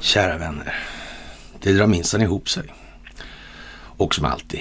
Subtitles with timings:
[0.00, 0.74] Kära vänner,
[1.60, 2.74] det drar minsann ihop sig.
[3.96, 4.60] Och som alltid,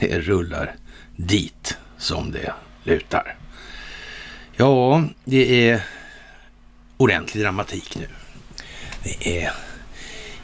[0.00, 0.74] det rullar
[1.16, 2.52] dit som det
[2.84, 3.36] lutar.
[4.52, 5.82] Ja, det är
[6.96, 8.06] ordentlig dramatik nu.
[9.02, 9.52] Det är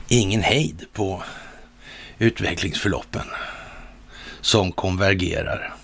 [0.09, 1.23] ingen hejd på
[2.19, 3.27] utvecklingsförloppen
[4.41, 5.75] som konvergerar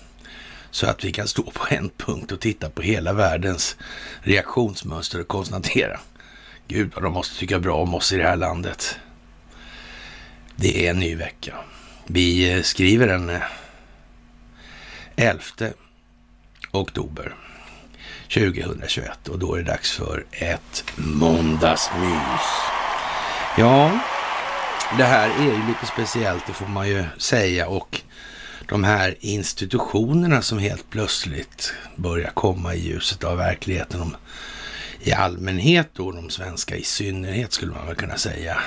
[0.73, 3.77] så att vi kan stå på en punkt och titta på hela världens
[4.21, 5.99] reaktionsmönster och konstatera
[6.67, 8.99] Gud vad de måste tycka bra om oss i det här landet.
[10.55, 11.55] Det är en ny vecka.
[12.07, 13.41] Vi eh, skriver den eh,
[15.15, 15.41] 11
[16.71, 17.35] oktober
[18.23, 22.47] 2021 och då är det dags för ett måndagsmys.
[23.57, 23.99] Ja,
[24.97, 28.01] det här är ju lite speciellt, det får man ju säga och
[28.73, 34.15] de här institutionerna som helt plötsligt börjar komma i ljuset av verkligheten om,
[35.01, 38.57] i allmänhet och de svenska i synnerhet skulle man väl kunna säga,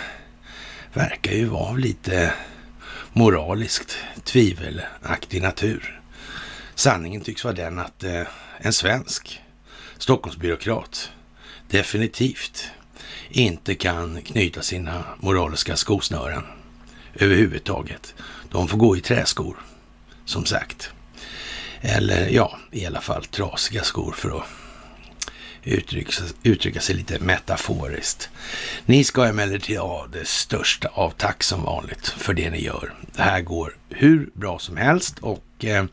[0.92, 2.32] verkar ju vara lite
[3.12, 6.00] moraliskt tvivelaktig natur.
[6.74, 8.22] Sanningen tycks vara den att eh,
[8.58, 9.40] en svensk
[9.98, 11.10] Stockholmsbyråkrat
[11.68, 12.64] definitivt
[13.28, 16.42] inte kan knyta sina moraliska skosnören
[17.14, 18.14] överhuvudtaget.
[18.50, 19.56] De får gå i träskor,
[20.26, 20.90] som sagt.
[21.80, 24.44] Eller ja, i alla fall trasiga skor för att
[25.62, 28.28] uttrycka, uttrycka sig lite metaforiskt.
[28.86, 32.94] Ni ska emellertid ha det största av tack som vanligt för det ni gör.
[33.16, 35.84] Det här går hur bra som helst och eh,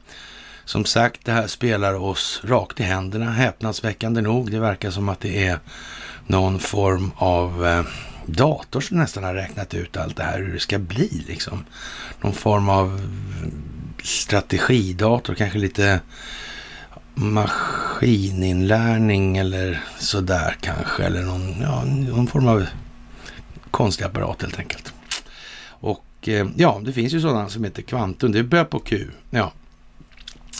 [0.65, 4.51] som sagt, det här spelar oss rakt i händerna, häpnadsväckande nog.
[4.51, 5.59] Det verkar som att det är
[6.27, 7.85] någon form av eh,
[8.25, 11.65] dator som nästan har räknat ut allt det här, hur det ska bli liksom.
[12.21, 13.01] Någon form av
[14.03, 15.99] strategidator, kanske lite
[17.13, 21.03] maskininlärning eller sådär kanske.
[21.03, 22.65] Eller någon, ja, någon form av
[23.71, 24.93] konstig apparat helt enkelt.
[25.65, 28.31] Och eh, ja, det finns ju sådana som heter kvantum.
[28.31, 29.07] Det börjar på Q.
[29.29, 29.51] Ja.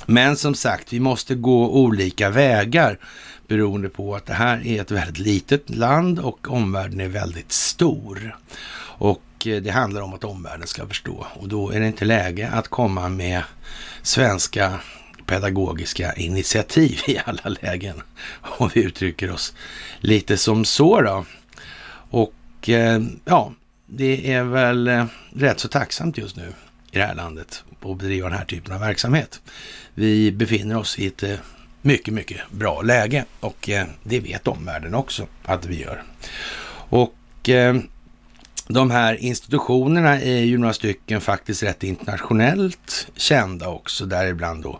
[0.05, 2.99] Men som sagt, vi måste gå olika vägar
[3.47, 8.37] beroende på att det här är ett väldigt litet land och omvärlden är väldigt stor.
[8.97, 12.49] Och Eh, det handlar om att omvärlden ska förstå och då är det inte läge
[12.49, 13.43] att komma med
[14.01, 14.79] svenska
[15.25, 18.01] pedagogiska initiativ i alla lägen.
[18.41, 19.53] Om vi uttrycker oss
[19.99, 21.25] lite som så då.
[22.09, 23.53] Och eh, ja,
[23.85, 25.05] det är väl eh,
[25.35, 26.53] rätt så tacksamt just nu
[26.91, 29.41] i det här landet att bedriva den här typen av verksamhet.
[29.93, 31.23] Vi befinner oss i ett
[31.81, 33.69] mycket, mycket bra läge och
[34.03, 36.03] det vet omvärlden också att vi gör.
[36.89, 37.49] Och
[38.67, 44.79] de här institutionerna är ju några stycken faktiskt rätt internationellt kända också, däribland då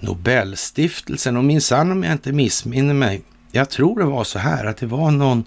[0.00, 1.36] Nobelstiftelsen.
[1.36, 4.86] Och minsann om jag inte missminner mig, jag tror det var så här att det
[4.86, 5.44] var någon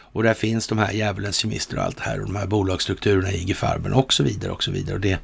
[0.00, 3.32] Och där finns de här djävulens kemister och allt det här och de här bolagsstrukturerna
[3.32, 4.94] i IG Farben och så vidare och så vidare.
[4.94, 5.18] Och det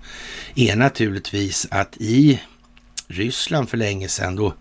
[0.54, 2.40] är naturligtvis att i
[3.14, 4.54] Ryssland för länge sedan då,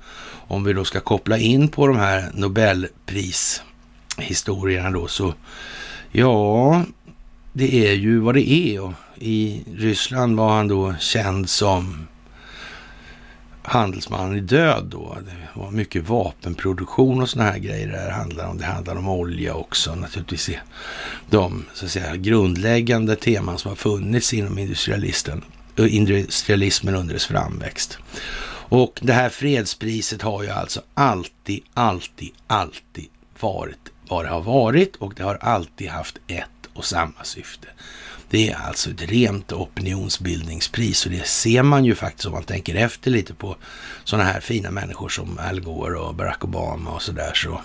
[0.48, 5.34] om vi då ska koppla in på de här Nobelprishistorierna då, så
[6.12, 6.84] ja,
[7.54, 8.82] det är ju vad det är.
[8.82, 12.08] Och I Ryssland var han då känd som
[13.64, 15.18] handelsmannen i död då.
[15.26, 18.58] Det var mycket vapenproduktion och sådana här grejer det här handlar om.
[18.58, 20.50] Det handlar om olja också naturligtvis.
[21.30, 25.42] De så att säga, grundläggande teman som har funnits inom industrialisten
[25.78, 27.98] industrialismen under dess framväxt.
[28.70, 33.08] Och det här fredspriset har ju alltså alltid, alltid, alltid
[33.40, 37.68] varit vad det har varit och det har alltid haft ett och samma syfte.
[38.30, 42.76] Det är alltså ett rent opinionsbildningspris och det ser man ju faktiskt om man tänker
[42.76, 43.56] efter lite på
[44.04, 47.62] sådana här fina människor som Al Gore och Barack Obama och sådär så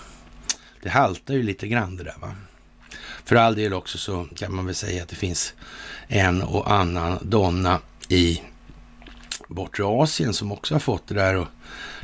[0.83, 2.35] det haltar ju lite grann det där va.
[3.25, 5.53] För all del också så kan man väl säga att det finns
[6.07, 7.79] en och annan donna
[8.09, 8.41] i
[9.47, 11.35] bortre Asien som också har fått det där.
[11.35, 11.47] Och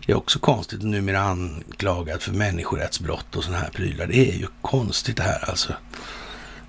[0.05, 4.07] det är också konstigt och numera anklagad för människorättsbrott och sådana här prylar.
[4.07, 5.73] Det är ju konstigt det här alltså.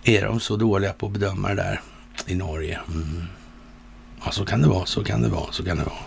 [0.04, 1.80] Är de så dåliga på att bedöma det där
[2.26, 2.80] i Norge?
[2.88, 3.22] Mm.
[4.24, 6.04] Ja, så kan det vara, så kan det vara, så kan det vara.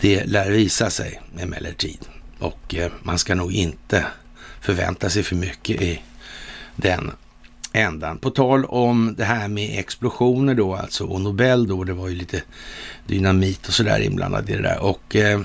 [0.00, 2.08] Det lär visa sig emellertid.
[2.38, 4.06] Och eh, man ska nog inte
[4.60, 6.02] förvänta sig för mycket i
[6.76, 7.10] den
[7.72, 8.18] ändan.
[8.18, 12.14] På tal om det här med explosioner då alltså och Nobel då, det var ju
[12.14, 12.42] lite
[13.06, 14.78] dynamit och sådär inblandat i det där.
[14.78, 15.40] Och eh,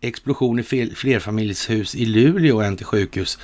[0.00, 0.62] explosion i
[0.94, 3.38] flerfamiljshus i Luleå, och en till sjukhus,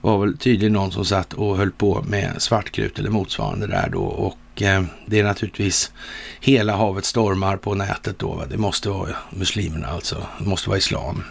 [0.00, 4.02] var väl tydligen någon som satt och höll på med svartkrut eller motsvarande där då.
[4.02, 5.92] Och eh, det är naturligtvis
[6.40, 8.34] hela havet stormar på nätet då.
[8.34, 8.44] Va?
[8.50, 10.26] Det måste vara muslimerna alltså.
[10.38, 11.24] Det måste vara islam.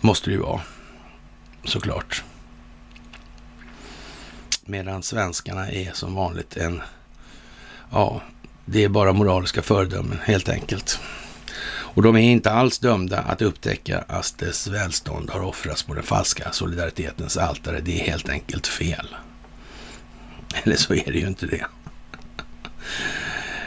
[0.00, 0.60] Måste det ju vara.
[1.64, 2.24] Såklart.
[4.70, 6.82] Medan svenskarna är som vanligt en,
[7.92, 8.22] ja,
[8.64, 11.00] det är bara moraliska föredömen helt enkelt.
[11.68, 16.02] Och de är inte alls dömda att upptäcka att dess välstånd har offrats på den
[16.02, 17.80] falska solidaritetens altare.
[17.80, 19.16] Det är helt enkelt fel.
[20.64, 21.66] Eller så är det ju inte det.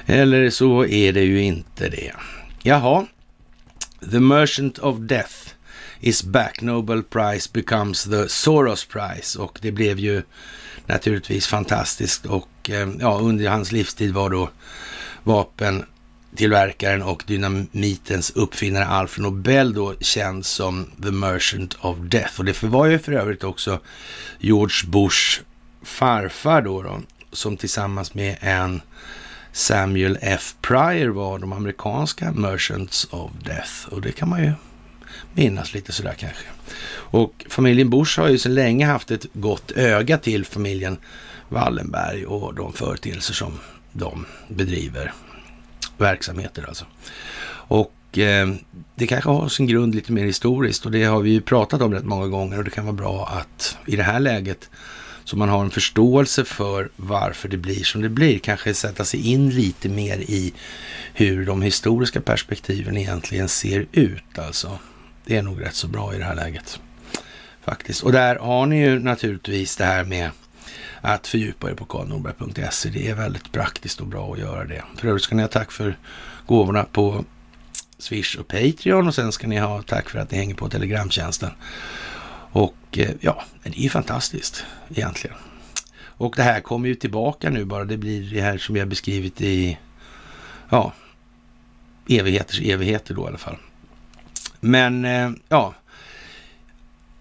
[0.05, 2.13] Eller så är det ju inte det.
[2.61, 3.05] Jaha.
[4.11, 5.35] The Merchant of Death
[5.99, 6.61] is back.
[6.61, 9.39] Nobel Prize becomes the Soros Prize.
[9.39, 10.23] Och det blev ju
[10.85, 12.25] naturligtvis fantastiskt.
[12.25, 14.49] Och eh, ja, under hans livstid var då
[15.23, 15.85] vapen
[16.35, 22.39] tillverkaren och dynamitens uppfinnare Alfred Nobel då känd som The Merchant of Death.
[22.39, 23.79] Och det var ju för övrigt också
[24.39, 25.41] George Bush
[25.83, 27.01] farfar då, då
[27.31, 28.81] som tillsammans med en
[29.51, 30.55] Samuel F.
[30.61, 33.87] Pryor var de amerikanska Merchants of Death.
[33.89, 34.51] Och det kan man ju
[35.33, 36.45] minnas lite sådär kanske.
[36.93, 40.97] Och familjen Bush har ju sedan länge haft ett gott öga till familjen
[41.49, 43.59] Wallenberg och de företeelser som
[43.91, 45.13] de bedriver
[45.97, 46.85] verksamheter alltså.
[47.67, 48.47] Och eh,
[48.95, 51.93] det kanske har sin grund lite mer historiskt och det har vi ju pratat om
[51.93, 54.69] rätt många gånger och det kan vara bra att i det här läget
[55.23, 58.39] så man har en förståelse för varför det blir som det blir.
[58.39, 60.53] Kanske sätta sig in lite mer i
[61.13, 64.79] hur de historiska perspektiven egentligen ser ut alltså.
[65.25, 66.79] Det är nog rätt så bra i det här läget
[67.61, 68.03] faktiskt.
[68.03, 70.31] Och där har ni ju naturligtvis det här med
[71.01, 72.89] att fördjupa er på karlnorberg.se.
[72.89, 74.83] Det är väldigt praktiskt och bra att göra det.
[74.97, 75.97] För övrigt ska ni ha tack för
[76.45, 77.25] gåvorna på
[77.97, 81.51] Swish och Patreon och sen ska ni ha tack för att ni hänger på Telegramtjänsten.
[82.51, 85.37] Och eh, ja, det är ju fantastiskt egentligen.
[86.17, 87.85] Och det här kommer ju tillbaka nu bara.
[87.85, 89.77] Det blir det här som jag beskrivit i,
[90.69, 90.93] ja,
[92.09, 93.57] evigheters evigheter då i alla fall.
[94.65, 95.73] Men eh, ja,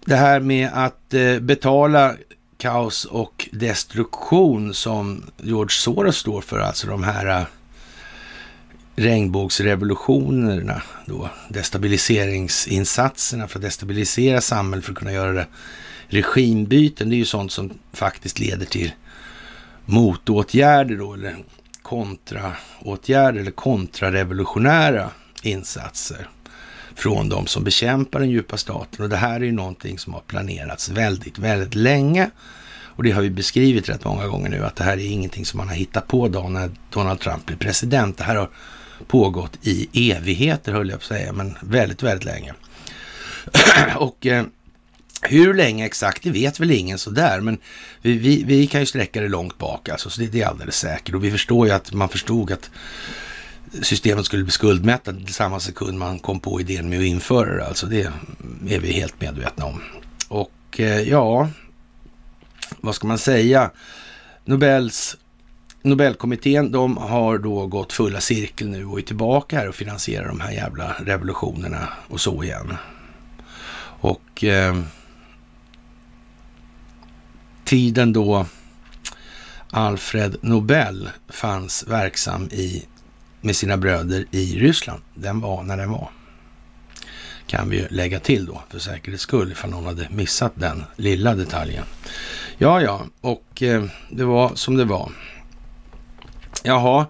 [0.05, 2.15] det här med att eh, betala
[2.57, 7.43] kaos och destruktion som George Soros står för, alltså de här eh,
[8.95, 15.45] regnbågsrevolutionerna då, destabiliseringsinsatserna för att destabilisera samhället för att kunna göra
[16.07, 17.09] regimbyten.
[17.09, 18.91] Det är ju sånt som faktiskt leder till
[19.85, 21.35] motåtgärder då, eller
[21.81, 25.09] kontraåtgärder eller kontrarevolutionära
[25.41, 26.27] insatser
[26.95, 29.03] från de som bekämpar den djupa staten.
[29.03, 32.29] Och det här är ju någonting som har planerats väldigt, väldigt länge.
[32.95, 35.57] Och det har vi beskrivit rätt många gånger nu, att det här är ingenting som
[35.57, 38.17] man har hittat på då när Donald Trump blir president.
[38.17, 38.49] Det här har
[39.07, 42.53] pågått i evigheter, höll jag på att säga, men väldigt, väldigt länge.
[43.95, 44.45] och eh,
[45.21, 47.57] hur länge exakt, det vet väl ingen sådär, men
[48.01, 50.75] vi, vi, vi, kan ju sträcka det långt bak, alltså, så det, det är alldeles
[50.75, 51.15] säkert.
[51.15, 52.69] Och vi förstår ju att man förstod att
[53.81, 57.65] systemet skulle bli skuldmättat samma sekund man kom på idén med att införa det.
[57.67, 58.01] Alltså det
[58.69, 59.81] är vi helt medvetna om.
[60.27, 61.49] Och eh, ja,
[62.79, 63.71] vad ska man säga?
[64.45, 65.17] Nobels
[65.85, 70.39] Nobelkommittén, de har då gått fulla cirkel nu och är tillbaka här och finansierar de
[70.39, 72.77] här jävla revolutionerna och så igen.
[73.99, 74.81] Och eh,
[77.63, 78.45] tiden då
[79.69, 82.85] Alfred Nobel fanns verksam i
[83.43, 85.01] med sina bröder i Ryssland.
[85.13, 86.09] Den var när den var.
[87.47, 91.35] Kan vi ju lägga till då för säkerhets skull ifall någon hade missat den lilla
[91.35, 91.83] detaljen.
[92.57, 95.11] Ja, ja, och eh, det var som det var.
[96.63, 97.05] Jaha,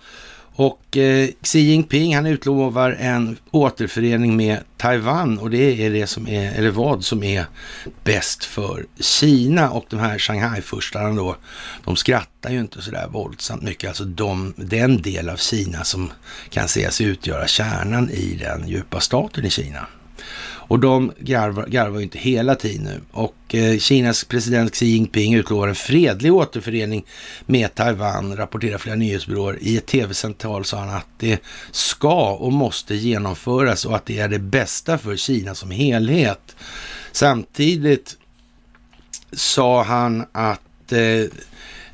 [0.55, 6.27] och eh, Xi Jinping han utlovar en återförening med Taiwan och det är det som
[6.27, 7.45] är, eller vad som är
[8.03, 11.35] bäst för Kina och de här Shanghai-furstarna då,
[11.83, 13.87] de skrattar ju inte sådär våldsamt mycket.
[13.87, 16.11] Alltså de, den del av Kina som
[16.49, 19.87] kan sägas utgöra kärnan i den djupa staten i Kina.
[20.73, 23.01] Och de garvar, garvar ju inte hela tiden nu.
[23.11, 27.05] Och eh, Kinas president Xi Jinping utlovar en fredlig återförening
[27.45, 29.57] med Taiwan, rapporterar flera nyhetsbyråer.
[29.61, 34.27] I ett tv-samtal sa han att det ska och måste genomföras och att det är
[34.27, 36.55] det bästa för Kina som helhet.
[37.11, 38.17] Samtidigt
[39.31, 41.31] sa han att eh,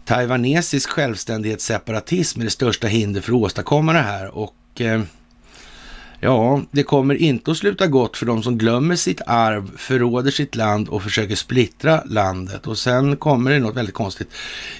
[0.05, 4.37] taiwanesisk självständighetsseparatism är det största hinder för att åstadkomma det här.
[4.37, 5.01] Och eh,
[6.21, 10.55] Ja, det kommer inte att sluta gott för de som glömmer sitt arv, förråder sitt
[10.55, 12.67] land och försöker splittra landet.
[12.67, 14.27] Och sen kommer det något väldigt konstigt.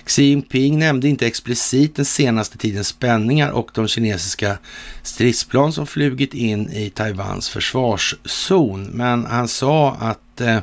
[0.06, 4.58] Xi Jinping nämnde inte explicit den senaste tidens spänningar och de kinesiska
[5.04, 8.84] stridsplan som flugit in i Taiwans försvarszon.
[8.84, 10.60] Men han sa att eh,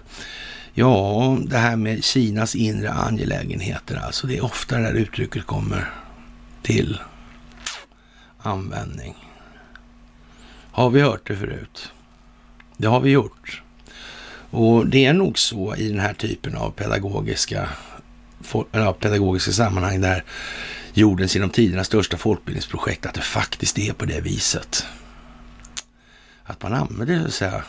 [0.78, 5.92] Ja, det här med Kinas inre angelägenheter, alltså det är ofta det här uttrycket kommer
[6.62, 6.98] till
[8.38, 9.25] användning.
[10.76, 11.92] Har vi hört det förut?
[12.76, 13.62] Det har vi gjort.
[14.50, 17.68] Och det är nog så i den här typen av pedagogiska,
[18.72, 20.24] eller pedagogiska sammanhang där
[20.94, 24.86] jordens genom tiderna största folkbildningsprojekt, att det faktiskt är på det viset.
[26.44, 27.64] Att man använder så att säga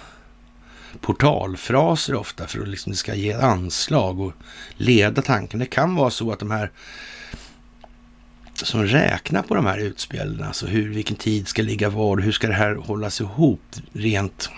[1.02, 4.34] portalfraser ofta för att liksom det ska ge anslag och
[4.78, 5.60] leda tanken.
[5.60, 6.72] Det kan vara så att de här
[8.66, 12.48] som räknar på de här utspelen, alltså hur, vilken tid ska ligga var, hur ska
[12.48, 14.50] det här hållas ihop rent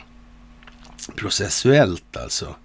[1.16, 2.56] processuellt alltså.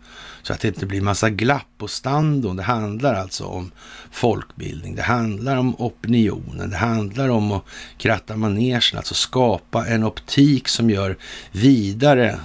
[0.43, 2.57] Så att det inte blir massa glapp och standon.
[2.57, 3.71] Det handlar alltså om
[4.11, 7.65] folkbildning, det handlar om opinionen, det handlar om att
[7.99, 11.17] kratta manegen, alltså skapa en optik som gör
[11.53, 12.39] vidare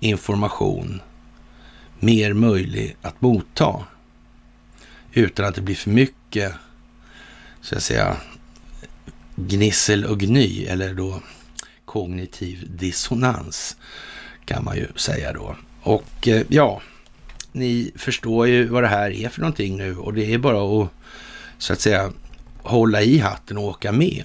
[0.00, 1.00] information
[2.00, 3.84] mer möjlig att motta.
[5.12, 6.54] Utan att det blir för mycket,
[7.60, 8.16] så att säga,
[9.36, 11.20] gnissel och gny eller då
[11.84, 13.76] kognitiv dissonans
[14.44, 15.56] kan man ju säga då.
[15.82, 16.80] Och eh, ja,
[17.52, 20.90] ni förstår ju vad det här är för någonting nu och det är bara att
[21.58, 22.12] så att säga
[22.62, 24.24] hålla i hatten och åka med.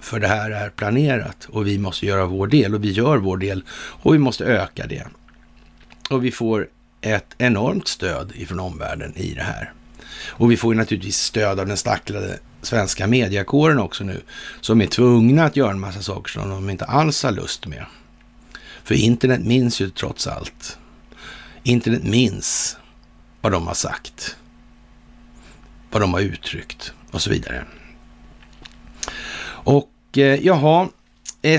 [0.00, 3.36] För det här är planerat och vi måste göra vår del och vi gör vår
[3.36, 5.06] del och vi måste öka det.
[6.10, 6.68] Och vi får
[7.00, 9.72] ett enormt stöd ifrån omvärlden i det här.
[10.28, 14.22] Och vi får ju naturligtvis stöd av den stacklade svenska mediakåren också nu,
[14.60, 17.84] som är tvungna att göra en massa saker som de inte alls har lust med.
[18.84, 20.78] För internet minns ju trots allt.
[21.62, 22.76] Internet minns
[23.40, 24.36] vad de har sagt,
[25.90, 27.64] vad de har uttryckt och så vidare.
[29.48, 30.88] Och eh, jaha,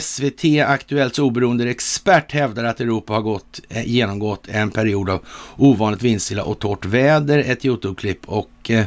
[0.01, 5.25] SVT Aktuellts oberoende expert hävdar att Europa har gått, eh, genomgått en period av
[5.57, 7.39] ovanligt vindstilla och torrt väder.
[7.39, 8.85] Ett Youtube-klipp och eh,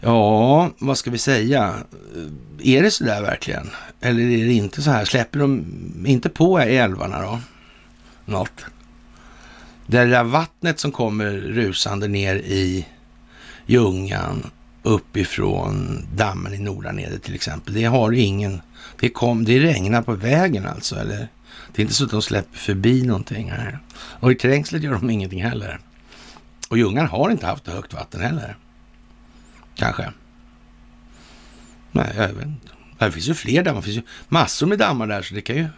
[0.00, 1.74] ja, vad ska vi säga?
[2.62, 3.70] Eh, är det så där verkligen?
[4.00, 5.04] Eller är det inte så här?
[5.04, 5.64] Släpper de
[6.06, 7.40] inte på i älvarna då?
[8.24, 8.64] Något?
[9.86, 12.86] Det där vattnet som kommer rusande ner i
[13.66, 14.50] Ljungan
[14.82, 17.74] uppifrån dammen i Nordanede till exempel.
[17.74, 18.60] Det har ingen,
[19.04, 21.28] det, kom, det regnar på vägen alltså, eller?
[21.72, 23.78] Det är inte så att de släpper förbi någonting här.
[23.94, 25.80] Och i trängslet gör de ingenting heller.
[26.68, 28.56] Och Ljungan har inte haft högt vatten heller.
[29.74, 30.12] Kanske.
[31.92, 32.68] Nej, jag vet inte.
[32.98, 33.80] Det finns ju fler dammar.
[33.80, 35.68] Det finns ju massor med dammar där, så det kan ju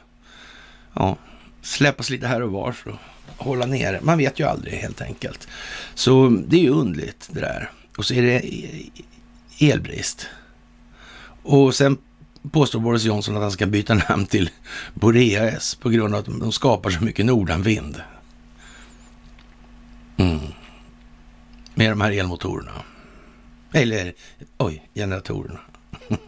[0.93, 1.17] ja,
[1.63, 2.99] släppas lite här och var för att
[3.37, 4.01] hålla nere.
[4.03, 5.49] Man vet ju aldrig helt enkelt.
[5.95, 7.71] Så det är ju underligt det där.
[7.97, 8.91] Och så är det e-,
[9.59, 10.27] e-, elbrist.
[11.43, 11.99] Och sen
[12.53, 14.51] påstår Boris Johnson att han ska byta namn till
[14.95, 18.03] Boreas på grund av att de skapar så mycket nordanvind.
[20.17, 20.39] Mm.
[21.75, 22.73] Med de här elmotorerna.
[23.73, 24.13] Eller,
[24.59, 25.61] oj, generatorerna.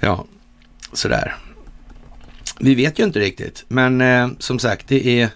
[0.00, 0.24] ja,
[0.92, 1.36] sådär.
[2.60, 5.30] Vi vet ju inte riktigt, men eh, som sagt, det är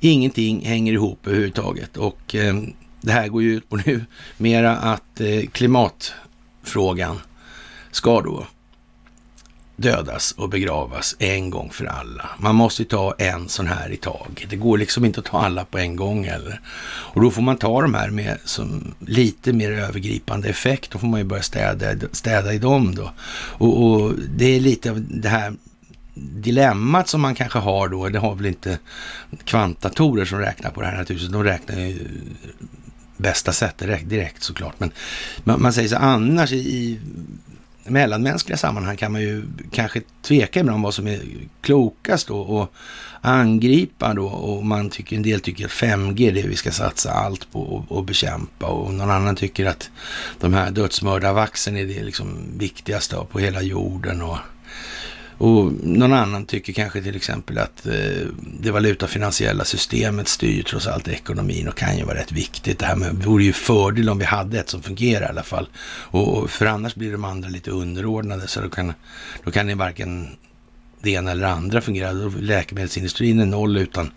[0.00, 2.54] ingenting hänger ihop överhuvudtaget och eh,
[3.00, 4.04] det här går ju ut på nu
[4.36, 7.20] mera att eh, klimatfrågan
[7.90, 8.46] ska då
[9.80, 12.30] dödas och begravas en gång för alla.
[12.38, 14.46] Man måste ta en sån här i tag.
[14.50, 16.60] Det går liksom inte att ta alla på en gång heller.
[16.82, 20.90] Och då får man ta de här med som lite mer övergripande effekt.
[20.90, 23.12] Då får man ju börja städa, städa i dem då.
[23.58, 25.54] Och, och det är lite av det här
[26.14, 28.78] dilemmat som man kanske har då, det har väl inte
[29.44, 32.08] kvantatorer som räknar på det här naturligtvis, de räknar ju
[33.16, 34.74] bästa sätt direkt, direkt såklart.
[34.78, 34.90] Men
[35.44, 36.98] man, man säger så annars i, i
[37.84, 41.20] mellanmänskliga sammanhang kan man ju kanske tveka ibland om vad som är
[41.60, 42.72] klokast då och
[43.20, 44.26] angripa då.
[44.26, 47.60] Och man tycker, en del tycker att 5G är det vi ska satsa allt på
[47.60, 48.66] och, och bekämpa.
[48.66, 49.90] Och någon annan tycker att
[50.40, 54.38] de här dödsmördarvaxen är det liksom viktigaste på hela jorden och
[55.40, 58.26] och någon annan tycker kanske till exempel att eh,
[58.60, 62.78] det valutafinansiella systemet styr trots allt ekonomin och kan ju vara rätt viktigt.
[62.78, 65.42] Det här med, det vore ju fördel om vi hade ett som fungerar i alla
[65.42, 65.68] fall.
[65.84, 68.92] Och, och för annars blir de andra lite underordnade så då kan,
[69.44, 70.28] då kan ni varken
[71.02, 72.12] det ena eller andra fungera.
[72.40, 74.10] Läkemedelsindustrin är noll utan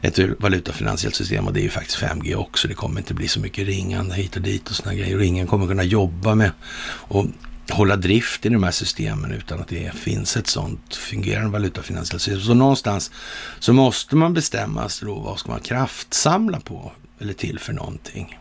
[0.00, 2.68] ett valutafinansiellt system och det är ju faktiskt 5G också.
[2.68, 5.46] Det kommer inte bli så mycket ringande hit och dit och sådana grejer och ingen
[5.46, 6.50] kommer kunna jobba med
[6.86, 7.26] och
[7.70, 12.40] hålla drift i de här systemen utan att det finns ett sånt fungerande valutafinansiellt system.
[12.40, 13.10] Så någonstans
[13.58, 18.38] så måste man bestämma sig då vad ska man kraftsamla på eller till för någonting.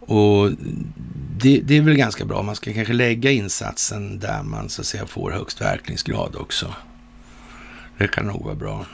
[0.00, 0.50] Och
[1.36, 2.42] det, det, är väl ganska bra.
[2.42, 6.74] Man ska kanske lägga insatsen där man så att säga får högst verkningsgrad också.
[7.98, 8.86] Det kan nog vara bra.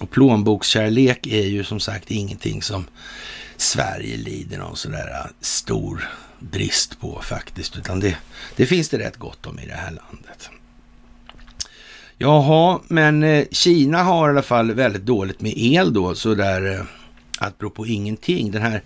[0.00, 2.86] Och plånbokskärlek är ju som sagt ingenting som
[3.56, 6.08] Sverige lider någon sådär stor
[6.38, 8.16] brist på faktiskt, utan det,
[8.56, 10.50] det finns det rätt gott om i det här landet.
[12.18, 16.74] Jaha, men eh, Kina har i alla fall väldigt dåligt med el då, så där
[16.74, 16.84] eh,
[17.38, 18.50] att på ingenting.
[18.50, 18.82] Den här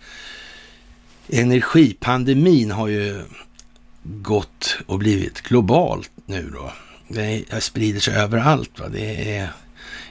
[1.28, 3.22] energipandemin har ju
[4.02, 6.72] gått och blivit globalt nu då.
[7.08, 8.80] Det sprider sig överallt.
[8.80, 8.88] Va?
[8.88, 9.48] Det är,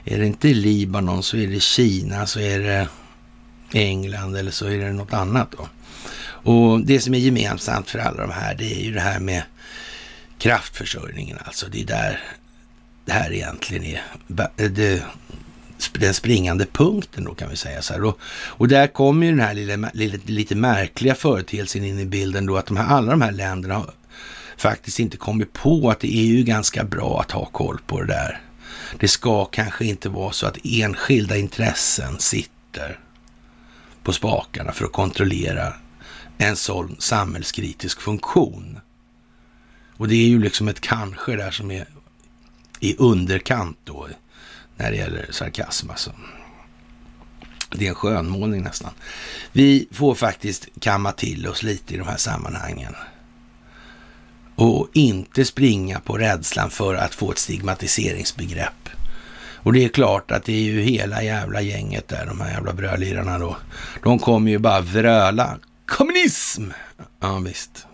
[0.05, 2.88] är det inte Libanon så är det Kina, så är det
[3.71, 5.67] England eller så är det något annat då.
[6.43, 9.43] Och det som är gemensamt för alla de här, det är ju det här med
[10.38, 11.67] kraftförsörjningen alltså.
[11.71, 12.19] Det är där
[13.05, 14.01] det här egentligen är
[14.57, 15.03] eh, det,
[15.93, 18.03] den springande punkten då kan vi säga så här.
[18.03, 22.45] Och, och där kommer ju den här lilla, lilla, lite märkliga företeelsen in i bilden
[22.45, 23.93] då att de här, alla de här länderna har
[24.57, 28.07] faktiskt inte kommit på att det är ju ganska bra att ha koll på det
[28.07, 28.41] där.
[29.00, 33.00] Det ska kanske inte vara så att enskilda intressen sitter
[34.03, 35.74] på spakarna för att kontrollera
[36.41, 38.79] en sån samhällskritisk funktion.
[39.98, 41.88] Och det är ju liksom ett kanske där som är
[42.79, 44.07] i underkant då
[44.75, 46.12] när det gäller sarkasm alltså.
[47.71, 48.91] Det är en skönmålning nästan.
[49.51, 52.95] Vi får faktiskt kamma till oss lite i de här sammanhangen.
[54.55, 58.89] Och inte springa på rädslan för att få ett stigmatiseringsbegrepp.
[59.55, 62.74] Och det är klart att det är ju hela jävla gänget där, de här jävla
[62.74, 63.57] brödlirarna då.
[64.03, 65.57] De kommer ju bara vröla
[65.91, 66.69] kommunism.
[67.19, 67.88] Ja, visst.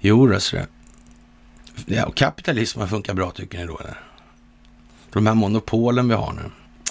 [0.00, 0.56] Jo, det så
[1.86, 3.78] Ja, och kapitalismen funkar bra tycker ni då?
[3.78, 4.00] Eller?
[5.12, 6.42] De här monopolen vi har nu,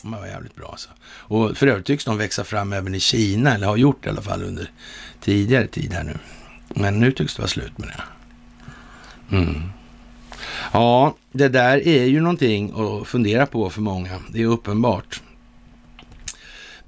[0.02, 0.90] de var jävligt bra alltså.
[1.04, 4.12] Och för övrigt tycks de växa fram även i Kina, eller har gjort det i
[4.12, 4.72] alla fall under
[5.20, 6.18] tidigare tid här nu.
[6.68, 8.04] Men nu tycks det vara slut med det.
[9.36, 9.62] Mm.
[10.74, 14.20] Ja, det där är ju någonting att fundera på för många.
[14.30, 15.22] Det är uppenbart.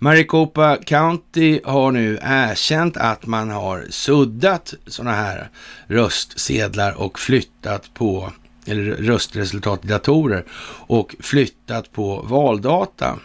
[0.04, 5.50] Maricopa County har nu erkänt att man har suddat sådana här
[5.88, 8.32] röstsedlar och flyttat på,
[8.66, 10.46] eller röstresultat i datorer
[10.88, 13.20] och flyttat på valdata.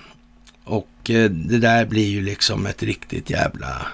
[0.64, 3.86] Och eh, det där blir ju liksom ett riktigt jävla,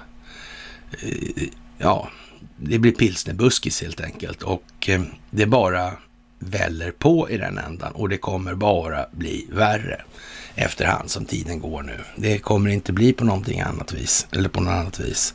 [1.02, 2.08] eh, ja,
[2.56, 4.42] det blir pilsnerbuskis helt enkelt.
[4.42, 5.92] Och eh, det bara
[6.38, 10.04] väller på i den ändan och det kommer bara bli värre
[10.54, 11.98] efterhand som tiden går nu.
[12.16, 15.34] Det kommer inte bli på någonting annat vis, eller på något annat vis.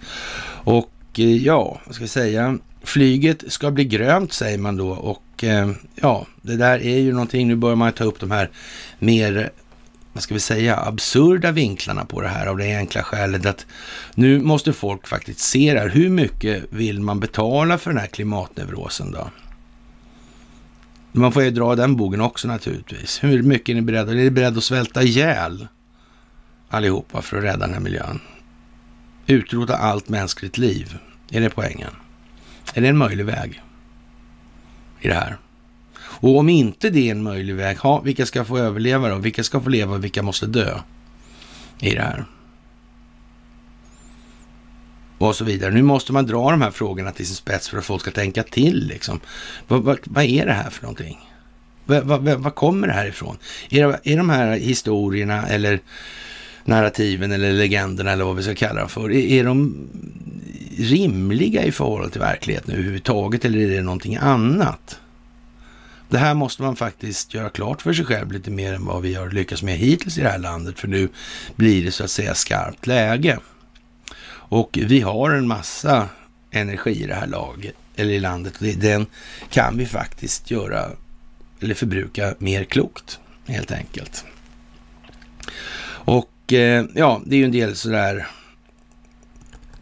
[0.63, 2.57] Och eh, ja, vad ska vi säga?
[2.83, 7.47] Flyget ska bli grönt säger man då och eh, ja, det där är ju någonting,
[7.47, 8.49] nu börjar man ta upp de här
[8.99, 9.51] mer
[10.13, 13.65] vad ska vi säga, absurda vinklarna på det här av det enkla skälet att
[14.15, 15.89] nu måste folk faktiskt se det här.
[15.89, 19.29] Hur mycket vill man betala för den här klimatneurosen då?
[21.11, 23.23] Man får ju dra den bogen också naturligtvis.
[23.23, 24.11] Hur mycket är ni beredda?
[24.11, 25.67] Är ni beredda att svälta ihjäl
[26.69, 28.19] allihopa för att rädda den här miljön?
[29.27, 30.97] Utrota allt mänskligt liv.
[31.31, 31.91] Är det poängen?
[32.73, 33.61] Är det en möjlig väg
[35.01, 35.37] i det här?
[35.99, 39.15] Och om inte det är en möjlig väg, ha, vilka ska få överleva då?
[39.15, 40.79] Vilka ska få leva och vilka måste dö
[41.79, 42.25] i det här?
[45.27, 45.71] Och så vidare.
[45.71, 48.43] Nu måste man dra de här frågorna till sin spets för att folk ska tänka
[48.43, 48.87] till.
[48.87, 49.19] Liksom.
[49.67, 51.19] Vad, vad, vad är det här för någonting?
[51.85, 53.37] Vad, vad, vad kommer det här ifrån?
[53.69, 55.79] Är, det, är de här historierna eller
[56.65, 59.87] narrativen eller legenderna eller vad vi ska kalla dem för, är, är de
[60.77, 64.99] rimliga i förhållande till verkligheten överhuvudtaget eller är det någonting annat?
[66.09, 69.13] Det här måste man faktiskt göra klart för sig själv lite mer än vad vi
[69.13, 71.09] har lyckats med hittills i det här landet, för nu
[71.55, 73.39] blir det så att säga skarpt läge.
[74.49, 76.09] Och vi har en massa
[76.51, 78.53] energi i det här laget, eller i landet.
[78.61, 79.05] Och den
[79.49, 80.89] kan vi faktiskt göra,
[81.61, 84.25] eller förbruka mer klokt, helt enkelt.
[85.89, 88.27] Och eh, ja, det är ju en del sådär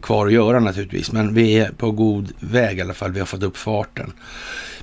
[0.02, 3.12] kvar att göra naturligtvis, men vi är på god väg i alla fall.
[3.12, 4.12] Vi har fått upp farten.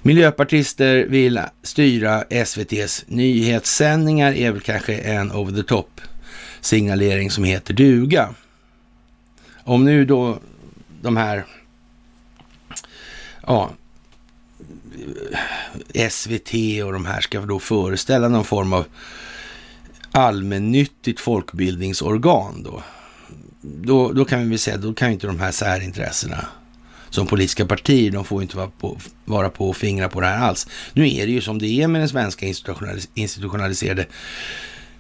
[0.02, 6.02] Miljöpartister vill styra SVTs nyhetssändningar är väl kanske en over the top
[6.62, 8.30] signalering som heter duga.
[9.68, 10.40] Om nu då
[11.02, 11.46] de här,
[13.42, 13.70] ja,
[16.10, 16.54] SVT
[16.86, 18.86] och de här ska då föreställa någon form av
[20.12, 22.84] allmännyttigt folkbildningsorgan då.
[23.62, 26.46] Då, då kan vi väl säga, då kan inte de här särintressena
[27.10, 28.12] som politiska partier.
[28.12, 30.68] De får inte vara på, vara på och fingra på det här alls.
[30.94, 32.46] Nu är det ju som det är med den svenska
[33.14, 34.06] institutionaliserade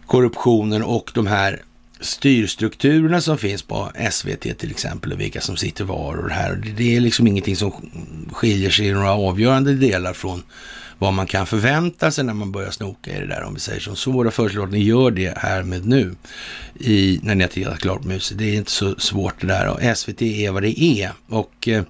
[0.05, 1.63] korruptionen och de här
[2.05, 6.73] styrstrukturerna som finns på SVT till exempel och vilka som sitter var och det här.
[6.77, 7.71] Det är liksom ingenting som
[8.31, 10.43] skiljer sig i några avgörande delar från
[10.99, 13.79] vad man kan förvänta sig när man börjar snoka i det där, om vi säger
[13.79, 16.15] som Så våra föreslår att ni gör det här med nu,
[16.79, 18.37] i, när ni har tittat klart på huset.
[18.37, 21.11] Det är inte så svårt det där och SVT är vad det är.
[21.29, 21.83] Och, eh,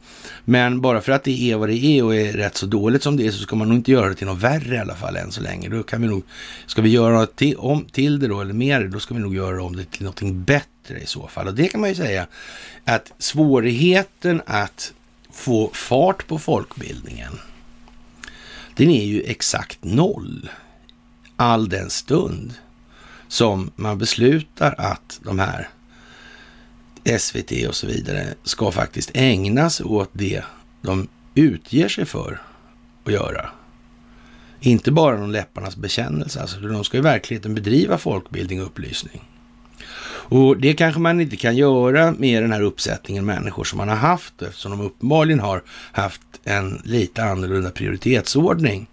[0.46, 3.18] men bara för att det är vad det är och är rätt så dåligt som
[3.18, 5.16] det är så ska man nog inte göra det till något värre i alla fall
[5.16, 5.70] än så länge.
[5.70, 6.24] Då kan vi nog,
[6.66, 9.36] ska vi göra något till, om, till det då, eller mer, då ska vi nog
[9.36, 11.48] göra om det till någonting bättre i så fall.
[11.48, 12.28] Och det kan man ju säga
[12.86, 14.94] att svårigheten att
[15.32, 17.40] få fart på folkbildningen
[18.76, 20.50] den är ju exakt noll
[21.36, 22.54] all den stund
[23.28, 25.70] som man beslutar att de här
[27.20, 30.44] SVT och så vidare ska faktiskt ägna sig åt det
[30.82, 32.42] de utger sig för
[33.06, 33.50] att göra.
[34.60, 39.22] Inte bara någon läpparnas bekännelse, alltså de ska i verkligheten bedriva folkbildning och upplysning.
[40.28, 43.96] Och det kanske man inte kan göra med den här uppsättningen människor som man har
[43.96, 45.62] haft eftersom de uppenbarligen har
[45.92, 48.88] haft en lite annorlunda prioritetsordning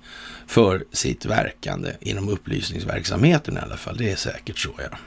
[0.46, 3.96] för sitt verkande inom upplysningsverksamheten i alla fall.
[3.96, 4.98] Det är säkert så ja.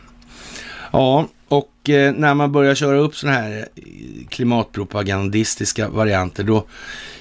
[0.92, 3.84] Ja, och eh, när man börjar köra upp sådana här eh,
[4.30, 6.66] klimatpropagandistiska varianter då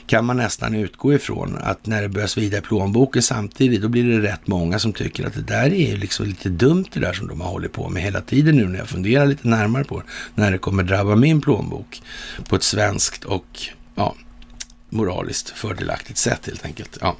[0.06, 4.04] kan man nästan utgå ifrån att när det börjar svida i plånboken samtidigt, då blir
[4.04, 7.12] det rätt många som tycker att det där är ju liksom lite dumt det där
[7.12, 9.98] som de har hållit på med hela tiden nu när jag funderar lite närmare på
[9.98, 12.02] det, när det kommer drabba min plånbok
[12.48, 13.46] på ett svenskt och
[13.94, 14.14] ja,
[14.94, 16.98] moraliskt fördelaktigt sätt helt enkelt.
[17.00, 17.16] Ja.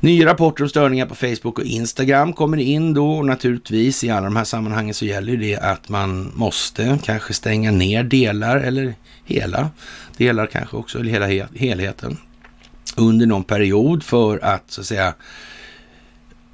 [0.00, 4.24] Nya rapporter om störningar på Facebook och Instagram kommer in då och naturligtvis i alla
[4.24, 9.70] de här sammanhangen så gäller det att man måste kanske stänga ner delar eller hela
[10.16, 12.18] delar kanske också, eller hela helheten
[12.96, 15.14] under någon period för att så att säga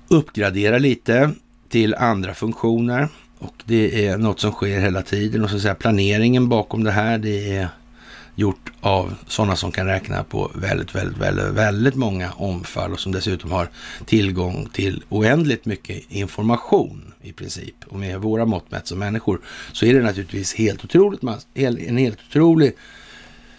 [0.08, 1.30] uppgradera lite
[1.68, 3.08] till andra funktioner.
[3.38, 6.90] Och det är något som sker hela tiden och så att säga planeringen bakom det
[6.90, 7.68] här det är
[8.34, 13.12] gjort av sådana som kan räkna på väldigt, väldigt, väldigt, väldigt många omfall och som
[13.12, 13.68] dessutom har
[14.06, 17.74] tillgång till oändligt mycket information i princip.
[17.86, 19.40] Och med våra mått mätt som människor
[19.72, 21.22] så är det naturligtvis helt otroligt,
[21.54, 22.72] en helt otrolig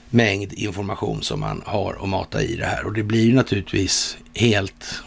[0.09, 2.85] mängd information som man har att mata i det här.
[2.85, 5.03] Och det blir naturligtvis helt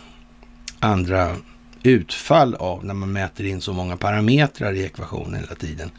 [0.81, 1.37] andra
[1.83, 5.91] utfall av när man mäter in så många parametrar i ekvationen hela tiden.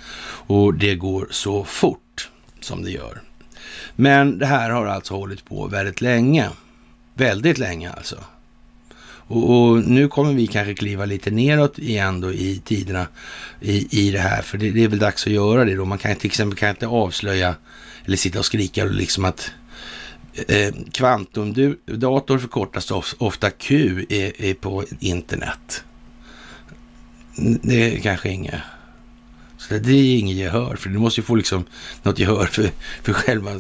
[0.47, 3.21] Och det går så fort som det gör.
[3.95, 6.49] Men det här har alltså hållit på väldigt länge.
[7.13, 8.15] Väldigt länge alltså.
[9.27, 13.07] Och, och, nu kommer vi kanske kliva lite neråt igen då i tiderna
[13.61, 14.41] i, i det här.
[14.41, 15.85] För det, det är väl dags att göra det då.
[15.85, 17.55] Man kan till exempel kan inte avslöja
[18.05, 19.51] eller sitta och skrika liksom att
[20.47, 25.83] eh, kvantumdator förkortas ofta Q är, är på internet.
[27.61, 28.61] Det är kanske inget.
[29.67, 31.65] Så det är inget gehör, för du måste ju få liksom
[32.03, 32.69] något gehör för,
[33.03, 33.51] för själva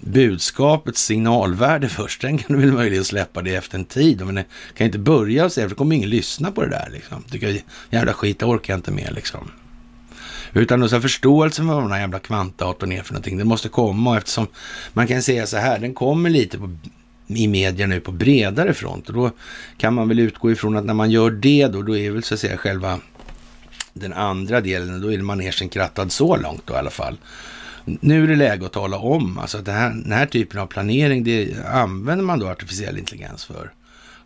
[0.00, 2.20] budskapets signalvärde först.
[2.20, 4.26] Sen kan du väl möjligen släppa det efter en tid.
[4.26, 6.88] Men det kan inte börja och säga, för då kommer ingen lyssna på det där.
[6.92, 7.22] Liksom.
[7.22, 7.60] Tycker
[7.90, 9.50] jävla skit, det orkar jag inte med liksom.
[10.52, 14.10] Utan så förståelsen för vad den här jävla kvantdatorn är för någonting, det måste komma.
[14.10, 14.46] Och eftersom
[14.92, 16.76] man kan säga så här, den kommer lite på,
[17.26, 19.08] i media nu på bredare front.
[19.08, 19.30] Och då
[19.78, 22.34] kan man väl utgå ifrån att när man gör det då, då är väl så
[22.34, 23.00] att säga själva
[24.00, 27.18] den andra delen, då är manegen krattad så långt då i alla fall.
[27.84, 31.24] Nu är det läge att tala om, alltså att här, den här typen av planering,
[31.24, 33.72] det använder man då artificiell intelligens för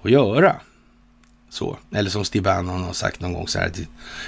[0.02, 0.56] att göra.
[1.50, 3.72] Så, eller som Steve Bannon har sagt någon gång så här,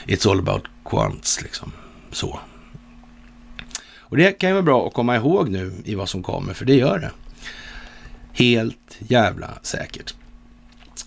[0.07, 1.73] it's all about quants liksom.
[2.11, 2.41] Så.
[3.99, 6.65] Och det kan ju vara bra att komma ihåg nu i vad som kommer, för
[6.65, 7.11] det gör det.
[8.33, 10.15] Helt jävla säkert.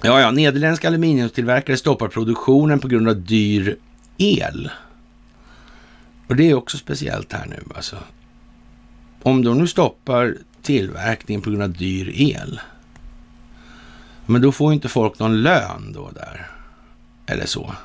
[0.02, 3.78] Ja, ja, nederländska aluminiumtillverkare stoppar produktionen på grund av dyr
[4.18, 4.72] el.
[6.28, 7.98] Och det är också speciellt här nu alltså.
[9.22, 12.60] Om de nu stoppar tillverkningen på grund av dyr el,
[14.26, 16.48] men då får inte folk någon lön då där.
[17.26, 17.76] Eller så.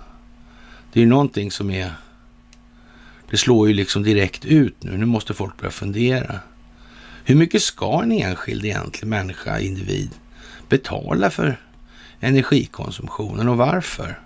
[0.92, 1.92] Det är ju någonting som är
[3.30, 4.96] det slår ju liksom direkt ut nu.
[4.96, 6.38] Nu måste folk börja fundera.
[7.24, 10.10] Hur mycket ska en enskild egentlig människa, individ,
[10.68, 11.60] betala för
[12.20, 14.18] energikonsumtionen och varför?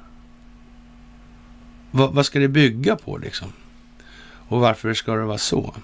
[1.97, 3.53] Vad, vad ska det bygga på liksom?
[4.49, 5.75] Och varför ska det vara så?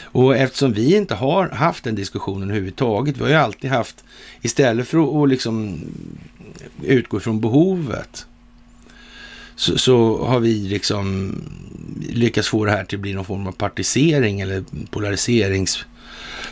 [0.00, 4.04] Och eftersom vi inte har haft den diskussionen överhuvudtaget, vi har ju alltid haft,
[4.40, 5.80] istället för att liksom
[6.82, 8.26] utgå från behovet,
[9.56, 11.34] så, så, har vi liksom
[12.08, 15.84] lyckats få det här till att bli någon form av partisering eller polariserings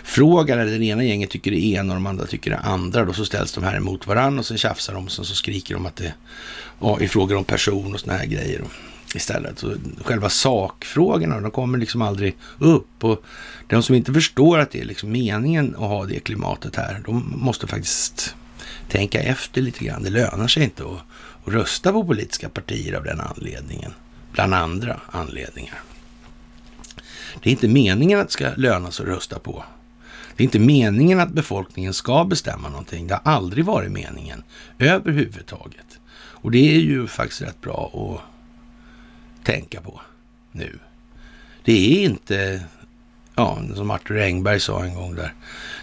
[0.03, 3.05] frågar, eller det ena gänget tycker det ena och de andra tycker det andra.
[3.05, 5.75] Då så ställs de här emot varandra och sen tjafsar de och sen så skriker
[5.75, 6.15] de att det
[7.01, 8.65] är frågor om person och såna här grejer
[9.15, 9.59] istället.
[9.59, 13.05] Så själva sakfrågorna, de kommer liksom aldrig upp.
[13.05, 13.25] Och
[13.69, 17.35] de som inte förstår att det är liksom meningen att ha det klimatet här, de
[17.37, 18.35] måste faktiskt
[18.89, 20.03] tänka efter lite grann.
[20.03, 21.01] Det lönar sig inte att,
[21.45, 23.93] att rösta på politiska partier av den anledningen,
[24.33, 25.81] bland andra anledningar.
[27.43, 29.65] Det är inte meningen att det ska löna sig att rösta på.
[30.37, 33.07] Det är inte meningen att befolkningen ska bestämma någonting.
[33.07, 34.45] Det har aldrig varit meningen
[34.79, 35.99] överhuvudtaget.
[36.17, 40.01] Och det är ju faktiskt rätt bra att tänka på
[40.53, 40.79] nu.
[41.65, 42.65] Det är inte,
[43.35, 45.35] ja, som Arthur Engberg sa en gång där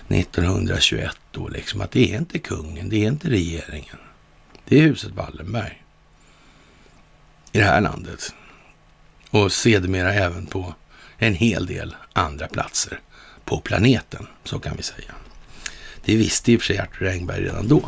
[0.07, 3.97] 1921 då, liksom att det är inte kungen, det är inte regeringen.
[4.65, 5.83] Det är huset Wallenberg
[7.51, 8.35] i det här landet.
[9.29, 10.73] Och sedermera även på
[11.17, 12.99] en hel del andra platser
[13.45, 15.13] på planeten, så kan vi säga.
[16.05, 17.81] Det visste i och för sig Arthur Engberg redan då.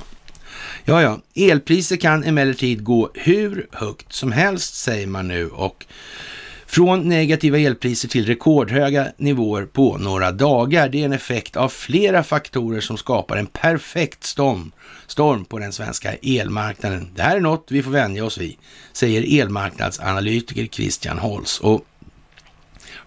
[0.86, 5.86] Ja, ja, elpriser kan emellertid gå hur högt som helst säger man nu och
[6.66, 10.90] från negativa elpriser till rekordhöga nivåer på några dagar.
[10.90, 14.72] Det är en effekt av flera faktorer som skapar en perfekt storm,
[15.08, 17.10] storm på den svenska elmarknaden.
[17.16, 18.56] Det här är något vi får vänja oss vid,
[18.94, 21.62] säger elmarknadsanalytiker Christian Holst.
[21.62, 21.86] Och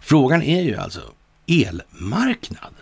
[0.00, 1.00] frågan är ju alltså
[1.48, 2.74] elmarknad.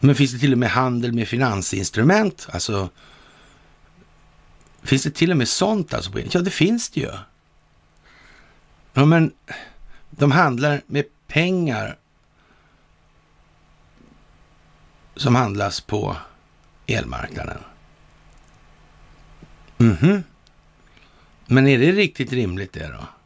[0.00, 2.48] Men finns det till och med handel med finansinstrument?
[2.52, 2.90] Alltså,
[4.82, 6.12] finns det till och med sånt alltså?
[6.30, 7.10] Ja, det finns det ju.
[8.92, 9.32] Ja, men
[10.10, 11.98] de handlar med pengar
[15.16, 16.16] som handlas på
[16.86, 17.58] elmarknaden.
[19.76, 20.22] Mhm.
[21.46, 23.17] Men är det riktigt rimligt det då?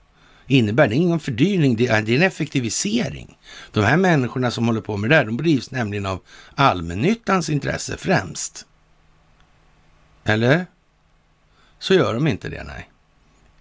[0.53, 1.77] Innebär det ingen fördyring?
[1.77, 3.39] Det är, en effektivisering.
[3.71, 6.21] De här människorna som håller på med det här, de drivs nämligen av
[6.55, 8.67] allmännyttans intresse främst.
[10.25, 10.67] Eller?
[11.79, 12.91] Så gör de inte det, nej.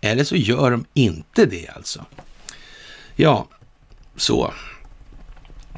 [0.02, 2.06] Eller så gör de inte det alltså.
[3.16, 3.48] Ja,
[4.16, 4.54] så.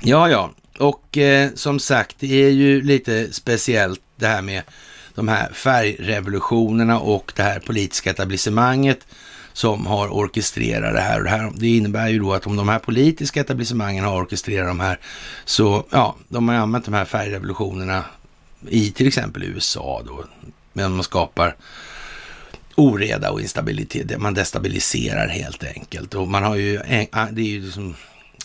[0.02, 0.52] Ja, ja.
[0.80, 4.63] Och eh, som sagt, det är ju lite speciellt det här med
[5.15, 9.08] de här färgrevolutionerna och det här politiska etablissemanget
[9.54, 11.17] som har orkestrerat det här.
[11.17, 11.52] Och det, här.
[11.56, 14.99] det innebär ju då att om de här politiska etablissemangen har orkestrerat de här,
[15.45, 18.06] så ja, de har använt de här färgrevolutionerna
[18.69, 20.23] i till exempel USA då,
[20.73, 21.56] men man skapar
[22.76, 24.21] oreda och instabilitet.
[24.21, 26.13] Man destabiliserar helt enkelt.
[26.13, 26.78] Och man har ju,
[27.32, 27.95] det är ju liksom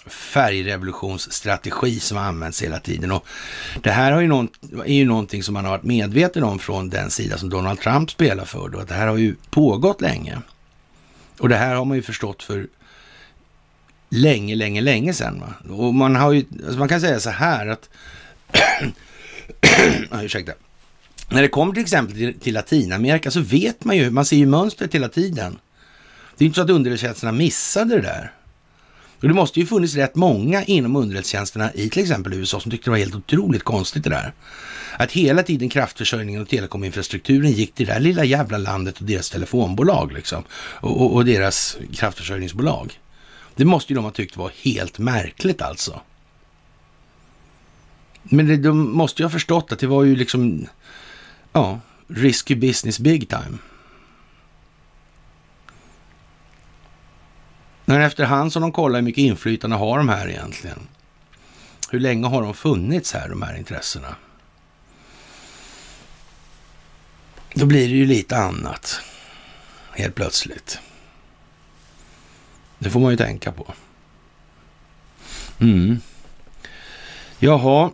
[0.08, 3.12] färgrevolutionsstrategi som används använts hela tiden.
[3.12, 3.26] Och
[3.82, 4.48] det här har ju någon,
[4.86, 8.10] är ju någonting som man har varit medveten om från den sida som Donald Trump
[8.10, 8.68] spelar för.
[8.68, 10.38] Då, att det här har ju pågått länge.
[11.38, 12.66] Och det här har man ju förstått för
[14.10, 15.40] länge, länge, länge sedan.
[15.40, 15.74] Va?
[15.74, 17.88] Och man har ju, alltså man kan säga så här att,
[20.10, 20.52] ah, ursäkta.
[21.30, 24.46] När det kommer till exempel till, till Latinamerika så vet man ju, man ser ju
[24.46, 25.58] mönstret hela tiden.
[26.36, 28.32] Det är inte så att underrättelsetjänsterna missade det där.
[29.20, 32.86] Och det måste ju funnits rätt många inom underrättelsetjänsterna i till exempel USA som tyckte
[32.86, 34.32] det var helt otroligt konstigt det där.
[34.96, 39.30] Att hela tiden kraftförsörjningen och telekominfrastrukturen gick till det här lilla jävla landet och deras
[39.30, 40.44] telefonbolag liksom.
[40.52, 43.00] Och, och, och deras kraftförsörjningsbolag.
[43.56, 46.00] Det måste ju de ha tyckt var helt märkligt alltså.
[48.22, 50.66] Men det, de måste ju ha förstått att det var ju liksom,
[51.52, 53.58] ja, risky business big time.
[57.88, 60.78] Men efterhand som de kollar hur mycket inflytande har de här egentligen.
[61.90, 64.16] Hur länge har de funnits här, de här intressena?
[67.54, 69.00] Då blir det ju lite annat
[69.92, 70.78] helt plötsligt.
[72.78, 73.74] Det får man ju tänka på.
[75.60, 76.00] Mm.
[77.38, 77.90] Jaha,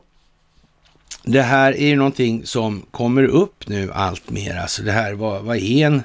[1.22, 4.56] det här är ju någonting som kommer upp nu allt mer.
[4.56, 6.02] Alltså det här, vad, vad är en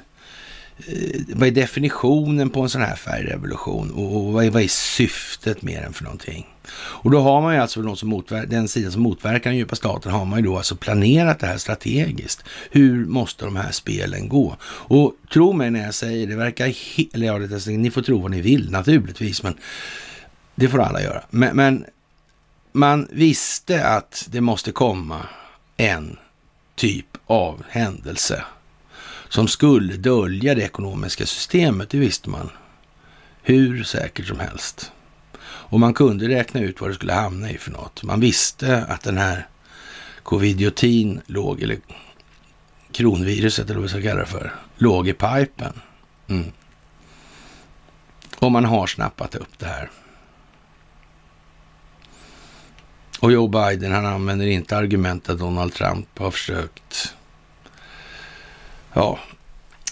[0.88, 5.62] Eh, vad är definitionen på en sån här färgrevolution och vad är, vad är syftet
[5.62, 6.46] med den för någonting?
[6.72, 10.24] Och då har man ju alltså som den sida som motverkar den djupa staten har
[10.24, 12.44] man ju då alltså planerat det här strategiskt.
[12.70, 14.56] Hur måste de här spelen gå?
[14.62, 17.14] Och tro mig när jag säger det verkar, helt...
[17.14, 19.54] eller ja, det, ni får tro vad ni vill naturligtvis, men
[20.54, 21.22] det får alla göra.
[21.30, 21.84] Men, men
[22.72, 25.26] man visste att det måste komma
[25.76, 26.18] en
[26.74, 28.44] typ av händelse
[29.30, 32.50] som skulle dölja det ekonomiska systemet, det visste man.
[33.42, 34.92] Hur säkert som helst.
[35.42, 38.02] Och man kunde räkna ut vad det skulle hamna i för något.
[38.02, 39.48] Man visste att den här
[40.22, 41.78] covidiotin låg, eller
[42.92, 45.80] kronviruset eller vad vi ska kalla det för, låg i pipen.
[46.28, 46.52] Mm.
[48.38, 49.90] Och man har snappat upp det här.
[53.20, 57.14] Och Joe Biden, han använder inte argumentet att Donald Trump har försökt
[58.92, 59.18] ja,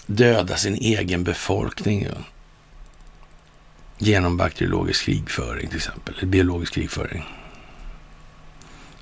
[0.05, 2.17] döda sin egen befolkning ja.
[3.97, 7.23] genom bakteriologisk krigföring till exempel, eller biologisk krigföring.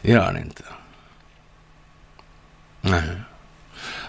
[0.02, 0.64] Det gör han inte.
[2.82, 3.10] Nej.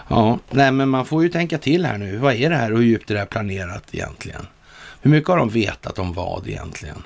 [0.07, 2.17] Ja, nej men man får ju tänka till här nu.
[2.17, 4.47] Vad är det här och hur djupt är det här planerat egentligen?
[5.01, 7.03] Hur mycket har de vetat om vad egentligen?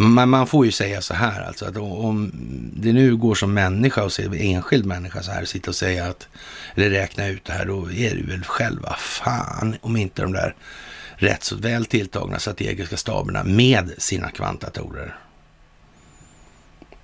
[0.00, 2.30] Men man får ju säga så här alltså, att om
[2.76, 6.28] det nu går som människa och ser enskild människa så här, sitta och säga att,
[6.74, 10.54] eller räkna ut det här, då är det väl själva fan om inte de där
[11.16, 15.16] rätt så väl tilltagna strategiska staberna med sina kvantatorer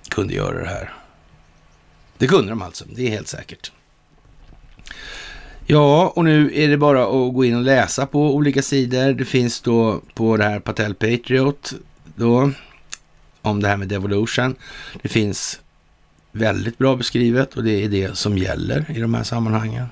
[0.09, 0.93] kunde göra det här.
[2.17, 3.71] Det kunde de alltså, det är helt säkert.
[5.65, 9.13] Ja, och nu är det bara att gå in och läsa på olika sidor.
[9.13, 11.73] Det finns då på det här Patel Patriot
[12.15, 12.51] då
[13.45, 14.55] om det här med devolution.
[15.01, 15.59] Det finns
[16.31, 19.85] väldigt bra beskrivet och det är det som gäller i de här sammanhangen.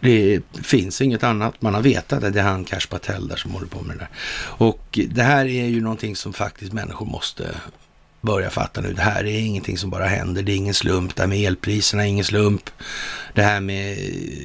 [0.00, 1.62] Det finns inget annat.
[1.62, 4.00] Man har vetat att det är han Cash Patel där som håller på med det
[4.00, 4.08] där.
[4.38, 7.54] Och det här är ju någonting som faktiskt människor måste
[8.20, 8.92] börja fatta nu.
[8.92, 10.42] Det här är ingenting som bara händer.
[10.42, 11.16] Det är ingen slump.
[11.16, 12.70] Det här med elpriserna är ingen slump.
[13.34, 13.98] Det här med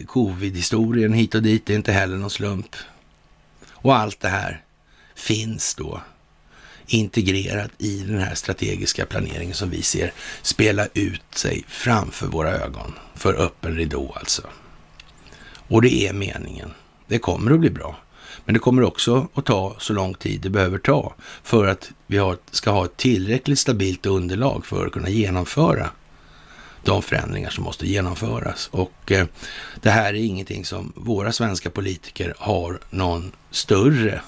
[0.08, 2.76] covid-historien hit och dit är inte heller någon slump.
[3.72, 4.62] Och allt det här
[5.16, 6.02] finns då
[6.88, 12.94] integrerat i den här strategiska planeringen som vi ser spela ut sig framför våra ögon.
[13.16, 14.42] För öppen ridå alltså.
[15.68, 16.74] Och det är meningen.
[17.08, 17.96] Det kommer att bli bra.
[18.46, 21.14] Men det kommer också att ta så lång tid det behöver ta
[21.44, 25.90] för att vi ska ha ett tillräckligt stabilt underlag för att kunna genomföra
[26.84, 28.70] de förändringar som måste genomföras.
[28.72, 29.28] Och eh,
[29.82, 34.22] det här är ingenting som våra svenska politiker har någon större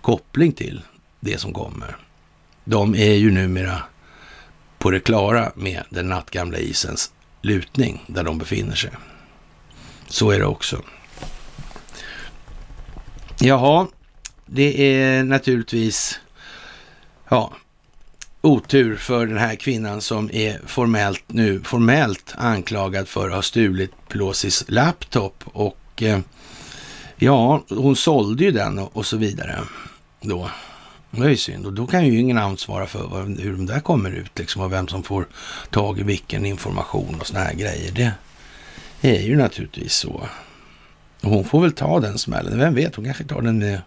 [0.00, 0.82] koppling till
[1.20, 1.96] det som kommer.
[2.64, 3.82] De är ju numera
[4.78, 8.90] på det klara med den nattgamla isens lutning där de befinner sig.
[10.08, 10.82] Så är det också.
[13.40, 13.86] Jaha,
[14.46, 16.20] det är naturligtvis
[17.28, 17.52] ja,
[18.40, 23.90] otur för den här kvinnan som är formellt nu formellt anklagad för att ha stulit
[24.08, 26.18] Pelosis laptop och eh,
[27.16, 29.58] ja, hon sålde ju den och, och så vidare
[30.20, 30.50] då.
[31.10, 33.80] Det är ju synd och då kan ju ingen ansvara för vad, hur de där
[33.80, 35.26] kommer ut liksom och vem som får
[35.70, 37.92] tag i vilken information och såna här grejer.
[37.92, 38.12] Det
[39.00, 40.28] är ju naturligtvis så.
[41.22, 42.58] Och hon får väl ta den smällen.
[42.58, 43.80] Vem vet, hon kanske tar den med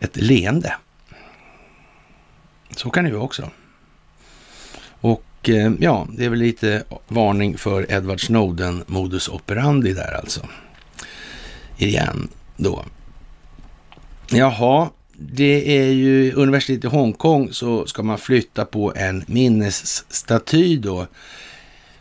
[0.00, 0.74] ett leende.
[2.76, 3.50] Så kan det ju också.
[5.00, 10.48] Och eh, ja, det är väl lite varning för Edward Snowden modus operandi där alltså.
[11.76, 12.84] Igen då.
[14.30, 21.06] Jaha, det är ju universitetet i Hongkong så ska man flytta på en minnesstaty då.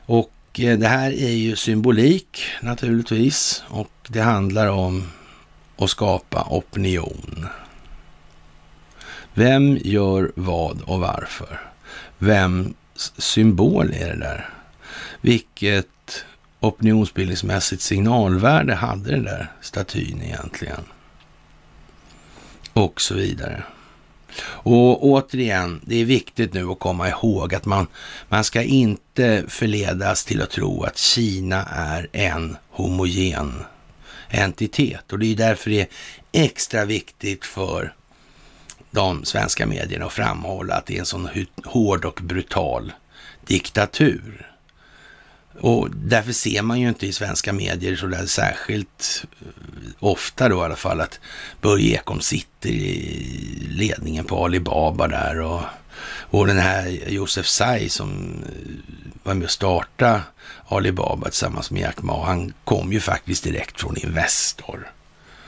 [0.05, 5.11] Och eh, det här är ju symbolik naturligtvis och det handlar om
[5.77, 7.47] att skapa opinion.
[9.33, 11.59] Vem gör vad och varför?
[12.17, 12.73] Vems
[13.17, 14.49] symbol är det där?
[15.21, 16.25] Vilket
[16.59, 20.83] opinionsbildningsmässigt signalvärde hade den där statyn egentligen?
[22.73, 23.63] Och så vidare.
[24.43, 27.87] Och återigen, det är viktigt nu att komma ihåg att man,
[28.29, 33.63] man ska inte förledas till att tro att Kina är en homogen
[34.29, 35.11] entitet.
[35.11, 35.87] Och det är därför det är
[36.31, 37.93] extra viktigt för
[38.91, 41.29] de svenska medierna att framhålla att det är en sån
[41.65, 42.93] hård och brutal
[43.45, 44.50] diktatur.
[45.61, 49.47] Och därför ser man ju inte i svenska medier så där särskilt eh,
[49.99, 51.19] ofta då i alla fall att
[51.61, 55.61] Börje Ekholm sitter i ledningen på Alibaba där och,
[56.05, 58.09] och den här Josef Tsai som
[58.43, 58.93] eh,
[59.23, 60.21] var med och startade
[60.67, 64.91] Alibaba tillsammans med Jack Ma, han kom ju faktiskt direkt från Investor.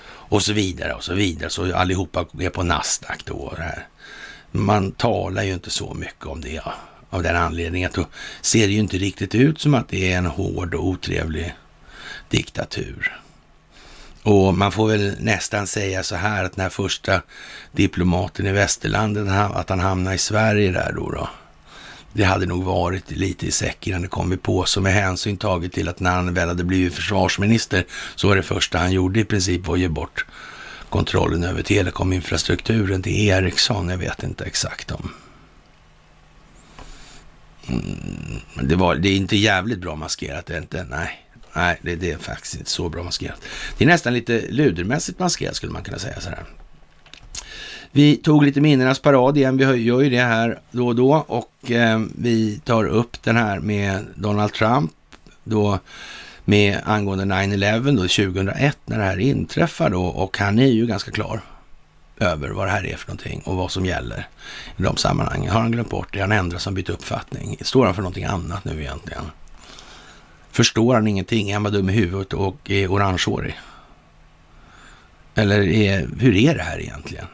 [0.05, 3.53] Och så vidare och så vidare, så allihopa är på Nasdaq då.
[3.57, 3.87] Här.
[4.51, 6.61] Man talar ju inte så mycket om det
[7.13, 8.05] av den anledningen att då
[8.41, 11.55] ser det ju inte riktigt ut som att det är en hård och otrevlig
[12.29, 13.19] diktatur.
[14.23, 17.21] Och man får väl nästan säga så här att den här första
[17.71, 21.29] diplomaten i västerlandet, att han hamnade i Sverige där då, då
[22.13, 24.65] det hade nog varit lite i säck innan det kom på.
[24.65, 27.85] Så med hänsyn taget till att när han väl hade blivit försvarsminister
[28.15, 30.25] så var det första han gjorde i princip var att ge bort
[30.89, 33.89] kontrollen över telekominfrastrukturen till Ericsson.
[33.89, 35.13] Jag vet inte exakt om
[37.67, 37.83] Mm,
[38.63, 40.85] det, var, det är inte jävligt bra maskerat, det är inte.
[40.89, 43.41] Nej, nej det, det, är faktiskt inte så bra maskerat.
[43.77, 46.43] Det är nästan lite ludermässigt maskerat skulle man kunna säga så här.
[47.91, 49.57] Vi tog lite minnenas parad igen.
[49.57, 53.59] Vi gör ju det här då och då och eh, vi tar upp den här
[53.59, 54.91] med Donald Trump
[55.43, 55.79] då
[56.45, 61.11] med angående 9-11 då 2001 när det här inträffar då och han är ju ganska
[61.11, 61.41] klar
[62.19, 64.27] över vad det här är för någonting och vad som gäller
[64.77, 65.51] i de sammanhangen.
[65.51, 66.19] Har han glömt bort det?
[66.19, 67.57] Han ändrat som bytt uppfattning?
[67.61, 69.23] Står han för någonting annat nu egentligen?
[70.51, 71.49] Förstår han ingenting?
[71.49, 73.59] Är han bara dum i huvudet och är orangehårig?
[75.35, 77.25] Eller är, hur är det här egentligen?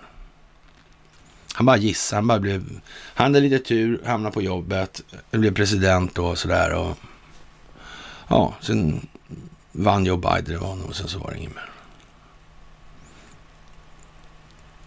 [1.53, 5.01] Han bara gissar, han bara blev, han hade lite tur, hamnade på jobbet,
[5.32, 6.97] blev president och sådär och
[8.27, 9.07] ja, sen
[9.71, 11.68] vann Joe Biden det och sen så var det inget mer.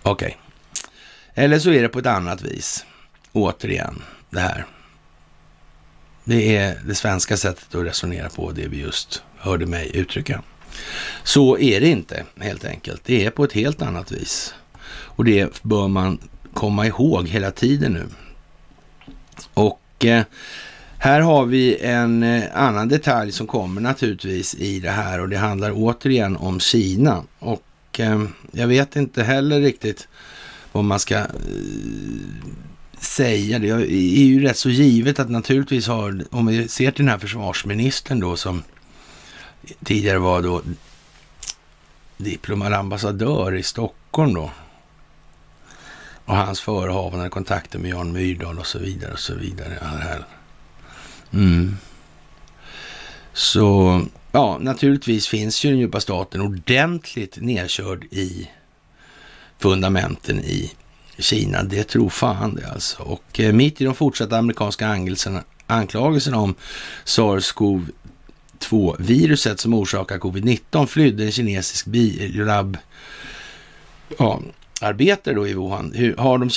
[0.02, 0.26] Okej.
[0.26, 1.44] Okay.
[1.44, 2.84] Eller så är det på ett annat vis.
[3.32, 4.66] Återigen, det här.
[6.24, 10.42] Det är det svenska sättet att resonera på, det vi just hörde mig uttrycka.
[11.22, 13.04] Så är det inte, helt enkelt.
[13.04, 14.54] Det är på ett helt annat vis.
[14.90, 16.18] Och det bör man
[16.54, 18.06] komma ihåg hela tiden nu.
[19.54, 20.24] Och eh,
[20.98, 25.36] här har vi en eh, annan detalj som kommer naturligtvis i det här och det
[25.36, 27.22] handlar återigen om Kina.
[27.38, 27.62] Och
[28.00, 30.08] eh, jag vet inte heller riktigt
[30.72, 31.26] vad man ska eh,
[32.98, 33.58] säga.
[33.58, 37.18] Det är ju rätt så givet att naturligtvis har, om vi ser till den här
[37.18, 38.62] försvarsministern då som
[39.84, 40.62] tidigare var då
[42.16, 44.50] diplomad ambassadör i Stockholm då.
[46.24, 49.78] Och hans förehavande kontakter med Jan Myrdal och så vidare och så vidare.
[49.80, 50.24] Här.
[51.32, 51.76] Mm.
[53.32, 54.00] Så
[54.32, 58.50] ja, naturligtvis finns ju den djupa staten ordentligt nedkörd i
[59.58, 60.72] fundamenten i
[61.18, 61.62] Kina.
[61.62, 63.02] Det tror fan det alltså.
[63.02, 64.86] Och eh, mitt i de fortsatta amerikanska
[65.66, 66.54] anklagelserna om
[67.04, 72.78] SARS-CoV-2-viruset som orsakar covid-19 flydde en kinesisk biolab
[74.18, 74.40] ja,
[74.80, 75.92] arbetare då i Wuhan.
[75.94, 76.50] Hur har de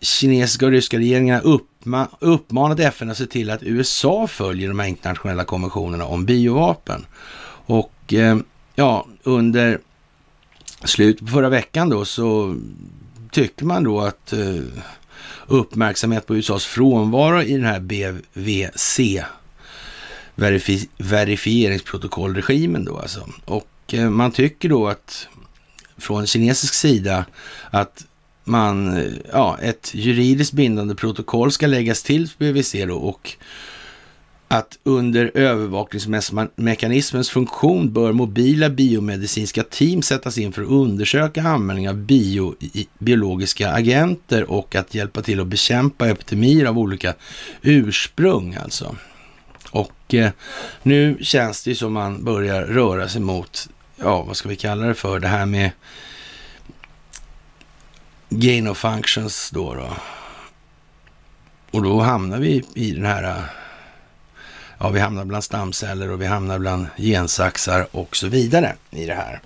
[0.00, 4.86] kinesiska och ryska regeringarna uppma uppmanat FN att se till att USA följer de här
[4.86, 7.06] internationella konventionerna om biovapen.
[7.66, 8.38] Och eh,
[8.74, 9.78] ja, under
[10.84, 12.56] slutet på förra veckan då så
[13.30, 14.62] tycker man då att eh,
[15.46, 19.00] uppmärksamhet på USAs frånvaro i den här BVC
[20.34, 23.28] verifi verifieringsprotokollregimen då alltså.
[23.44, 25.28] Och eh, man tycker då att
[25.96, 27.24] från kinesisk sida
[27.70, 28.06] att
[28.48, 33.36] man, ja, ett juridiskt bindande protokoll ska läggas till BVC då och
[34.48, 41.96] att under övervakningsmekanismens funktion bör mobila biomedicinska team sättas in för att undersöka användning av
[41.96, 42.54] bio,
[42.98, 47.14] biologiska agenter och att hjälpa till att bekämpa epidemier av olika
[47.62, 48.96] ursprung alltså.
[49.70, 50.30] Och eh,
[50.82, 54.94] nu känns det som man börjar röra sig mot, ja vad ska vi kalla det
[54.94, 55.70] för, det här med
[58.28, 59.74] gain of functions då.
[59.74, 59.92] då.
[61.70, 63.44] Och då hamnar vi i den här,
[64.78, 69.14] ja vi hamnar bland stamceller och vi hamnar bland gensaxar och så vidare i det
[69.14, 69.40] här.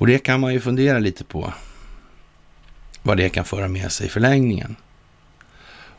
[0.00, 1.52] Och det kan man ju fundera lite på
[3.02, 4.76] vad det kan föra med sig i förlängningen.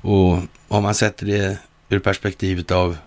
[0.02, 1.58] Och om man sätter det
[1.90, 2.98] ur perspektivet av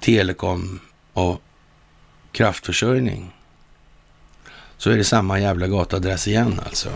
[0.00, 0.80] telekom
[1.12, 1.42] och
[2.32, 3.32] kraftförsörjning
[4.82, 6.88] så är det samma jävla gatuadress igen alltså.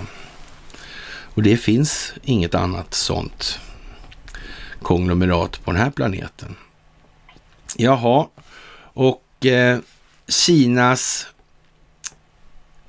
[1.09, 3.59] Och det finns inget annat sånt
[4.83, 6.57] konglomerat på den här planeten.
[7.77, 8.27] Jaha,
[8.79, 9.79] och eh,
[10.29, 11.27] Kinas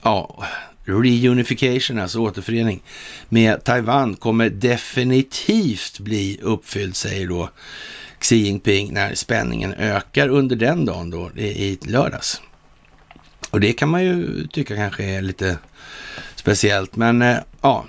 [0.02, 0.44] ja,
[0.86, 2.84] reunification, alltså återförening
[3.30, 7.50] med Taiwan kommer definitivt bli uppfylld, säger då
[8.20, 12.42] Xi Jinping, när spänningen ökar under den dagen då, i lördags.
[13.50, 15.58] Och det kan man ju tycka kanske är lite
[16.36, 16.96] speciellt.
[16.96, 17.86] Men eh, ja,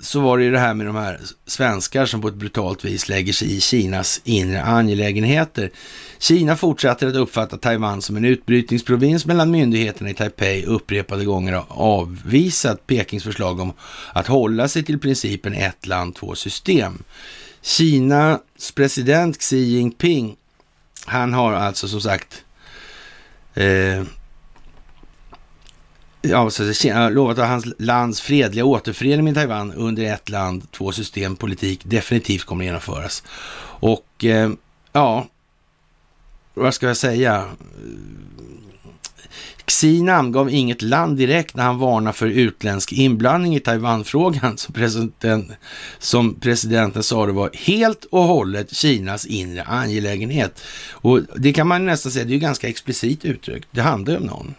[0.00, 3.08] så var det ju det här med de här svenskar som på ett brutalt vis
[3.08, 5.70] lägger sig i Kinas inre angelägenheter.
[6.18, 11.66] Kina fortsätter att uppfatta Taiwan som en utbrytningsprovins mellan myndigheterna i Taipei upprepade gånger har
[11.68, 13.72] avvisat Pekings förslag om
[14.12, 17.02] att hålla sig till principen ett land, två system.
[17.62, 20.36] Kinas president Xi Jinping,
[21.06, 22.44] han har alltså som sagt
[23.54, 24.02] eh,
[26.24, 26.72] ja, så,
[27.10, 32.44] lovat att hans lands fredliga återförening med Taiwan under ett land, två system politik definitivt
[32.44, 33.22] kommer att genomföras.
[33.80, 34.50] Och eh,
[34.92, 35.26] ja,
[36.54, 37.44] vad ska jag säga?
[39.66, 45.52] Xi namngav inget land direkt när han varnar för utländsk inblandning i Taiwanfrågan som, president,
[45.98, 50.62] som presidenten sa det var helt och hållet Kinas inre angelägenhet.
[50.90, 53.68] Och det kan man nästan säga, det är ju ganska explicit uttryckt.
[53.70, 54.54] Det handlar ju om någon.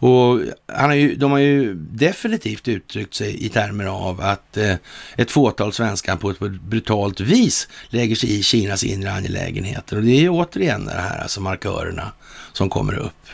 [0.00, 4.74] Och han har ju, de har ju definitivt uttryckt sig i termer av att eh,
[5.16, 9.96] ett fåtal svenskar på ett brutalt vis lägger sig i Kinas inre angelägenheter.
[9.96, 12.12] Och det är ju återigen det här, alltså markörerna
[12.52, 13.26] som kommer upp.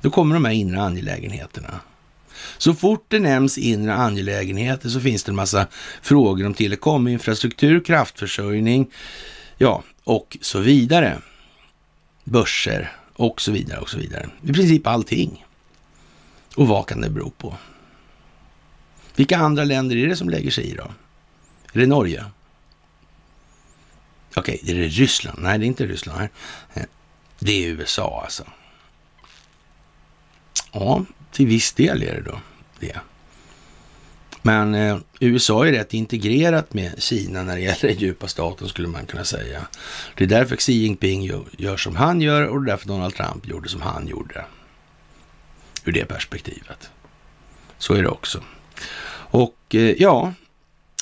[0.00, 1.80] Då kommer de här inre angelägenheterna.
[2.58, 5.66] Så fort det nämns inre angelägenheter så finns det en massa
[6.02, 8.90] frågor om telekom, infrastruktur, kraftförsörjning,
[9.58, 11.18] ja, och så vidare.
[12.24, 14.28] Börser och så vidare och så vidare.
[14.42, 15.44] I princip allting.
[16.60, 17.56] Och vad kan det bero på?
[19.16, 20.90] Vilka andra länder är det som lägger sig i då?
[21.72, 22.24] Är det Norge?
[24.34, 25.38] Okej, okay, är det Ryssland?
[25.42, 26.28] Nej, det är inte Ryssland.
[26.74, 26.82] Eh,
[27.38, 28.44] det är USA alltså.
[30.72, 32.40] Ja, till viss del är det då
[32.80, 33.00] det.
[34.42, 38.88] Men eh, USA är rätt integrerat med Kina när det gäller den djupa staten skulle
[38.88, 39.66] man kunna säga.
[40.16, 43.14] Det är därför Xi Jinping gör, gör som han gör och det är därför Donald
[43.14, 44.44] Trump gjorde som han gjorde.
[45.84, 46.90] Ur det perspektivet.
[47.78, 48.40] Så är det också.
[49.30, 50.32] Och eh, ja,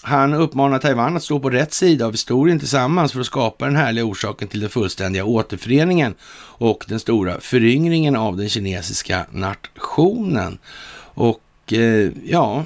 [0.02, 3.76] han uppmanar Taiwan att stå på rätt sida av historien tillsammans för att skapa den
[3.76, 6.14] härliga orsaken till den fullständiga återföreningen
[6.58, 10.58] och den stora föryngringen av den kinesiska nationen.
[11.00, 12.64] Och eh, ja,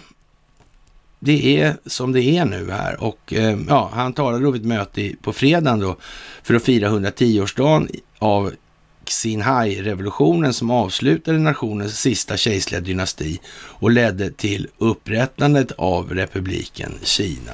[1.18, 4.68] det är som det är nu här och eh, ja, han talade då vid ett
[4.68, 5.96] möte på fredagen då
[6.42, 7.88] för att fira 110-årsdagen
[8.18, 8.52] av
[9.04, 17.52] Xinhai-revolutionen som avslutade nationens sista kejserliga dynasti och ledde till upprättandet av republiken Kina.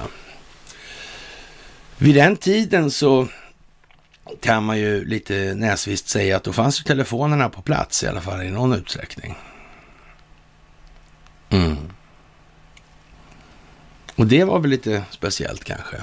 [1.97, 3.27] Vid den tiden så
[4.41, 8.21] kan man ju lite näsvist säga att då fanns ju telefonerna på plats i alla
[8.21, 9.35] fall i någon utsträckning.
[11.49, 11.77] Mm.
[14.15, 15.97] Och det var väl lite speciellt kanske.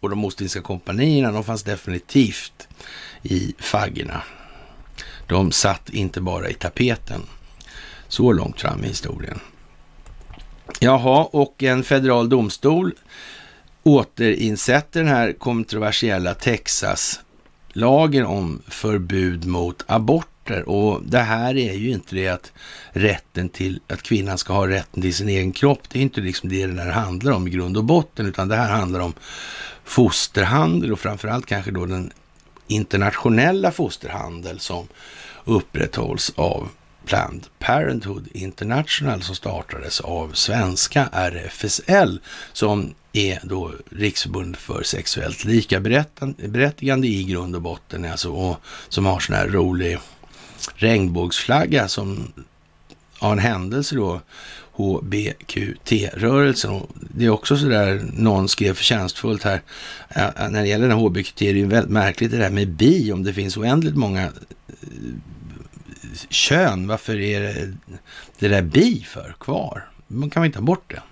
[0.00, 2.68] Och de Ostindiska kompanierna, de fanns definitivt
[3.22, 4.22] i faggorna.
[5.32, 7.22] De satt inte bara i tapeten.
[8.08, 9.40] Så långt fram i historien.
[10.80, 12.94] Jaha, och en federal domstol
[13.82, 20.68] återinsätter den här kontroversiella Texas-lagen om förbud mot aborter.
[20.68, 22.52] Och det här är ju inte det att
[22.90, 25.80] rätten till, att kvinnan ska ha rätten till sin egen kropp.
[25.88, 28.56] Det är inte liksom det det här handlar om i grund och botten, utan det
[28.56, 29.12] här handlar om
[29.84, 32.12] fosterhandel och framförallt kanske då den
[32.66, 34.88] internationella fosterhandel som
[35.44, 36.68] upprätthålls av
[37.06, 42.20] Planned Parenthood International som startades av svenska RFSL
[42.52, 48.56] som är då Riksförbund för sexuellt likaberättigande i grund och botten alltså, och
[48.88, 49.98] som har sån här rolig
[50.74, 52.32] regnbågsflagga som
[53.18, 54.20] av en händelse då
[54.72, 56.80] HBQT-rörelsen.
[56.94, 59.62] Det är också så där någon skrev förtjänstfullt här,
[60.08, 62.68] eh, när det gäller den här HBQT, det är ju väldigt märkligt det där med
[62.68, 64.30] bi, om det finns oändligt många eh,
[66.30, 67.72] kön, varför är det,
[68.38, 69.88] det där bi för kvar?
[70.06, 71.02] Man kan väl inte ha bort det?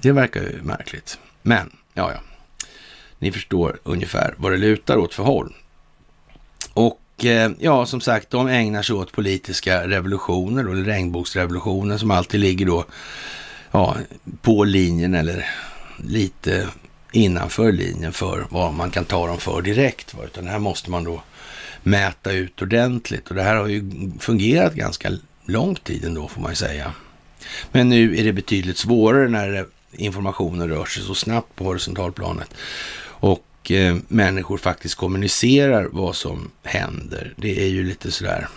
[0.00, 1.18] Det verkar ju märkligt.
[1.42, 2.20] Men, ja, ja.
[3.18, 5.54] Ni förstår ungefär vad det lutar åt för håll.
[6.72, 12.40] Och eh, ja, som sagt, de ägnar sig åt politiska revolutioner, eller regnbågsrevolutionen som alltid
[12.40, 12.84] ligger då
[13.70, 13.96] ja,
[14.42, 15.46] på linjen eller
[15.96, 16.68] lite
[17.12, 20.14] innanför linjen för vad man kan ta dem för direkt.
[20.14, 20.24] Va?
[20.24, 21.22] Utan här måste man då
[21.84, 25.12] mäta ut ordentligt och det här har ju fungerat ganska
[25.44, 26.92] lång tid ändå får man ju säga.
[27.72, 32.54] Men nu är det betydligt svårare när informationen rör sig så snabbt på horisontalplanet.
[33.06, 37.34] Och eh, människor faktiskt kommunicerar vad som händer.
[37.36, 38.48] Det är ju lite sådär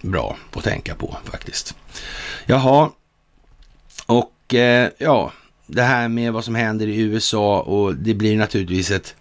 [0.00, 1.74] bra att tänka på faktiskt.
[2.46, 2.90] Jaha,
[4.06, 5.32] och eh, ja,
[5.66, 9.14] det här med vad som händer i USA och det blir naturligtvis ett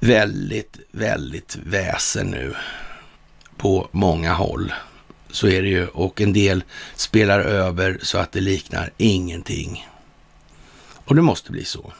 [0.00, 2.54] väldigt, väldigt väsen nu
[3.56, 4.72] på många håll.
[5.30, 9.88] Så är det ju och en del spelar över så att det liknar ingenting.
[11.04, 11.92] Och det måste bli så.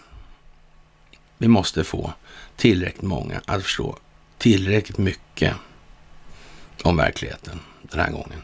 [1.39, 2.12] Vi måste få
[2.57, 3.99] tillräckligt många att förstå
[4.39, 5.55] tillräckligt mycket
[6.83, 8.43] om verkligheten den här gången.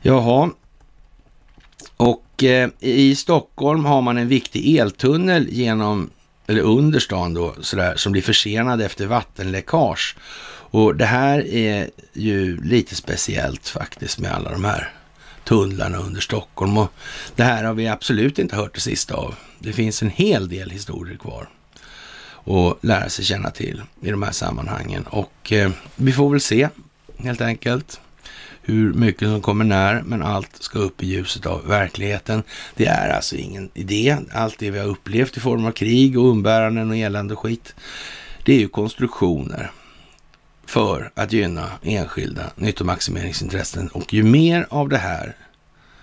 [0.00, 0.50] Jaha,
[1.96, 6.10] och eh, i Stockholm har man en viktig eltunnel genom,
[6.46, 10.16] eller under stan då, sådär, som blir försenad efter vattenläckage.
[10.74, 14.92] Och det här är ju lite speciellt faktiskt med alla de här
[15.44, 16.78] tunnlarna under Stockholm.
[16.78, 16.92] Och
[17.36, 19.34] det här har vi absolut inte hört det sista av.
[19.58, 21.48] Det finns en hel del historier kvar
[22.44, 25.02] och lära sig känna till i de här sammanhangen.
[25.02, 26.68] Och eh, vi får väl se
[27.18, 28.00] helt enkelt
[28.62, 32.42] hur mycket som kommer när, men allt ska upp i ljuset av verkligheten.
[32.74, 34.16] Det är alltså ingen idé.
[34.32, 37.74] Allt det vi har upplevt i form av krig och umbäranden och elände och skit,
[38.44, 39.70] det är ju konstruktioner.
[40.66, 43.88] för att gynna enskilda nyttomaximeringsintressen.
[43.88, 45.36] Och ju mer av det här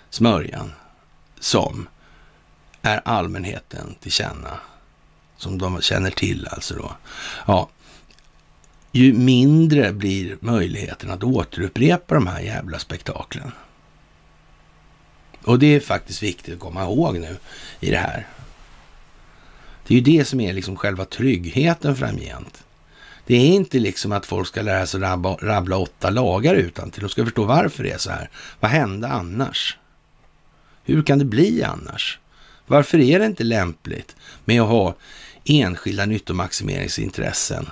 [0.10, 0.72] smörjan
[1.40, 1.88] som
[2.82, 4.60] är allmänheten till känna,
[5.38, 6.92] som de känner till alltså då,
[7.48, 7.70] ja,
[8.92, 13.52] ju mindre blir möjligheten att återupprepa de här jävla spektaklen.
[15.44, 17.38] Och det är faktiskt viktigt att komma ihåg nu
[17.80, 18.28] i det här.
[19.88, 22.64] Det är ju det som är liksom själva tryggheten framgent.
[23.26, 27.02] Det är inte liksom att folk ska lära sig rabbla, rabbla åtta lagar utan till.
[27.02, 28.30] De ska förstå varför det är så här.
[28.60, 29.78] Vad hände annars?
[30.84, 32.20] Hur kan det bli annars?
[32.68, 34.16] Varför är det inte lämpligt
[34.46, 34.96] med att ha
[35.46, 37.70] enskilda nyttomaximeringsintressen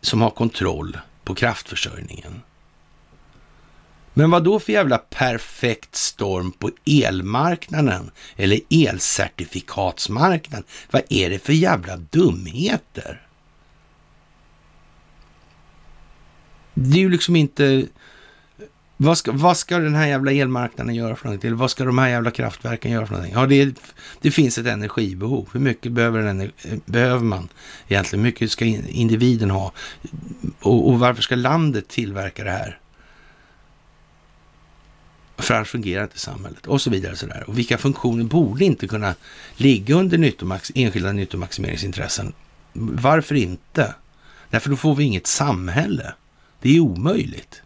[0.00, 2.42] som har kontroll på kraftförsörjningen?
[4.18, 10.64] Men vad då för jävla perfekt storm på elmarknaden eller elcertifikatsmarknaden?
[10.90, 13.26] Vad är det för jävla dumheter?
[16.74, 17.86] Det är ju liksom inte...
[18.96, 21.48] Vad ska, vad ska den här jävla elmarknaden göra för någonting?
[21.48, 23.34] Eller vad ska de här jävla kraftverken göra för någonting?
[23.34, 23.78] Ja, det,
[24.20, 25.48] det finns ett energibehov.
[25.52, 26.50] Hur mycket behöver, den, eh,
[26.84, 27.48] behöver man
[27.88, 28.24] egentligen?
[28.24, 29.72] Hur mycket ska individen ha?
[30.60, 32.78] Och, och varför ska landet tillverka det här?
[35.36, 37.16] För annars fungerar inte samhället och så vidare.
[37.16, 37.44] Så där.
[37.46, 39.14] Och vilka funktioner borde inte kunna
[39.56, 42.32] ligga under nyttomax, enskilda nyttomaximeringsintressen?
[42.72, 43.94] Varför inte?
[44.50, 46.14] Därför då får vi inget samhälle.
[46.60, 47.62] Det är omöjligt.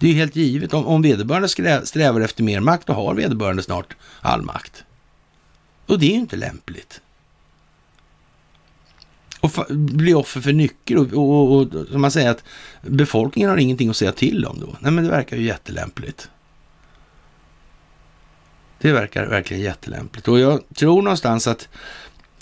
[0.00, 0.74] Det är helt givet.
[0.74, 1.48] Om, om vederbörande
[1.86, 4.84] strävar efter mer makt, då har vederbörande snart all makt.
[5.86, 7.00] Och det är ju inte lämpligt.
[9.40, 12.44] Och bli offer för nycker och, och, och, och som man säger att
[12.82, 14.76] befolkningen har ingenting att säga till om då.
[14.80, 16.30] Nej, men det verkar ju jättelämpligt.
[18.78, 20.28] Det verkar verkligen jättelämpligt.
[20.28, 21.68] Och jag tror någonstans att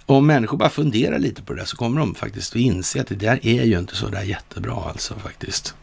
[0.06, 3.06] om människor bara funderar lite på det där så kommer de faktiskt att inse att
[3.06, 5.74] det där är ju inte så där jättebra alltså faktiskt.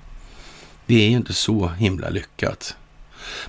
[0.85, 2.75] Det är ju inte så himla lyckat.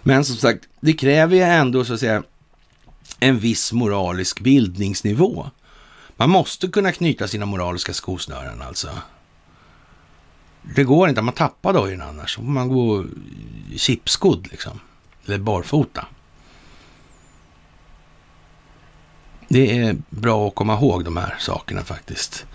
[0.03, 2.22] Men som sagt, det kräver ju ändå så att säga
[3.20, 5.51] en viss moralisk bildningsnivå.
[6.16, 8.89] Man måste kunna knyta sina moraliska skosnören alltså.
[10.74, 12.34] Det går inte, man tappar dojorna annars.
[12.34, 13.05] Så får man gå
[13.76, 14.80] chipskodd liksom.
[15.26, 16.07] Eller barfota.
[19.49, 22.47] Det är bra att komma ihåg de här sakerna faktiskt.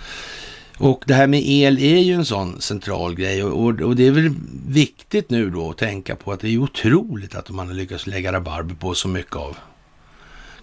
[0.81, 4.07] Och det här med el är ju en sån central grej och, och, och, det
[4.07, 4.35] är väl
[4.67, 8.33] viktigt nu då att tänka på att det är otroligt att man har lyckats lägga
[8.33, 9.57] rabarber på så mycket av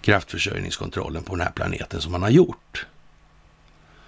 [0.01, 2.85] kraftförsörjningskontrollen på den här planeten som man har gjort.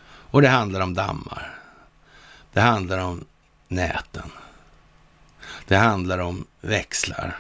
[0.04, 1.60] Och det handlar om dammar.
[2.54, 3.26] Det handlar om
[3.68, 4.32] näten.
[5.68, 7.38] Det handlar om växlar.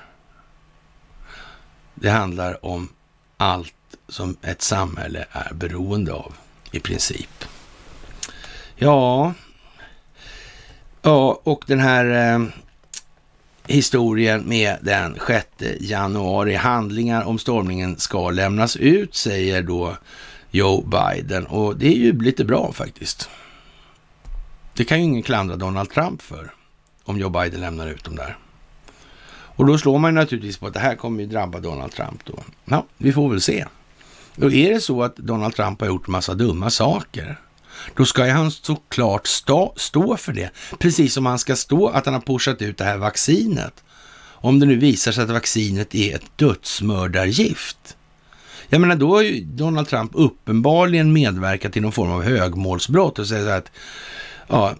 [1.95, 2.89] Det handlar om
[3.37, 3.73] allt
[4.07, 6.33] som ett samhälle är beroende av
[6.71, 7.45] i princip.
[8.83, 9.33] Ja,
[11.01, 12.45] ja och den här eh,
[13.65, 15.47] historien med den 6
[15.79, 16.55] januari.
[16.55, 19.97] Handlingar om stormningen ska lämnas ut, säger då
[20.51, 21.45] Joe Biden.
[21.45, 23.29] Och det är ju lite bra faktiskt.
[24.73, 26.53] Det kan ju ingen klandra Donald Trump för
[27.03, 28.37] om Joe Biden lämnar ut dem där.
[29.31, 32.25] Och då slår man ju naturligtvis på att det här kommer ju drabba Donald Trump
[32.25, 32.39] då.
[32.65, 33.65] Ja, vi får väl se.
[34.37, 37.37] Och är det så att Donald Trump har gjort massa dumma saker,
[37.95, 40.49] då ska han såklart stå, stå för det.
[40.79, 43.83] Precis som han ska stå att han har pushat ut det här vaccinet.
[44.43, 47.97] Om det nu visar sig att vaccinet är ett dödsmördargift.
[48.69, 53.27] Jag menar, då har ju Donald Trump uppenbarligen medverkat till någon form av högmålsbrott och
[53.27, 53.71] säger att
[54.47, 54.75] ja,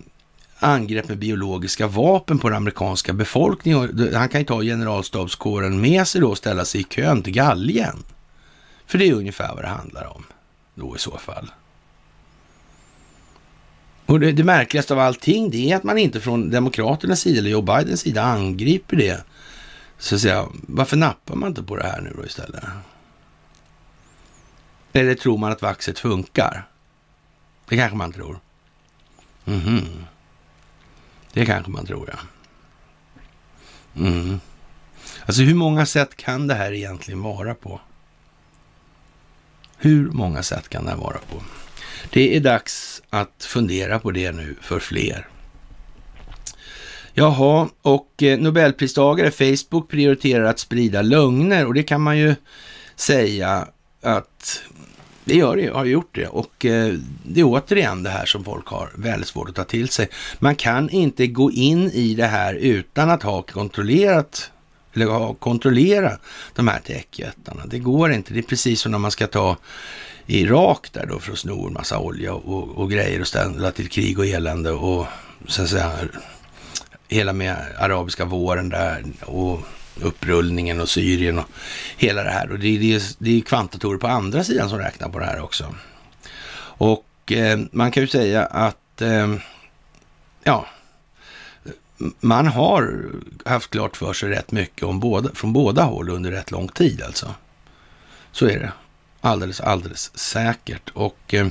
[0.60, 4.12] angrepp med biologiska vapen på den amerikanska befolkningen.
[4.14, 8.04] Han kan ju ta generalstabskåren med sig då och ställa sig i kön till galgen.
[8.86, 10.24] För det är ungefär vad det handlar om
[10.76, 11.52] då i så fall.
[14.12, 17.49] Och det, det märkligaste av allting det är att man inte från Demokraternas sida eller
[17.49, 19.24] Joe Bidens sida angriper det.
[19.97, 22.64] Så att säga, varför nappar man inte på det här nu då istället?
[24.93, 26.68] Eller tror man att vaxet funkar?
[27.70, 28.39] Det kanske man tror.
[29.45, 30.05] Mhm.
[31.34, 32.20] Det kanske man tror, ja.
[34.01, 34.39] Mm.
[35.26, 37.80] Alltså hur många sätt kan det här egentligen vara på?
[39.78, 41.41] Hur många sätt kan det här vara på?
[42.10, 45.28] Det är dags att fundera på det nu för fler.
[47.14, 52.36] Jaha, och eh, Nobelpristagare Facebook prioriterar att sprida lögner och det kan man ju
[52.95, 53.68] säga
[54.02, 54.62] att
[55.26, 56.93] det gör det, har gjort det och eh,
[57.24, 60.10] det är återigen det här som folk har väldigt svårt att ta till sig.
[60.39, 64.52] Man kan inte gå in i det här utan att ha kontrollerat
[64.93, 66.18] eller ha, kontrollera
[66.56, 67.66] de här techjättarna.
[67.66, 68.34] Det går inte.
[68.34, 69.58] Det är precis som när man ska ta
[70.32, 73.71] i Irak där då för att sno en massa olja och, och grejer och ställa
[73.71, 75.07] till krig och elände och
[75.47, 76.09] så här,
[77.07, 79.59] hela med arabiska våren där och
[80.01, 81.45] upprullningen och Syrien och
[81.97, 82.51] hela det här.
[82.51, 85.75] Och det, det, det är kvantdatorer på andra sidan som räknar på det här också.
[86.61, 89.36] Och eh, man kan ju säga att, eh,
[90.43, 90.65] ja,
[92.19, 93.05] man har
[93.45, 97.01] haft klart för sig rätt mycket om båda, från båda håll under rätt lång tid
[97.01, 97.36] alltså.
[98.32, 98.71] Så är det.
[99.22, 100.89] Alldeles, alldeles säkert.
[100.93, 101.47] Och eh,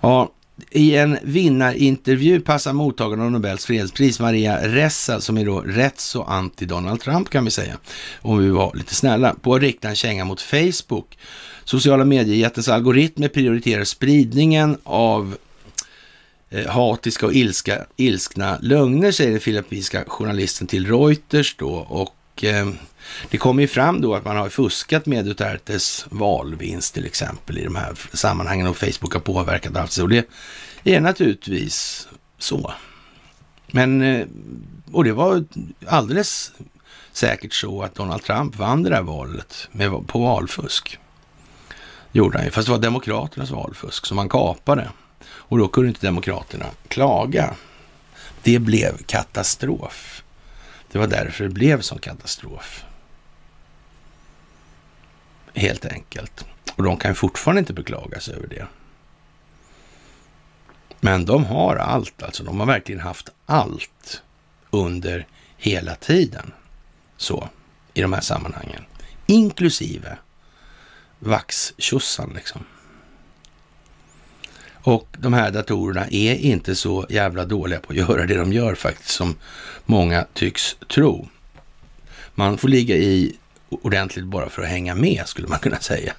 [0.00, 0.32] ja,
[0.70, 6.24] i en vinnarintervju passar mottagaren av Nobels fredspris, Maria Ressa, som är då rätt så
[6.24, 7.78] anti-Donald Trump kan vi säga,
[8.20, 11.18] om vi var lite snälla, på att rikta en känga mot Facebook.
[11.64, 15.36] Sociala mediejättens algoritmer prioriterar spridningen av
[16.50, 21.74] eh, hatiska och ilska, ilskna lögner, säger den filippinska journalisten till Reuters då.
[21.74, 22.66] Och eh,
[23.30, 27.64] det kommer ju fram då att man har fuskat med Dutertes valvinst till exempel i
[27.64, 29.98] de här sammanhangen och Facebook har påverkat allt.
[29.98, 30.28] Och det
[30.84, 32.72] är naturligtvis så.
[33.66, 34.26] Men, eh,
[34.92, 35.44] och det var
[35.86, 36.52] alldeles
[37.12, 40.98] säkert så att Donald Trump vann det där valet med, på valfusk.
[42.12, 44.90] Gjorde han ju, fast det var Demokraternas valfusk som han kapade.
[45.28, 47.54] Och då kunde inte Demokraterna klaga.
[48.42, 50.22] Det blev katastrof.
[50.92, 52.84] Det var därför det blev som katastrof
[55.56, 56.44] helt enkelt.
[56.76, 58.66] Och de kan fortfarande inte beklaga sig över det.
[61.00, 62.44] Men de har allt, alltså.
[62.44, 64.22] De har verkligen haft allt
[64.70, 65.26] under
[65.56, 66.52] hela tiden.
[67.16, 67.48] Så,
[67.94, 68.82] i de här sammanhangen.
[69.26, 70.18] Inklusive
[71.18, 72.64] vaxtjossan liksom.
[74.86, 78.74] Och de här datorerna är inte så jävla dåliga på att göra det de gör
[78.74, 79.36] faktiskt, som
[79.84, 81.28] många tycks tro.
[82.34, 83.36] Man får ligga i
[83.68, 86.12] ordentligt bara för att hänga med, skulle man kunna säga.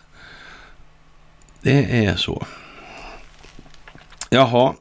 [1.62, 2.46] Det är så.
[4.30, 4.74] Jaha,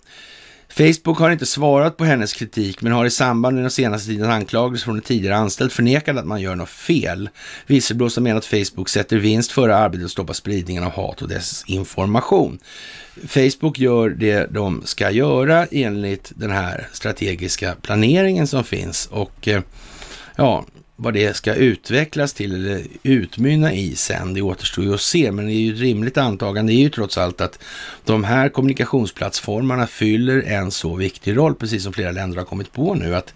[0.77, 4.29] Facebook har inte svarat på hennes kritik, men har i samband med den senaste tidens
[4.29, 7.29] anklagelser från en tidigare anställd förnekat att man gör något fel.
[7.67, 12.59] Visselblåsare menar att Facebook sätter vinst före arbetet att stoppa spridningen av hat och desinformation.
[13.27, 19.63] Facebook gör det de ska göra enligt den här strategiska planeringen som finns och eh,
[20.37, 20.65] ja,
[20.97, 25.33] vad det ska utvecklas till eller utmynna i sen, det återstår ju att se.
[25.33, 27.59] Men det är ju ett rimligt antagande det är ju trots allt att
[28.05, 32.95] de här kommunikationsplattformarna fyller en så viktig roll, precis som flera länder har kommit på
[32.95, 33.35] nu, att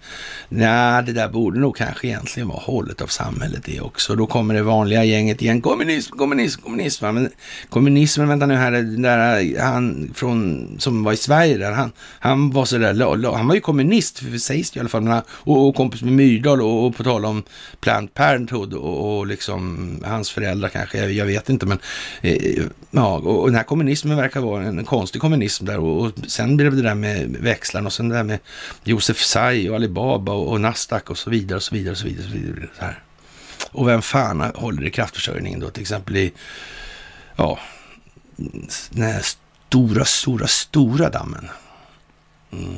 [0.49, 4.15] nej, det där borde nog kanske egentligen vara hållet av samhället det också.
[4.15, 7.05] Då kommer det vanliga gänget igen, kommunism, kommunism, kommunism.
[7.05, 7.29] Men
[7.69, 12.65] kommunismen, vänta nu här, där han från, som var i Sverige där, han, han var
[12.65, 16.61] sådär, han var ju kommunist, sägs det i alla fall, och, och kompis med Myrdal
[16.61, 17.43] och, och på tal om
[17.79, 21.79] Planned Parenthood och, och liksom hans föräldrar kanske, jag, jag vet inte men
[22.21, 26.05] eh, ja, och, och den här kommunismen verkar vara en, en konstig kommunism där och,
[26.05, 28.39] och sen blev det där med växlarna och sen det där med
[28.83, 32.07] Josef Tsai och Alibaba och, och Nasdaq och så vidare och så vidare och så
[32.07, 32.25] vidare.
[32.25, 32.99] Och, så vidare så här.
[33.71, 36.33] och vem fan håller i kraftförsörjningen då till exempel i,
[37.35, 37.59] ja,
[38.89, 39.21] den här
[39.71, 41.49] stora, stora, stora dammen.
[42.51, 42.75] Mm.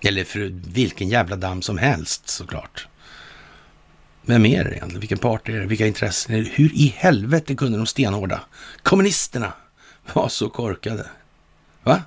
[0.00, 2.88] Eller för vilken jävla damm som helst såklart.
[4.26, 5.00] Vem är det egentligen?
[5.00, 5.66] Vilken part är det?
[5.66, 6.48] Vilka intressen är det?
[6.48, 8.40] Hur i helvete kunde de stenhårda
[8.82, 9.52] kommunisterna
[10.12, 11.06] vara så korkade?
[11.82, 12.02] Va?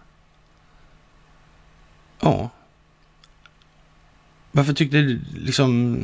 [2.20, 2.50] Ja.
[4.52, 6.00] Varför tyckte du liksom...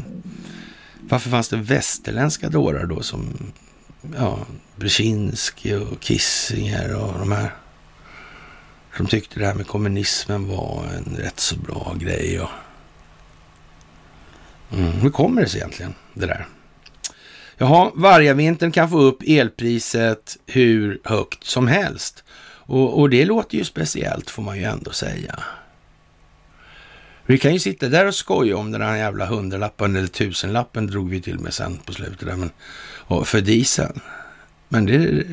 [1.09, 3.51] Varför fanns det västerländska dårar då som
[4.17, 4.39] ja,
[4.75, 7.53] Brzezinski och Kissinger och de här
[8.97, 12.39] som tyckte det här med kommunismen var en rätt så bra grej.
[12.39, 12.49] Och
[14.73, 14.91] Mm.
[14.91, 16.47] Hur kommer det sig egentligen, det där?
[17.57, 22.23] Jaha, vargavintern kan få upp elpriset hur högt som helst.
[22.71, 25.43] Och, och, det låter ju speciellt får man ju ändå säga.
[27.25, 31.09] Vi kan ju sitta där och skoja om den här jävla hundralappen eller tusenlappen drog
[31.09, 32.51] vi till med sen på slutet där, men,
[32.83, 33.99] och för dieseln.
[34.69, 35.23] Men det,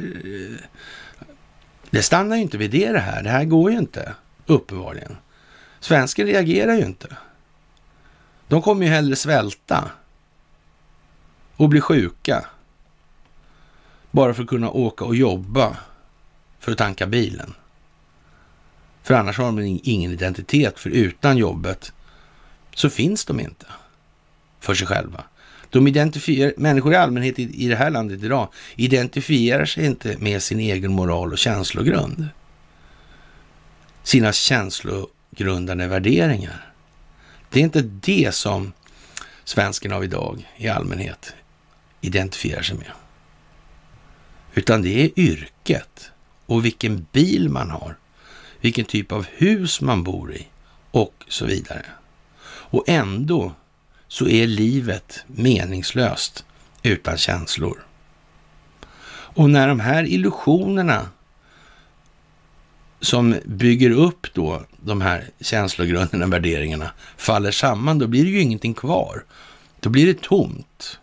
[1.91, 3.23] det stannar ju inte vid det det här.
[3.23, 4.13] Det här går ju inte,
[4.47, 5.17] uppenbarligen.
[5.81, 7.17] Svensken reagerar ju inte.
[8.49, 9.91] De kommer ju hellre svälta
[11.59, 12.45] och bli sjuka
[14.11, 15.77] bara för att kunna åka och jobba
[16.59, 17.55] för att tanka bilen.
[19.03, 21.93] För annars har de ingen identitet, för utan jobbet
[22.75, 23.67] så finns de inte
[24.61, 25.25] för sig själva.
[25.71, 30.43] De identifierar, människor i allmänhet i, i det här landet idag identifierar sig inte med
[30.43, 32.29] sin egen moral och känslogrund.
[34.03, 36.73] Sina känslogrundande värderingar.
[37.51, 38.73] Det är inte det som
[39.45, 41.35] svensken av idag i allmänhet
[42.01, 42.93] identifierar sig med.
[44.55, 46.11] Utan det är yrket
[46.47, 47.97] och vilken bil man har,
[48.61, 50.47] vilken typ av hus man bor i
[50.91, 51.87] och så vidare.
[52.71, 53.53] Och ändå
[54.09, 56.45] så är livet meningslöst
[56.83, 57.87] utan känslor.
[59.11, 61.09] Och när de här illusionerna
[63.01, 68.75] som bygger upp då de här känslogrunderna, värderingarna, faller samman, då blir det ju ingenting
[68.75, 69.25] kvar.
[69.81, 70.99] Då blir det tomt.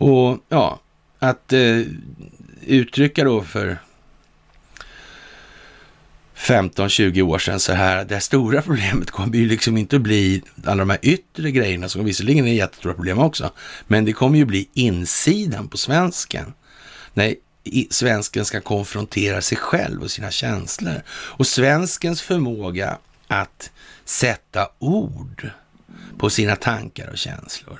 [0.00, 0.80] Och ja,
[1.18, 1.82] att eh,
[2.66, 3.78] uttrycka då för
[6.36, 10.76] 15-20 år sedan så här, det stora problemet kommer ju liksom inte att bli alla
[10.76, 13.52] de här yttre grejerna som visserligen är jättestora problem också,
[13.86, 16.52] men det kommer ju bli insidan på svensken.
[17.14, 17.34] När
[17.90, 21.02] svensken ska konfrontera sig själv och sina känslor.
[21.10, 22.98] Och svenskens förmåga
[23.28, 23.70] att
[24.04, 25.50] sätta ord
[26.18, 27.78] på sina tankar och känslor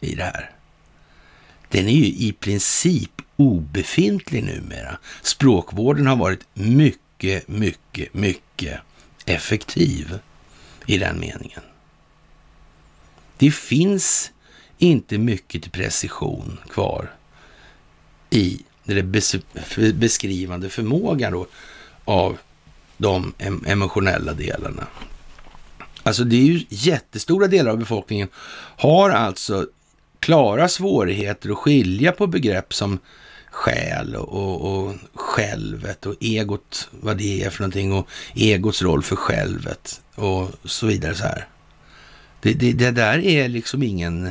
[0.00, 0.50] i det här.
[1.70, 4.98] Den är ju i princip obefintlig numera.
[5.22, 8.80] Språkvården har varit mycket, mycket, mycket
[9.26, 10.18] effektiv
[10.86, 11.60] i den meningen.
[13.38, 14.32] Det finns
[14.78, 17.10] inte mycket till precision kvar
[18.30, 19.12] i den
[19.94, 21.46] beskrivande förmågan då
[22.04, 22.38] av
[22.96, 23.32] de
[23.66, 24.86] emotionella delarna.
[26.02, 28.28] Alltså det är ju jättestora delar av befolkningen
[28.76, 29.66] har alltså
[30.20, 32.98] klara svårigheter att skilja på begrepp som
[33.50, 39.02] själ och, och, och självet och egot, vad det är för någonting och egots roll
[39.02, 41.14] för självet och så vidare.
[41.14, 41.48] så här.
[42.40, 44.30] Det, det, det där är liksom ingen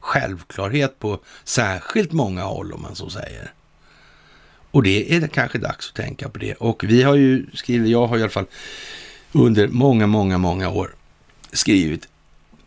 [0.00, 3.52] självklarhet på särskilt många håll om man så säger.
[4.70, 6.54] Och det är kanske dags att tänka på det.
[6.54, 8.46] Och vi har ju skrivit, jag har i alla fall
[9.32, 10.94] under många, många, många år
[11.52, 12.08] skrivit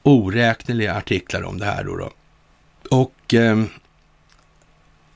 [0.03, 1.97] oräkneliga artiklar om det här då.
[1.97, 2.11] då.
[2.91, 3.63] Och eh,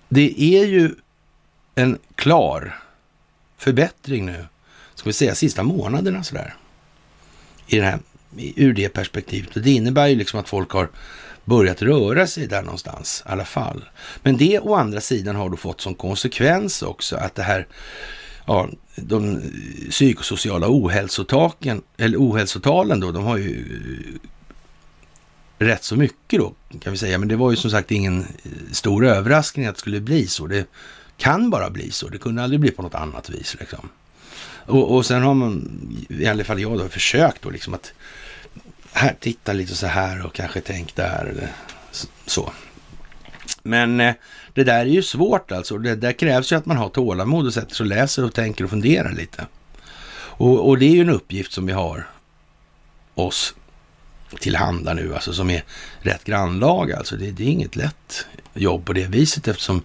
[0.09, 0.95] det är ju
[1.75, 2.79] en klar
[3.57, 4.45] förbättring nu,
[4.95, 6.55] ska vi säga sista månaderna sådär,
[7.67, 7.99] i det här,
[8.37, 9.55] ur det perspektivet.
[9.55, 10.89] Och det innebär ju liksom att folk har
[11.45, 13.83] börjat röra sig där någonstans i alla fall.
[14.23, 17.67] Men det å andra sidan har då fått som konsekvens också att det här,
[18.45, 19.41] ja, de
[19.89, 23.65] psykosociala ohälsotaken, eller ohälsotalen då, de har ju
[25.59, 27.17] rätt så mycket då, kan vi säga.
[27.17, 30.47] Men det var ju som sagt ingen eh, stor överraskning att det skulle bli så.
[30.47, 30.67] Det
[31.17, 32.07] kan bara bli så.
[32.07, 33.89] Det kunde aldrig bli på något annat vis liksom.
[34.67, 35.79] Och, och sen har man,
[36.09, 37.93] i alla fall jag då, försökt då liksom att
[38.91, 41.51] här, titta lite så här och kanske tänk där eller
[42.25, 42.51] så.
[43.63, 44.13] Men eh,
[44.53, 45.77] det där är ju svårt alltså.
[45.77, 48.63] Det där krävs ju att man har tålamod och sätter sig och läser och tänker
[48.63, 49.47] och funderar lite.
[50.37, 52.07] Och, och det är ju en uppgift som vi har
[53.15, 53.55] oss
[54.39, 55.63] tillhanda nu, alltså som är
[55.99, 56.97] rätt grannlaga.
[56.97, 59.81] Alltså det, det är inget lätt jobb på det viset eftersom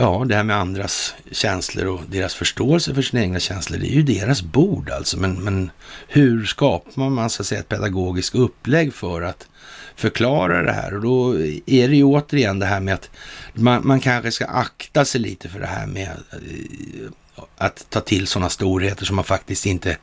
[0.00, 3.94] Ja, det här med andras känslor och deras förståelse för sina egna känslor, det är
[3.94, 5.18] ju deras bord alltså.
[5.18, 5.70] Men, men
[6.08, 9.48] hur skapar man så att säga ett pedagogiskt upplägg för att
[9.96, 10.94] förklara det här?
[10.94, 11.34] Och då
[11.66, 13.10] är det ju återigen det här med att
[13.52, 17.10] man, man kanske ska akta sig lite för det här med eh,
[17.56, 19.96] att ta till sådana storheter som man faktiskt inte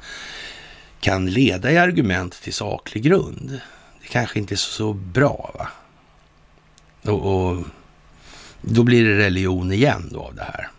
[0.99, 3.61] kan leda i argument till saklig grund.
[4.01, 5.67] Det kanske inte är så, så bra va?
[7.11, 7.63] och, och
[8.61, 10.69] då blir det religion igen då av det här.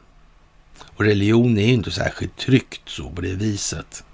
[0.79, 4.05] Och religion är ju inte särskilt tryggt så på det viset.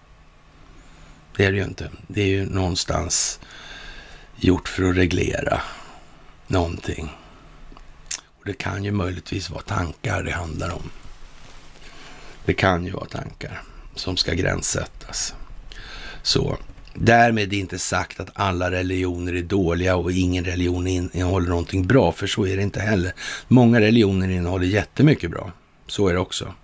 [1.36, 1.90] Det är det ju inte.
[2.06, 3.40] Det är ju någonstans
[4.36, 5.62] gjort för att reglera
[6.46, 7.12] någonting.
[8.38, 10.90] Och det kan ju möjligtvis vara tankar det handlar om.
[12.44, 13.62] Det kan ju vara tankar
[13.94, 15.34] som ska gränssättas.
[16.22, 16.58] Så
[16.94, 22.26] Därmed inte sagt att alla religioner är dåliga och ingen religion innehåller någonting bra, för
[22.26, 23.12] så är det inte heller.
[23.48, 25.52] Många religioner innehåller jättemycket bra.
[25.86, 26.54] Så är det också.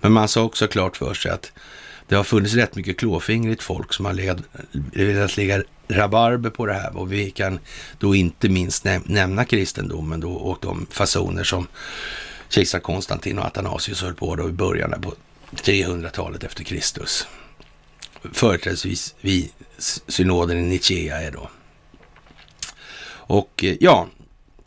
[0.00, 1.52] Men man sa också klart för sig att
[2.08, 4.38] det har funnits rätt mycket klåfingrigt folk som har legat,
[4.92, 7.58] velat lägga rabarber på det här och vi kan
[7.98, 11.66] då inte minst nämna kristendomen då och de fasoner som
[12.48, 15.14] kejsar Konstantin och Athanasius höll på då i början på
[15.50, 17.26] 300-talet efter Kristus
[18.32, 19.50] företrädesvis vid
[20.08, 21.50] synoden i Nichea är då.
[23.08, 24.08] Och eh, ja,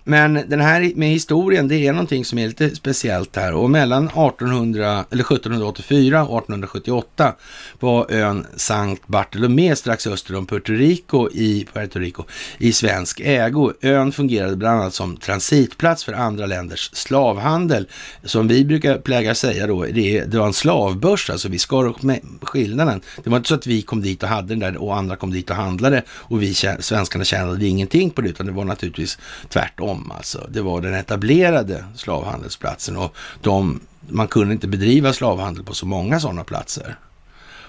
[0.10, 3.53] men den här med historien, det är någonting som är lite speciellt här.
[3.53, 7.36] Och mellan 1800, eller 1784 och 1878
[7.80, 12.24] var ön Sankt Bartolomé strax öster om Puerto Rico i, Puerto Rico
[12.57, 13.74] i svensk ägo.
[13.82, 17.88] Ön fungerade bland annat som transitplats för andra länders slavhandel.
[18.24, 21.97] Som vi brukar pläga säga då, det, det var en slavbörs, alltså vi skar upp
[22.41, 23.01] skillnaden.
[23.24, 25.32] Det var inte så att vi kom dit och hade den där och andra kom
[25.32, 29.18] dit och handlade och vi svenskarna tjänade ingenting på det, utan det var naturligtvis
[29.49, 30.47] tvärtom dem alltså.
[30.50, 36.20] Det var den etablerade slavhandelsplatsen och de, man kunde inte bedriva slavhandel på så många
[36.20, 36.95] sådana platser.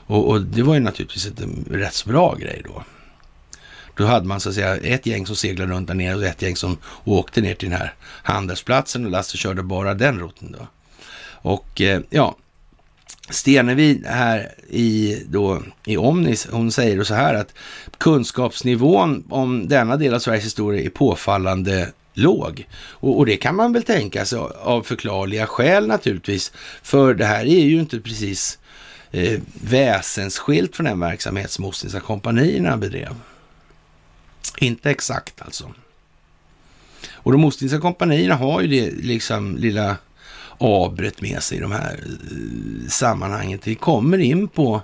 [0.07, 2.83] Och, och det var ju naturligtvis ett mm, rätt så bra grej då.
[3.97, 6.43] Då hade man så att säga ett gäng som seglade runt där nere och ett
[6.43, 10.67] gäng som åkte ner till den här handelsplatsen och Lasse körde bara den roten då.
[11.43, 12.37] Och eh, ja,
[13.31, 17.55] Stenevi här i, då, i Omnis, hon säger då så här att
[17.99, 22.67] kunskapsnivån om denna del av Sveriges historia är påfallande låg.
[22.75, 26.53] Och, och, det kan man väl tänka sig av förklarliga skäl naturligtvis.
[26.83, 28.59] För det här är ju inte precis
[29.11, 33.15] eh, väsensskilt från den verksamhet som Ostindiska kompanierna bedrev.
[34.59, 35.73] Inte exakt alltså.
[37.13, 39.97] Och de Ostindiska kompanierna har ju det liksom lilla
[40.59, 43.59] abret med sig i de här eh, sammanhangen.
[43.65, 44.83] Vi kommer in på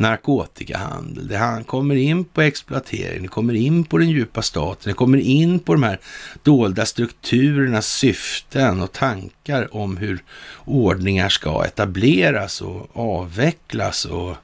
[0.00, 5.18] narkotikahandel, det kommer in på exploatering, det kommer in på den djupa staten, det kommer
[5.18, 6.00] in på de här
[6.42, 10.22] dolda strukturernas syften och tankar om hur
[10.64, 14.36] ordningar ska etableras och avvecklas och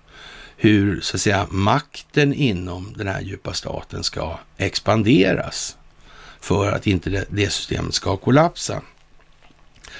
[0.56, 5.76] hur så att säga makten inom den här djupa staten ska expanderas
[6.40, 8.82] för att inte det, det systemet ska kollapsa.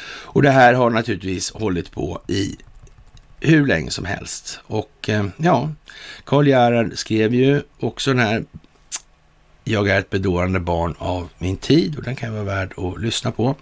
[0.07, 2.57] Och det här har naturligtvis hållit på i
[3.41, 4.61] hur länge som helst.
[4.63, 5.71] Och eh, ja,
[6.25, 8.45] Karl Gerhard skrev ju också den här
[9.65, 13.33] Jag är ett bedårande barn av min tid och den kan vara värd att lyssna
[13.33, 13.55] på,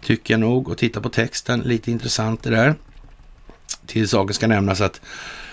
[0.00, 1.60] tycker jag nog, och titta på texten.
[1.60, 2.74] Lite intressant det där.
[3.86, 5.00] Till saken ska nämnas att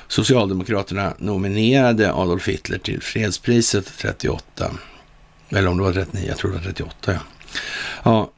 [0.08, 4.72] Socialdemokraterna nominerade Adolf Hitler till fredspriset 38.
[5.50, 7.20] Eller om det var 39, jag tror det var 38 ja.
[8.04, 8.32] Ja,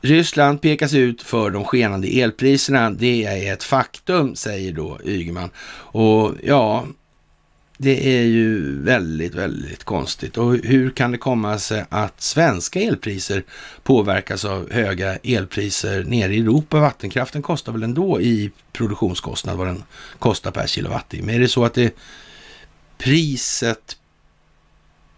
[0.00, 2.90] Ryssland pekas ut för de skenande elpriserna.
[2.90, 5.50] Det är ett faktum, säger då Ygeman.
[5.92, 6.86] Och ja,
[7.82, 10.38] det är ju väldigt, väldigt konstigt.
[10.38, 13.44] Och hur kan det komma sig att svenska elpriser
[13.82, 16.80] påverkas av höga elpriser nere i Europa?
[16.80, 19.82] Vattenkraften kostar väl ändå i produktionskostnad vad den
[20.18, 21.34] kostar per kilowattimme.
[21.34, 21.94] Är det så att det
[22.98, 23.96] priset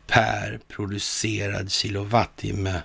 [0.06, 2.82] per producerad kilowattimme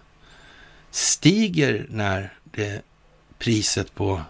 [0.92, 2.82] stiger när det,
[3.40, 4.22] priset på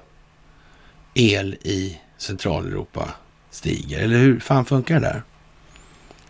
[1.14, 3.14] el i Centraleuropa
[3.50, 4.00] stiger?
[4.00, 5.24] Eller hur fan funkar det där?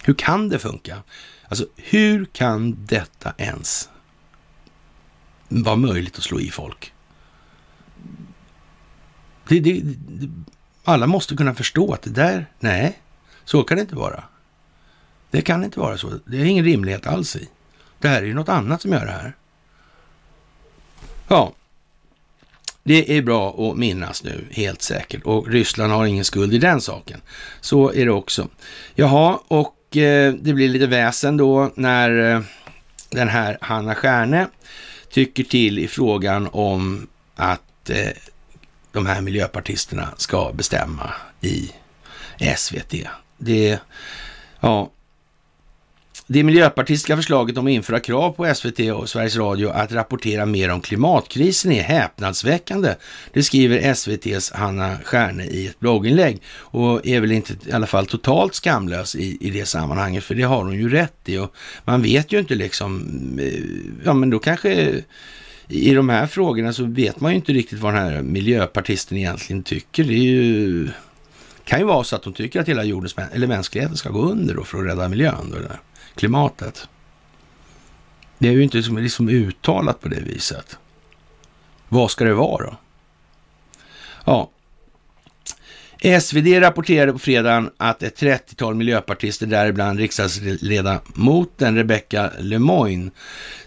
[0.04, 1.04] Hur kan det funka?
[1.48, 3.90] Alltså, hur kan detta ens
[5.48, 6.94] vara möjligt att slå i folk?
[9.48, 10.30] Det, det, det,
[10.84, 13.02] alla måste kunna förstå att det där, nej,
[13.46, 14.24] så kan det inte vara.
[15.32, 16.20] Det kan inte vara så.
[16.26, 17.50] Det är ingen rimlighet alls i.
[18.00, 19.36] Det här är ju något annat som gör det här.
[21.28, 21.54] Ja,
[22.84, 25.24] det är bra att minnas nu, helt säkert.
[25.24, 27.22] Och Ryssland har ingen skuld i den saken.
[27.62, 28.48] Så är det också.
[28.96, 32.42] Jaha, och eh, det blir lite väsen då när eh,
[33.10, 34.48] den här Hanna Stjärne
[35.12, 38.10] tycker till i frågan om att eh,
[38.92, 41.72] de här miljöpartisterna ska bestämma i
[42.58, 42.94] SVT.
[43.38, 43.80] Det,
[44.60, 44.90] ja,
[46.30, 50.70] det miljöpartistiska förslaget om att införa krav på SVT och Sveriges Radio att rapportera mer
[50.70, 52.96] om klimatkrisen är häpnadsväckande.
[53.34, 58.06] Det skriver SVTs Hanna Stjärne i ett blogginlägg och är väl inte i alla fall
[58.06, 61.38] totalt skamlös i, i det sammanhanget, för det har hon ju rätt i.
[61.38, 61.56] Och
[61.86, 63.04] man vet ju inte liksom,
[63.40, 63.64] eh,
[64.06, 65.02] ja men då kanske
[65.68, 69.64] i de här frågorna så vet man ju inte riktigt vad den här miljöpartisten egentligen
[69.64, 70.04] tycker.
[70.04, 70.90] Det är ju,
[71.64, 74.56] kan ju vara så att de tycker att hela jordens, eller mänskligheten ska gå under
[74.56, 75.52] då för att rädda miljön.
[75.52, 75.58] Då,
[76.18, 76.88] klimatet.
[78.38, 80.78] Det är ju inte liksom, liksom uttalat på det viset.
[81.90, 82.78] Vad ska det vara då?
[84.26, 84.52] Ja.
[86.22, 93.12] SvD rapporterade på fredagen att ett 30-tal miljöpartister, däribland riksdagsledamoten Rebecca Lemoyne,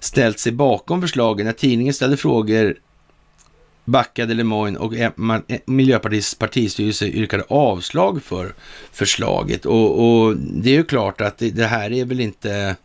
[0.00, 1.46] ställt sig bakom förslagen.
[1.46, 2.76] När tidningen ställde frågor
[3.90, 5.12] backade Lemoyne och eh,
[5.48, 8.54] eh, Miljöpartiets partistyrelse yrkade avslag för
[8.92, 9.66] förslaget.
[9.66, 12.76] Och, och det är ju klart att det, det, här är väl inte,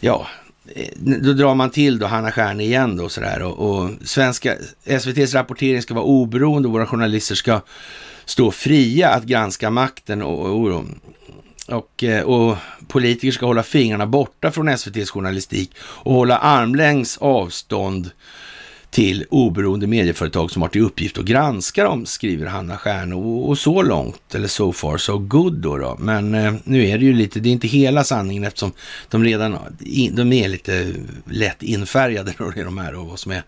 [0.00, 0.26] ja,
[0.74, 5.34] eh, då drar man till då Hanna Stjärne igen då sådär och, och svenska, SVTs
[5.34, 7.60] rapportering ska vara oberoende och våra journalister ska
[8.24, 10.84] stå fria att granska makten och, och,
[11.68, 12.56] och, och
[12.88, 18.10] politiker ska hålla fingrarna borta från SVTs journalistik och hålla armlängds avstånd
[18.90, 23.12] till oberoende medieföretag som har till uppgift att granska dem, skriver Hanna Stjärn.
[23.12, 25.78] Och, så långt, eller so far so good då.
[25.78, 25.96] då.
[25.98, 28.72] Men eh, nu är det ju lite, det är inte hela sanningen eftersom
[29.08, 29.58] de redan
[30.12, 33.42] de är lite lätt infärgade då, det är de här och vad som är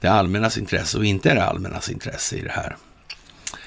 [0.00, 2.76] det allmännas intresse och inte är det allmännas intresse i det här.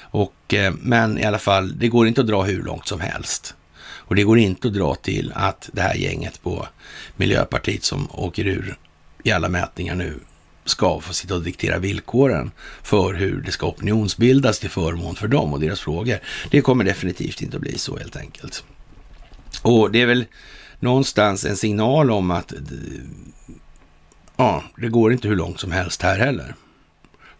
[0.00, 3.54] Och, eh, men i alla fall, det går inte att dra hur långt som helst.
[3.82, 6.66] Och det går inte att dra till att det här gänget på
[7.16, 8.76] Miljöpartiet som åker ur
[9.24, 10.14] i alla mätningar nu
[10.70, 12.50] ska få sitta och diktera villkoren
[12.82, 16.18] för hur det ska opinionsbildas till förmån för dem och deras frågor.
[16.50, 18.64] Det kommer definitivt inte att bli så helt enkelt.
[19.62, 20.24] Och det är väl
[20.80, 22.52] någonstans en signal om att
[24.36, 26.54] ja, det går inte hur långt som helst här heller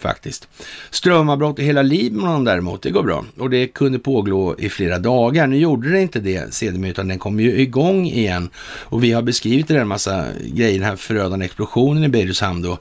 [0.00, 0.48] faktiskt.
[0.90, 3.24] Strömavbrott i hela Libanon däremot, det går bra.
[3.38, 5.46] Och det kunde pågå i flera dagar.
[5.46, 8.50] Nu gjorde det inte det sedermera, utan den kom ju igång igen.
[8.64, 12.40] Och vi har beskrivit det där en massa grejer, den här förödande explosionen i Beirut
[12.40, 12.78] hamn då.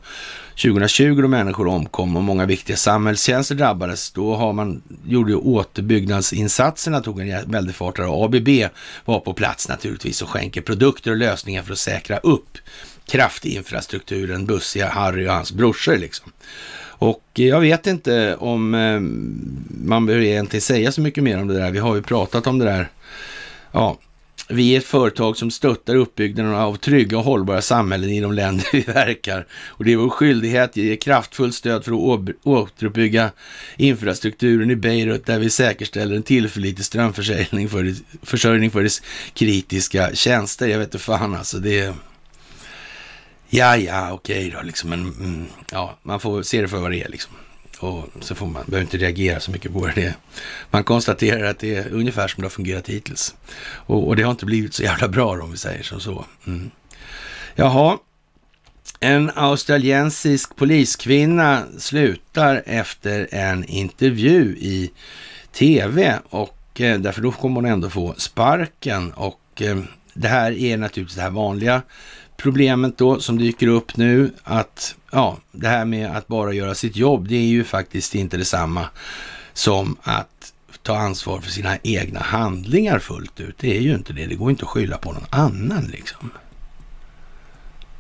[0.62, 4.12] 2020 då människor omkom och många viktiga samhällstjänster drabbades.
[4.12, 8.26] Då har man, gjorde ju återbyggnadsinsatserna, tog en väldig fart där.
[8.26, 8.50] ABB
[9.06, 12.58] var på plats naturligtvis och skänker produkter och lösningar för att säkra upp
[13.10, 16.32] kraftinfrastrukturen, bussiga Harry och hans brorsor liksom.
[17.00, 19.00] Och eh, jag vet inte om eh,
[19.88, 21.72] man behöver egentligen säga så mycket mer om det där.
[21.72, 22.90] Vi har ju pratat om det där.
[23.72, 23.98] Ja,
[24.52, 28.66] vi är ett företag som stöttar uppbyggnaden av trygga och hållbara samhällen i de länder
[28.74, 29.46] vi verkar.
[29.52, 33.32] Och det är vår skyldighet att ge kraftfullt stöd för att återuppbygga
[33.78, 37.94] infrastrukturen i Beirut där vi säkerställer en tillförlitlig strömförsörjning för,
[38.26, 39.02] försörjning för dess
[39.34, 40.68] kritiska tjänster.
[40.68, 41.94] Jag vet inte fan alltså, det är
[43.50, 44.90] Ja, ja, okej okay då, liksom.
[44.90, 47.34] Men mm, ja, man får se det för vad det är liksom.
[47.80, 50.16] Och så får man, behöver inte reagera så mycket på det.
[50.72, 53.36] Man konstaterar att det är ungefär som det har fungerat hittills.
[53.62, 56.26] Och, och det har inte blivit så jävla bra om vi säger som så.
[56.48, 56.72] Mm.
[57.56, 57.98] Jaha,
[59.00, 64.92] en australiensisk poliskvinna slutar efter en intervju i
[65.52, 69.78] tv och eh, därför då kommer hon ändå få sparken och eh,
[70.14, 71.82] det här är naturligtvis det här vanliga
[72.40, 76.96] problemet då som dyker upp nu att ja, det här med att bara göra sitt
[76.96, 78.90] jobb, det är ju faktiskt inte detsamma
[79.54, 83.58] som att ta ansvar för sina egna handlingar fullt ut.
[83.58, 84.26] Det är ju inte det.
[84.26, 86.30] Det går inte att skylla på någon annan liksom.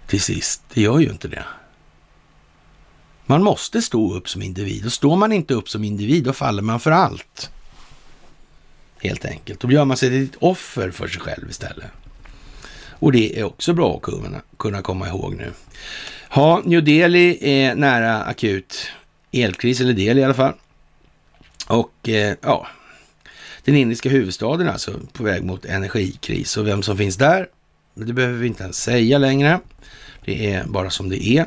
[0.07, 1.43] Till sist, det gör ju inte det.
[3.25, 6.61] Man måste stå upp som individ och står man inte upp som individ då faller
[6.61, 7.51] man för allt.
[9.01, 9.59] Helt enkelt.
[9.59, 11.91] Då gör man sig till ett offer för sig själv istället.
[12.99, 15.51] Och det är också bra att kunna, kunna komma ihåg nu.
[16.35, 18.91] Ja, New Delhi är nära akut
[19.31, 20.53] elkris, eller del i alla fall.
[21.67, 22.67] Och eh, ja,
[23.63, 26.57] den indiska huvudstaden alltså på väg mot energikris.
[26.57, 27.47] Och vem som finns där,
[27.93, 29.59] det behöver vi inte ens säga längre.
[30.25, 31.45] Det är bara som det är.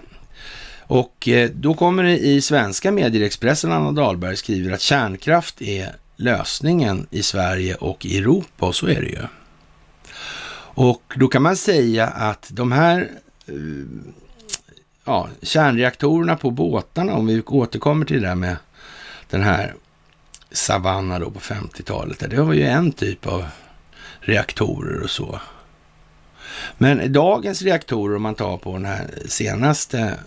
[0.86, 5.96] Och eh, då kommer det i svenska medier, Expressen, Anna Dahlberg skriver att kärnkraft är
[6.16, 9.26] lösningen i Sverige och i Europa och så är det ju.
[10.74, 13.10] Och då kan man säga att de här
[13.46, 13.54] eh,
[15.04, 18.56] ja, kärnreaktorerna på båtarna, om vi återkommer till det där med
[19.30, 19.74] den här
[20.50, 23.44] Savanna då på 50-talet, det var ju en typ av
[24.20, 25.40] reaktorer och så.
[26.78, 30.18] Men dagens reaktorer, om man tar på den här senaste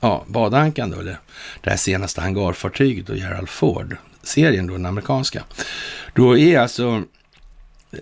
[0.00, 1.18] ja, badankan då, eller
[1.60, 5.42] det här senaste hangarfartyget då, Gerald Ford, serien då, den amerikanska,
[6.14, 7.02] då är alltså
[7.92, 7.98] eh,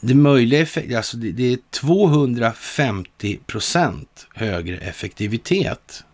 [0.00, 6.04] det möjliga effekt, alltså det, det är 250 procent högre effektivitet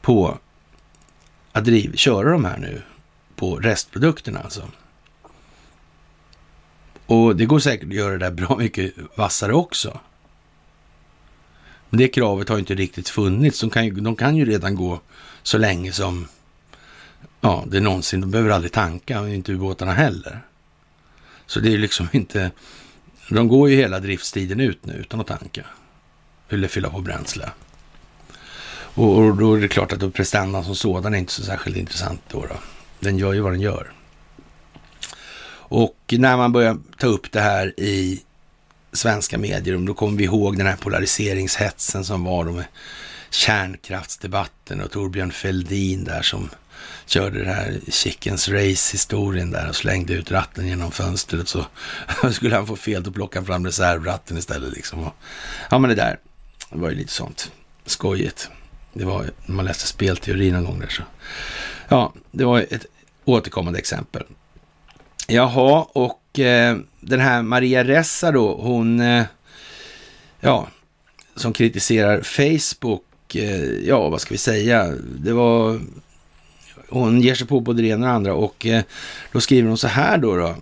[0.00, 0.38] på
[1.52, 2.82] att driv, köra de här nu
[3.36, 4.68] på restprodukterna alltså.
[7.06, 10.00] Och det går säkert att göra det där bra mycket vassare också.
[11.90, 13.60] Men det kravet har inte riktigt funnits.
[13.60, 15.00] De kan ju, de kan ju redan gå
[15.42, 16.28] så länge som
[17.40, 20.40] ja, det någonsin, de behöver aldrig tanka, och inte ubåtarna heller.
[21.52, 22.50] Så det är liksom inte...
[23.28, 25.64] De går ju hela driftstiden ut nu utan att tanka.
[26.48, 27.50] Eller fylla på bränsle.
[28.72, 32.20] Och, och då är det klart att prestandan som sådan är inte så särskilt intressant
[32.28, 32.54] då, då.
[33.00, 33.92] Den gör ju vad den gör.
[35.54, 38.22] Och när man börjar ta upp det här i
[38.92, 42.64] svenska medier, då kommer vi ihåg den här polariseringshetsen som var då med
[43.30, 46.50] kärnkraftsdebatten och Torbjörn Fälldin där som
[47.06, 51.66] körde det här Chickens Race-historien där och slängde ut ratten genom fönstret så
[52.32, 54.72] skulle han få fel, då plockade han fram reservratten istället.
[54.72, 55.04] Liksom.
[55.04, 55.14] Och,
[55.70, 56.18] ja, men det där
[56.72, 57.52] det var ju lite sånt
[57.86, 58.50] skojigt.
[58.92, 61.02] Det var när man läste spelteori någon gång där så.
[61.88, 62.86] Ja, det var ett
[63.24, 64.22] återkommande exempel.
[65.28, 69.24] Jaha, och eh, den här Maria Ressa då, hon, eh,
[70.40, 70.68] ja,
[71.36, 75.80] som kritiserar Facebook, eh, ja, vad ska vi säga, det var
[76.92, 78.82] hon ger sig på både det ena och det andra och eh,
[79.32, 80.36] då skriver hon så här då.
[80.36, 80.56] då.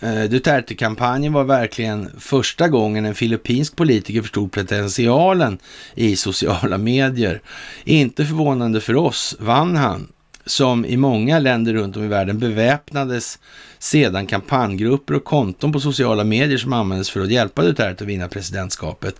[0.00, 5.58] Eh, Duterte-kampanjen var verkligen första gången en filippinsk politiker förstod potentialen
[5.94, 7.42] i sociala medier.
[7.84, 10.08] Inte förvånande för oss vann han
[10.48, 13.38] som i många länder runt om i världen beväpnades
[13.78, 18.28] sedan kampanjgrupper och konton på sociala medier som användes för att hjälpa Duterte att vinna
[18.28, 19.14] presidentskapet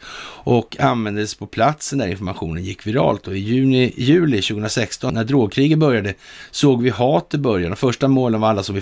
[0.44, 3.26] och användes på platsen där informationen gick viralt.
[3.26, 6.14] Och i juni, juli 2016 när drogkriget började
[6.50, 7.70] såg vi hat i början.
[7.70, 8.76] De första målen var alla som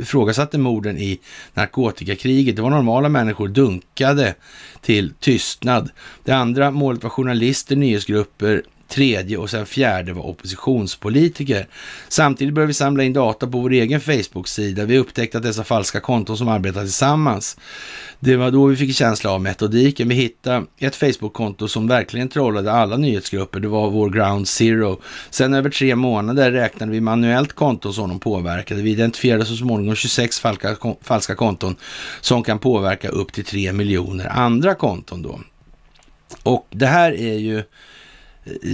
[0.00, 1.20] ifrågasatte morden i
[1.54, 2.56] narkotikakriget.
[2.56, 4.34] Det var normala människor dunkade
[4.80, 5.90] till tystnad.
[6.24, 11.66] Det andra målet var journalister, nyhetsgrupper, tredje och sen fjärde var oppositionspolitiker.
[12.08, 14.84] Samtidigt började vi samla in data på vår egen Facebook-sida.
[14.84, 17.56] Vi upptäckte att dessa falska konton som arbetar tillsammans,
[18.20, 20.08] det var då vi fick känsla av metodiken.
[20.08, 23.60] Vi hittade ett Facebook-konto som verkligen trollade alla nyhetsgrupper.
[23.60, 25.00] Det var vår ground zero.
[25.30, 28.82] Sen över tre månader räknade vi manuellt konton som de påverkade.
[28.82, 31.76] Vi identifierade så småningom 26 falska, falska konton
[32.20, 35.40] som kan påverka upp till tre miljoner andra konton då.
[36.42, 37.62] Och det här är ju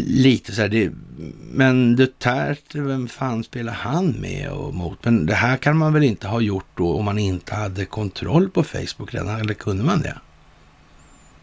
[0.07, 0.93] lite så här, det,
[1.53, 5.05] men Duterte, vem fan spelar han med och mot?
[5.05, 8.51] Men det här kan man väl inte ha gjort då om man inte hade kontroll
[8.51, 10.19] på Facebook redan, eller kunde man det?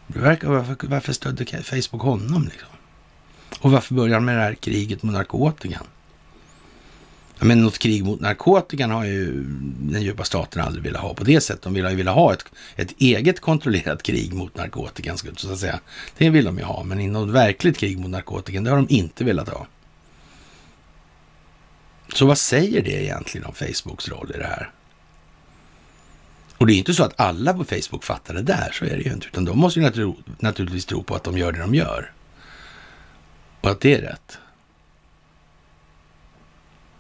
[0.08, 2.70] det verkar, varför, varför stödde Facebook honom liksom?
[3.60, 5.88] Och varför började han med det här kriget mot narkotikan?
[7.40, 9.44] Men något krig mot narkotikan har ju
[9.80, 11.62] den djupa staten aldrig velat ha på det sättet.
[11.62, 12.46] De vill ju vilja ha ett,
[12.76, 15.80] ett eget kontrollerat krig mot narkotikan, så att säga.
[16.18, 19.24] Det vill de ju ha, men något verkligt krig mot narkotikan, det har de inte
[19.24, 19.68] velat ha.
[22.14, 24.72] Så vad säger det egentligen om Facebooks roll i det här?
[26.58, 29.02] Och det är inte så att alla på Facebook fattar det där, så är det
[29.02, 29.28] ju inte.
[29.28, 32.12] Utan de måste ju naturligtvis tro på att de gör det de gör.
[33.62, 34.38] Och att det är rätt.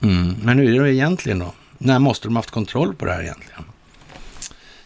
[0.01, 0.35] Mm.
[0.43, 1.53] Men hur är det egentligen då?
[1.77, 3.63] När måste de haft kontroll på det här egentligen?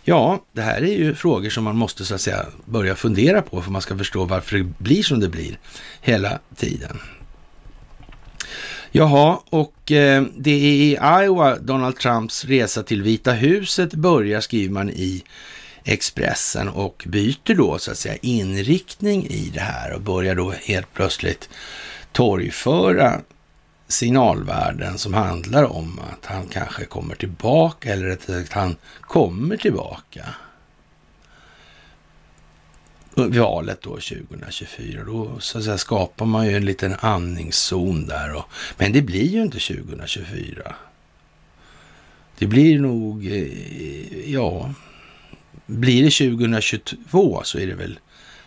[0.04, 3.62] Ja, det här är ju frågor som man måste så att säga börja fundera på
[3.62, 5.60] för man ska förstå varför det blir som det blir
[6.02, 7.00] hela tiden.
[8.92, 14.74] Jaha, och eh, det är i Iowa Donald Trumps resa till Vita huset börjar, skriver
[14.74, 15.24] man i
[15.84, 20.94] Expressen och byter då så att säga inriktning i det här och börjar då helt
[20.94, 21.50] plötsligt
[22.12, 23.22] torgföra
[23.94, 30.26] signalvärden som handlar om att han kanske kommer tillbaka eller att han kommer tillbaka.
[33.16, 38.34] Valet då 2024, då så att säga, skapar man ju en liten andningszon där.
[38.36, 38.46] Och,
[38.78, 40.76] men det blir ju inte 2024.
[42.38, 44.74] Det blir nog, eh, ja,
[45.66, 48.00] blir det 2022 så är det väl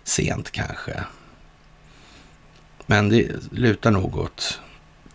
[0.04, 1.04] sent kanske.
[2.86, 4.60] Men det lutar nog åt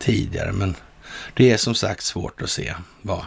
[0.01, 0.75] tidigare, men
[1.33, 3.25] det är som sagt svårt att se vad.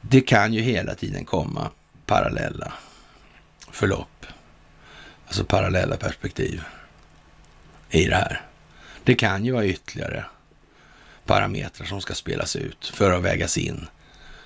[0.00, 1.70] Det kan ju hela tiden komma
[2.06, 2.72] parallella
[3.70, 4.26] förlopp,
[5.26, 6.62] alltså parallella perspektiv
[7.90, 8.40] i det här.
[9.04, 10.24] Det kan ju vara ytterligare
[11.26, 13.86] parametrar som ska spelas ut för att vägas in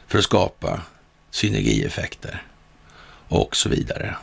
[0.06, 0.82] för att skapa
[1.30, 2.42] synergieffekter
[3.28, 4.16] och så vidare.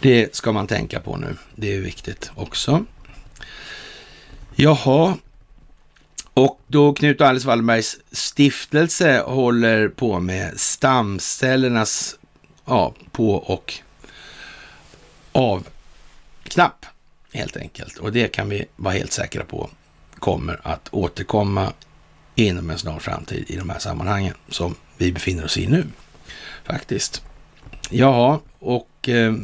[0.00, 1.36] Det ska man tänka på nu.
[1.56, 2.84] Det är viktigt också.
[4.62, 5.16] Jaha,
[6.34, 12.18] och då Knut och Alice Wallenbergs stiftelse håller på med stamcellernas
[12.64, 13.74] ja, på och
[15.32, 16.86] av-knapp
[17.32, 17.98] helt enkelt.
[17.98, 19.70] Och det kan vi vara helt säkra på
[20.18, 21.72] kommer att återkomma
[22.34, 25.86] inom en snar framtid i de här sammanhangen som vi befinner oss i nu
[26.64, 27.22] faktiskt.
[27.90, 29.34] Jaha, och eh,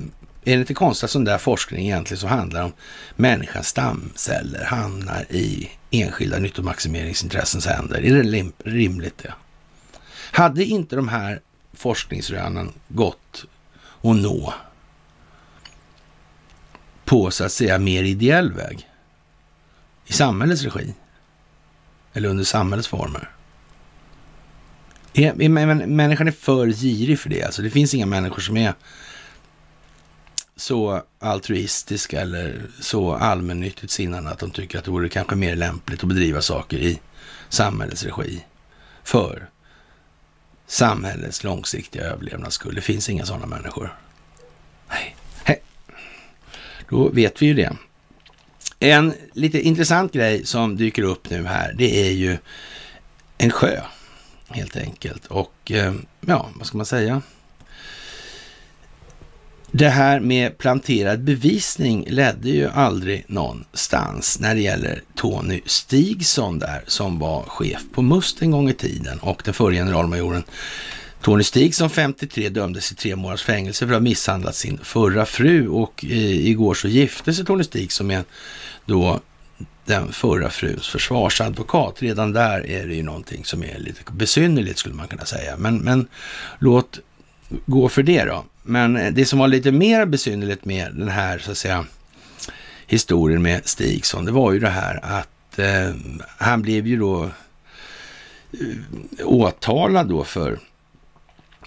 [0.47, 2.73] är det inte konstigt att sån där forskning egentligen som handlar om
[3.17, 8.05] människans stamceller hamnar i enskilda nyttomaximeringsintressen's händer?
[8.05, 9.35] Är det rimligt det?
[10.33, 11.41] Hade inte de här
[11.73, 13.45] forskningsrönen gått
[14.03, 14.55] att nå
[17.05, 18.89] på så att säga mer ideell väg?
[20.07, 20.95] I samhällets regi?
[22.13, 23.31] Eller under samhällets former?
[25.87, 27.43] människan är för girig för det.
[27.43, 28.75] Alltså det finns inga människor som är
[30.57, 36.03] så altruistiska eller så allmännyttigt sinnande att de tycker att det vore kanske mer lämpligt
[36.03, 37.01] att bedriva saker i
[37.49, 38.45] samhällets regi
[39.05, 39.49] för
[40.67, 42.75] samhällets långsiktiga överlevnad skull.
[42.75, 43.97] Det finns inga sådana människor.
[44.89, 45.17] Nej.
[45.45, 45.63] Hej.
[46.89, 47.77] Då vet vi ju det.
[48.79, 52.39] En lite intressant grej som dyker upp nu här, det är ju
[53.39, 53.81] en sjö
[54.49, 55.27] helt enkelt.
[55.27, 57.23] Och eh, ja, vad ska man säga?
[59.79, 66.85] Det här med planterad bevisning ledde ju aldrig någonstans när det gäller Tony Stigson där
[66.87, 70.45] som var chef på Must en gång i tiden och den förre generalmajoren
[71.21, 75.69] Tony Stigson 53 dömdes till tre månaders fängelse för att ha misshandlat sin förra fru
[75.69, 78.25] och i, igår så gifte sig Tony Stigson med
[78.85, 79.21] då
[79.85, 82.03] den förra fruns försvarsadvokat.
[82.03, 85.57] Redan där är det ju någonting som är lite besynnerligt skulle man kunna säga.
[85.57, 86.09] Men, men
[86.59, 86.99] låt
[87.67, 88.45] gå för det då.
[88.67, 91.85] Men eh, det som var lite mer besynnerligt med den här så att säga
[92.87, 95.95] historien med Stigson, det var ju det här att eh,
[96.39, 97.31] han blev ju då eh,
[99.25, 100.59] åtalad då för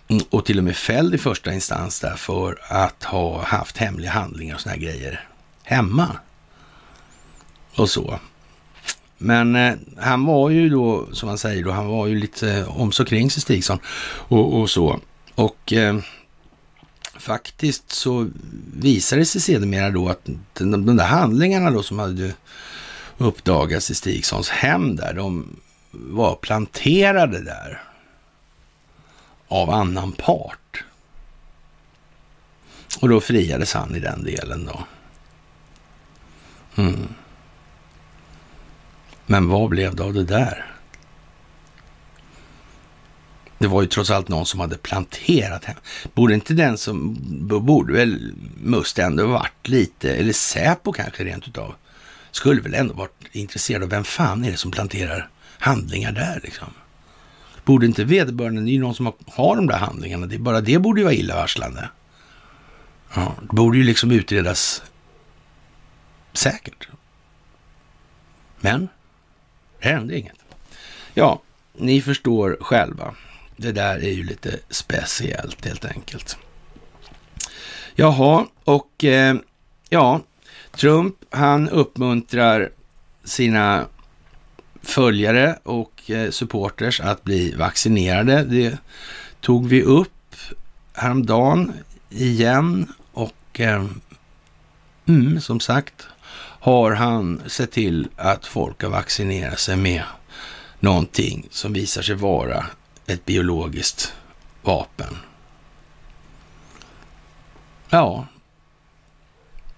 [0.07, 4.11] mm, och till och med fälld i första instans där för att ha haft hemliga
[4.11, 5.27] handlingar och såna här grejer
[5.63, 6.17] hemma.
[7.75, 8.19] Och så.
[9.17, 12.79] Men eh, han var ju då, som man säger då, han var ju lite eh,
[12.81, 13.79] om så kring sig Stigson
[14.27, 14.99] och, och så.
[15.35, 15.99] Och eh,
[17.19, 18.29] faktiskt så
[18.73, 22.33] visade det sig sedermera då att de, de där handlingarna då som hade
[23.17, 25.59] uppdagats i Stigssons hem där, de
[25.91, 27.81] var planterade där
[29.47, 30.83] av annan part.
[33.01, 34.83] Och då friades han i den delen då.
[36.81, 37.07] Mm.
[39.25, 40.78] Men vad blev det av det där?
[43.59, 45.77] Det var ju trots allt någon som hade planterat hem.
[46.13, 47.17] Borde inte den som,
[47.61, 51.75] borde väl Must ändå varit lite, eller Säpo kanske rent utav,
[52.31, 56.67] skulle väl ändå varit intresserad av vem fan är det som planterar handlingar där liksom.
[57.65, 60.79] Borde inte vederbörande, det är ju någon som har de där handlingarna, det, bara det
[60.79, 61.89] borde ju vara illavarslande.
[63.13, 64.81] Ja, det borde ju liksom utredas
[66.33, 66.87] säkert.
[68.59, 68.89] Men
[69.79, 70.39] det hände inget.
[71.13, 71.41] Ja,
[71.77, 73.15] ni förstår själva.
[73.61, 76.37] Det där är ju lite speciellt helt enkelt.
[77.95, 79.35] Jaha, och eh,
[79.89, 80.21] ja,
[80.71, 82.69] Trump han uppmuntrar
[83.23, 83.85] sina
[84.81, 88.43] följare och eh, supporters att bli vaccinerade.
[88.43, 88.77] Det
[89.41, 90.35] tog vi upp
[90.93, 91.73] häromdagen
[92.09, 93.85] igen och eh,
[95.05, 96.07] mm, som sagt
[96.59, 100.03] har han sett till att folk har vaccinerat sig med
[100.79, 102.65] någonting som visar sig vara
[103.09, 104.13] ett biologiskt
[104.61, 105.17] vapen.
[107.89, 108.27] Ja,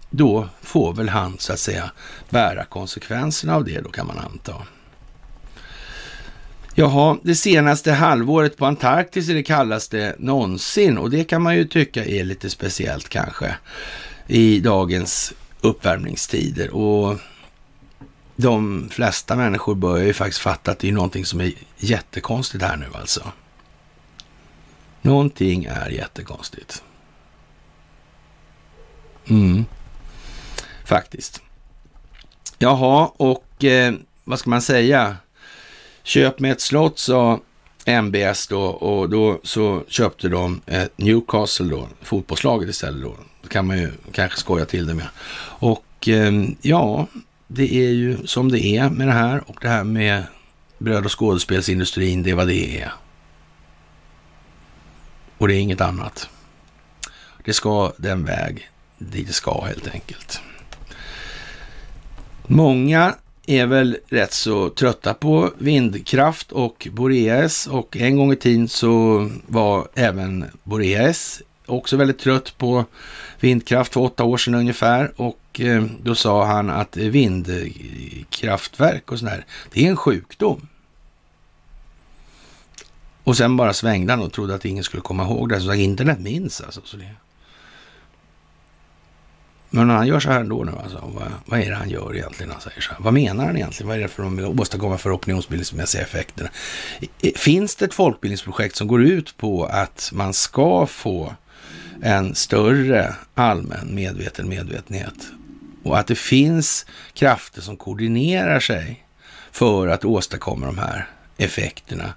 [0.10, 1.92] då får väl han så att säga
[2.30, 4.56] bära konsekvenserna av det då kan man anta.
[6.76, 11.66] Jaha, det senaste halvåret på Antarktis är det kallaste någonsin och det kan man ju
[11.66, 13.56] tycka är lite speciellt kanske
[14.28, 17.20] i dagens uppvärmningstider och
[18.42, 22.78] de flesta människor börjar ju faktiskt fatta att det är någonting som är jättekonstigt här
[22.78, 23.32] nu alltså.
[25.02, 26.84] Någonting är jättekonstigt.
[29.30, 29.66] Mm,
[30.86, 31.42] faktiskt.
[32.58, 33.94] Jaha, och eh,
[34.24, 35.18] vad ska man säga?
[36.04, 37.40] Köp med ett slott sa
[37.86, 43.16] MBS då och då så köpte de ett Newcastle då, fotbollslaget istället då.
[43.42, 45.08] Det kan man ju kanske skoja till det med.
[45.60, 46.32] Och eh,
[46.62, 47.08] ja,
[47.54, 50.24] det är ju som det är med det här och det här med
[50.78, 52.92] bröd och skådespelsindustrin, det är vad det är.
[55.38, 56.30] Och det är inget annat.
[57.46, 60.42] Det ska den väg dit det ska helt enkelt.
[62.48, 63.16] Många
[63.46, 69.30] är väl rätt så trötta på vindkraft och Boreas och en gång i tiden så
[69.48, 72.86] var även Boreas också väldigt trött på
[73.40, 79.46] vindkraft för åtta år sedan ungefär och Eh, då sa han att vindkraftverk och sådär,
[79.74, 80.68] det är en sjukdom.
[83.24, 85.62] Och sen bara svängde han och trodde att ingen skulle komma ihåg det.
[85.62, 86.82] Så internet minns alltså.
[86.84, 87.16] Så det...
[89.70, 91.12] Men han gör så här ändå nu alltså.
[91.16, 92.52] Vad, vad är det han gör egentligen?
[92.52, 93.00] Han säger så här.
[93.00, 93.88] Vad menar han egentligen?
[93.88, 96.52] Vad är det för att de åstadkomma för opinionsbildningsmässiga effekter?
[97.36, 101.36] Finns det ett folkbildningsprojekt som går ut på att man ska få
[102.02, 105.32] en större allmän medveten medvetenhet
[105.84, 109.06] och att det finns krafter som koordinerar sig
[109.52, 112.14] för att åstadkomma de här effekterna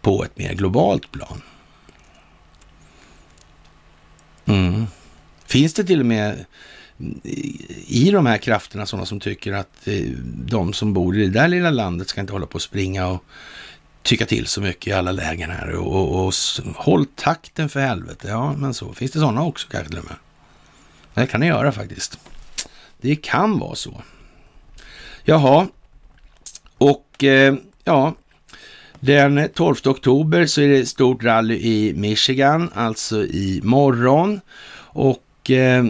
[0.00, 1.42] på ett mer globalt plan.
[4.46, 4.86] Mm.
[5.46, 6.44] Finns det till och med
[7.86, 10.10] i de här krafterna sådana som tycker att eh,
[10.46, 13.24] de som bor i det där lilla landet ska inte hålla på att springa och
[14.02, 16.34] tycka till så mycket i alla lägen här och, och, och
[16.74, 18.28] håll takten för helvete.
[18.28, 20.16] Ja, men så finns det sådana också kanske till och med.
[21.14, 22.18] Det kan det göra faktiskt.
[23.00, 24.02] Det kan vara så.
[25.24, 25.66] Jaha,
[26.78, 27.54] och eh,
[27.84, 28.14] ja,
[29.00, 34.40] den 12 oktober så är det stort rally i Michigan, alltså i morgon.
[34.80, 35.84] Och eh,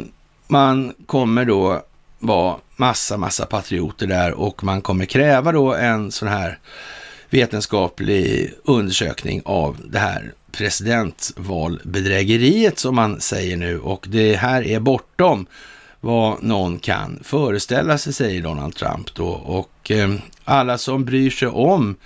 [0.46, 1.82] man kommer då
[2.18, 6.58] vara massa, massa patrioter där och man kommer kräva då en sån här
[7.30, 15.46] vetenskaplig undersökning av det här presidentvalbedrägeriet som man säger nu och det här är bortom
[16.00, 19.28] vad någon kan föreställa sig, säger Donald Trump då.
[19.28, 20.14] Och eh,
[20.44, 21.96] alla som bryr sig om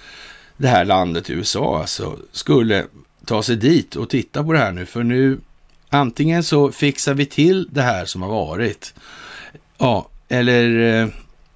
[0.56, 2.86] det här landet USA alltså skulle
[3.24, 4.86] ta sig dit och titta på det här nu.
[4.86, 5.40] För nu
[5.88, 8.94] antingen så fixar vi till det här som har varit.
[9.78, 11.08] Ja, eller eh,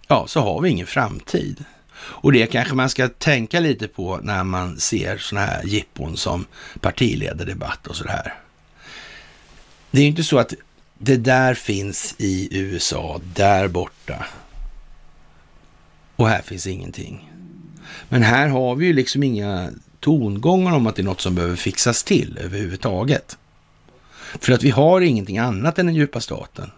[0.09, 1.65] ja, så har vi ingen framtid.
[1.99, 6.47] Och det kanske man ska tänka lite på när man ser sådana här jippon som
[6.81, 8.35] partiledardebatt och sådär.
[9.91, 10.55] Det är ju inte så att
[10.98, 14.27] det där finns i USA, där borta.
[16.16, 17.32] Och här finns ingenting.
[18.09, 19.70] Men här har vi ju liksom inga
[20.01, 23.39] tongångar om att det är något som behöver fixas till överhuvudtaget.
[24.40, 26.70] För att vi har ingenting annat än den djupa staten.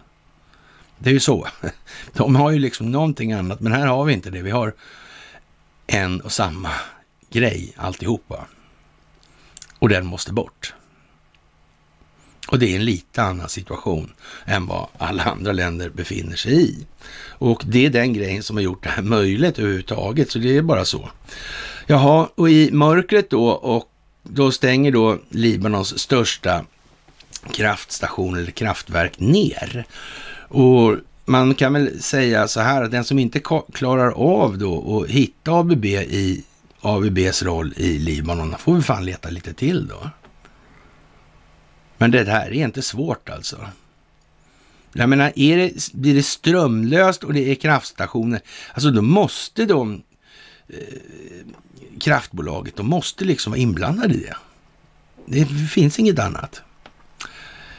[0.97, 1.47] Det är ju så.
[2.13, 4.41] De har ju liksom någonting annat, men här har vi inte det.
[4.41, 4.73] Vi har
[5.87, 6.71] en och samma
[7.29, 8.45] grej alltihopa.
[9.79, 10.73] Och den måste bort.
[12.51, 14.13] Och det är en lite annan situation
[14.45, 16.85] än vad alla andra länder befinner sig i.
[17.27, 20.61] Och det är den grejen som har gjort det här möjligt överhuvudtaget, så det är
[20.61, 21.09] bara så.
[21.87, 23.89] Jaha, och i mörkret då, och
[24.23, 26.65] då stänger då Libanons största
[27.51, 29.85] kraftstation eller kraftverk ner.
[30.47, 30.95] Och
[31.25, 33.41] man kan väl säga så här att den som inte
[33.73, 36.43] klarar av då att hitta ABB i
[36.81, 40.09] ABBs roll i Libanon, får vi fan leta lite till då.
[41.99, 43.67] Men det här är inte svårt alltså.
[44.93, 48.41] Jag menar, är det, blir det strömlöst och det är kraftstationer,
[48.73, 50.01] alltså då måste de,
[50.67, 50.77] eh,
[51.99, 54.35] kraftbolaget, de måste liksom vara inblandade i det.
[55.25, 56.61] Det finns inget annat.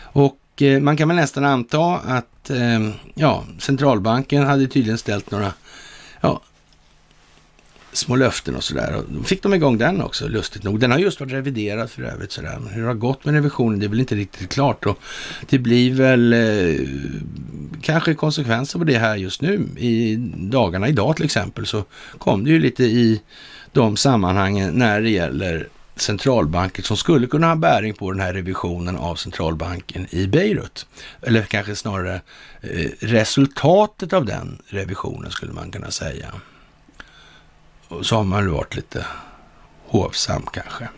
[0.03, 5.53] Och eh, man kan väl nästan anta att eh, ja, centralbanken hade tydligen ställt några
[7.93, 9.03] små löften och sådär.
[9.09, 10.81] Då fick de igång den också, lustigt nog.
[10.81, 12.33] Den har just varit reviderad för övrigt.
[12.33, 12.59] Sådär.
[12.61, 14.87] Men hur det har gått med revisionen, det är väl inte riktigt klart.
[14.87, 14.99] Och
[15.49, 16.89] det blir väl eh,
[17.83, 19.69] kanske konsekvenser på det här just nu.
[19.79, 21.85] I dagarna, idag till exempel, så
[22.19, 23.21] kom det ju lite i
[23.73, 28.97] de sammanhangen när det gäller centralbanker som skulle kunna ha bäring på den här revisionen
[28.97, 30.87] av centralbanken i Beirut.
[31.23, 32.21] Eller kanske snarare
[32.61, 36.35] eh, resultatet av den revisionen skulle man kunna säga.
[38.03, 39.07] Så har man varit lite
[39.87, 40.89] hovsam kanske.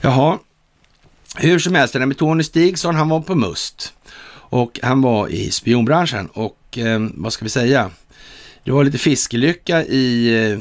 [0.00, 0.38] Jaha,
[1.36, 3.94] hur som helst, den med Tony Stigson, han var på Must.
[4.30, 7.90] Och han var i spionbranschen och eh, vad ska vi säga?
[8.64, 10.58] Det var lite fiskelycka i eh,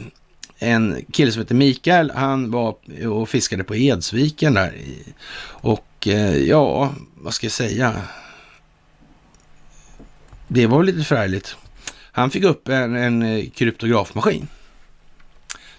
[0.69, 2.11] en kille som heter Mikael.
[2.15, 2.75] Han var
[3.07, 4.77] och fiskade på Edsviken där.
[5.45, 8.01] Och eh, ja, vad ska jag säga?
[10.47, 11.55] Det var lite förärligt.
[12.11, 14.47] Han fick upp en, en eh, kryptografmaskin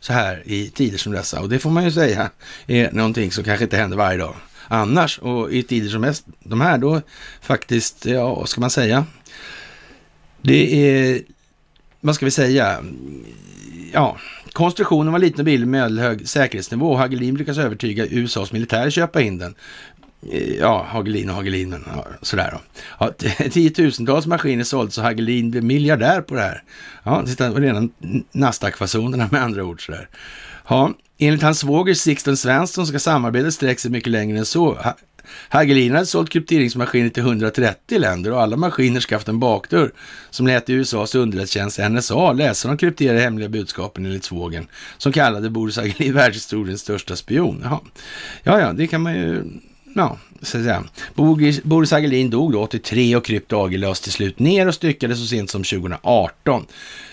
[0.04, 1.40] så här i tider som dessa.
[1.40, 2.30] Och det får man ju säga
[2.66, 4.34] är någonting som kanske inte händer varje dag
[4.68, 5.18] annars.
[5.18, 7.00] Och i tider som mest, de här då
[7.40, 9.06] faktiskt, ja vad ska man säga?
[10.42, 11.22] Det är,
[12.00, 12.84] vad ska vi säga?
[13.92, 14.18] Ja,
[14.52, 16.96] konstruktionen var liten och billig med hög säkerhetsnivå.
[16.96, 19.54] Hagelin lyckas övertyga USAs militär köpa in den.
[20.60, 21.84] Ja, Hagelin och Hagelin, men
[22.22, 22.60] sådär då.
[23.00, 23.12] Ja,
[23.50, 26.62] tiotusentals maskiner såldes och Hagelin blev miljardär på det här.
[27.02, 27.92] Ja, det var redan
[28.32, 30.08] Nasdaq-fasonerna med andra ord sådär.
[30.68, 34.78] Ja, enligt hans svåger Sixten Svensson ska samarbetet sträcka sig mycket längre än så.
[35.48, 39.92] Hagelin hade sålt krypteringsmaskiner till 130 länder och alla maskiner ska haft en bakdörr
[40.30, 44.66] som lät USAs underrättelsetjänst NSA läsa de krypterade hemliga budskapen enligt svågen
[44.98, 47.60] som kallade Boris Hagelin världshistoriens största spion.
[47.64, 47.80] Jaha.
[48.42, 49.44] Ja, ja, det kan man ju
[49.94, 50.84] ja, så att säga.
[51.62, 55.50] Boris Hagelin dog då 83 och Krypto AG till slut ner och styckades så sent
[55.50, 56.66] som 2018.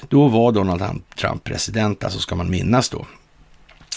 [0.09, 3.05] Då var Donald Trump president, alltså ska man minnas då.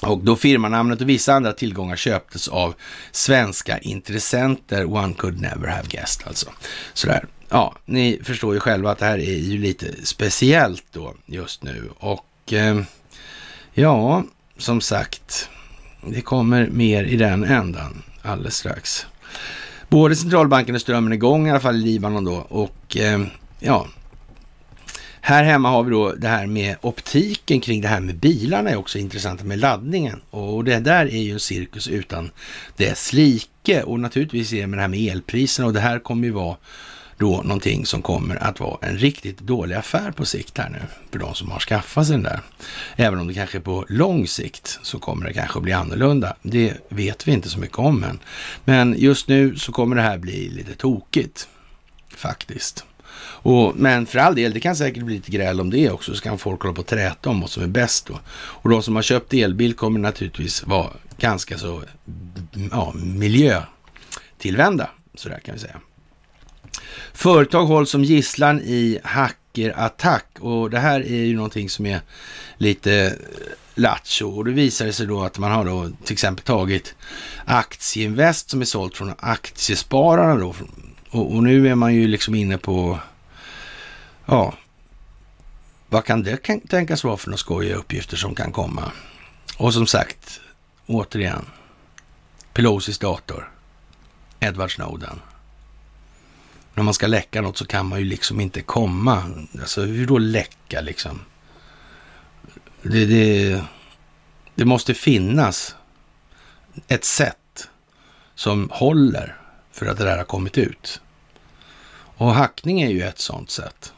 [0.03, 2.75] Och då firmanamnet och vissa andra tillgångar köptes av
[3.13, 4.85] svenska intressenter.
[4.85, 6.51] One could never have guessed alltså.
[6.95, 7.27] Sådär.
[7.49, 11.89] Ja, ni förstår ju själva att det här är ju lite speciellt då just nu.
[11.99, 12.81] Och eh,
[13.75, 14.25] ja,
[14.59, 15.49] som sagt,
[16.07, 19.07] det kommer mer i den ändan alldeles strax.
[19.89, 23.21] Både centralbanken och strömmen är igång i alla fall i Libanon då och eh,
[23.61, 23.87] ja,
[25.27, 28.77] här hemma har vi då det här med optiken kring det här med bilarna är
[28.77, 30.21] också intressant med laddningen.
[30.31, 32.31] Och det där är ju en cirkus utan
[32.77, 33.83] dess like.
[33.83, 36.57] Och naturligtvis är det med det här med elpriserna och det här kommer ju vara
[37.19, 40.79] då någonting som kommer att vara en riktigt dålig affär på sikt här nu
[41.11, 42.41] för de som har skaffat sig den där.
[42.97, 46.37] Även om det kanske på lång sikt så kommer det kanske att bli annorlunda.
[46.43, 48.19] Det vet vi inte så mycket om än.
[48.65, 51.49] Men just nu så kommer det här bli lite tokigt
[52.17, 52.85] faktiskt.
[53.45, 56.23] Och, men för all del, det kan säkert bli lite gräl om det också, så
[56.23, 58.21] kan folk hålla på och träta om vad som är bäst då.
[58.35, 61.83] Och de som har köpt elbil kommer naturligtvis vara ganska så
[62.71, 65.81] ja, miljötillvända, sådär kan vi säga.
[67.15, 72.01] Företag hålls som gisslan i hackerattack och det här är ju någonting som är
[72.57, 73.13] lite eh,
[73.75, 76.95] lattjo och det visar sig då att man har då till exempel tagit
[77.45, 80.55] Aktieinvest som är sålt från Aktiespararna då
[81.11, 82.99] och, och nu är man ju liksom inne på
[84.27, 84.55] ja,
[85.89, 86.37] vad kan det
[86.69, 88.93] tänkas vara för några skojiga uppgifter som kan komma?
[89.57, 90.41] Och som sagt,
[90.87, 91.47] återigen,
[92.53, 93.51] Pelosis dator,
[94.41, 95.21] Edward Snowden.
[96.75, 99.23] När man ska läcka något så kan man ju liksom inte komma.
[99.61, 101.21] Alltså hur då läcka liksom?
[102.83, 103.63] Det, det,
[104.55, 105.77] det måste finnas
[106.89, 107.69] ett sätt
[108.35, 109.37] som håller
[109.73, 111.01] för att det där har kommit ut.
[112.17, 113.93] Och hackning är ju ett sånt sätt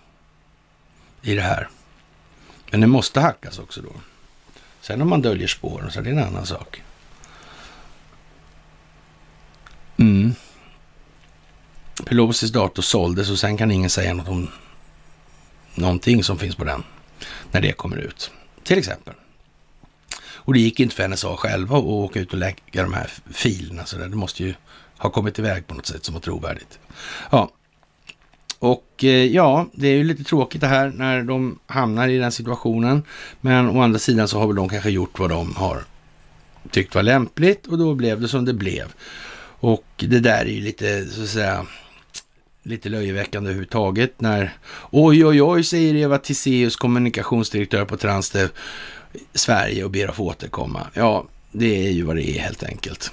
[1.23, 1.69] i det här.
[2.71, 3.93] Men det måste hackas också då.
[4.81, 6.83] Sen om man döljer spåren så är det en annan sak.
[9.97, 10.35] Mm.
[12.05, 14.49] Pelosis dator såldes och sen kan ingen säga något om
[15.75, 16.83] någonting som finns på den
[17.51, 18.31] när det kommer ut.
[18.65, 19.15] Till exempel.
[20.47, 23.85] Och det gick inte för NSA själva att åka ut och lägga de här filerna.
[23.85, 24.55] Så det måste ju
[24.99, 26.79] ha kommit iväg på något sätt som var trovärdigt.
[27.31, 27.51] Ja,
[28.59, 32.33] och eh, ja, det är ju lite tråkigt det här när de hamnar i den
[32.33, 33.03] situationen.
[33.41, 35.85] Men å andra sidan så har väl de kanske gjort vad de har
[36.71, 38.93] tyckt var lämpligt och då blev det som det blev.
[39.61, 41.67] Och det där är ju lite, så att säga,
[42.67, 44.53] lite löjeväckande överhuvudtaget när
[44.91, 48.49] oj, oj, oj, säger Eva Tiseus kommunikationsdirektör på Transdev
[49.35, 50.87] Sverige och ber att få återkomma.
[50.95, 53.11] Ja, det är ju vad det är helt enkelt.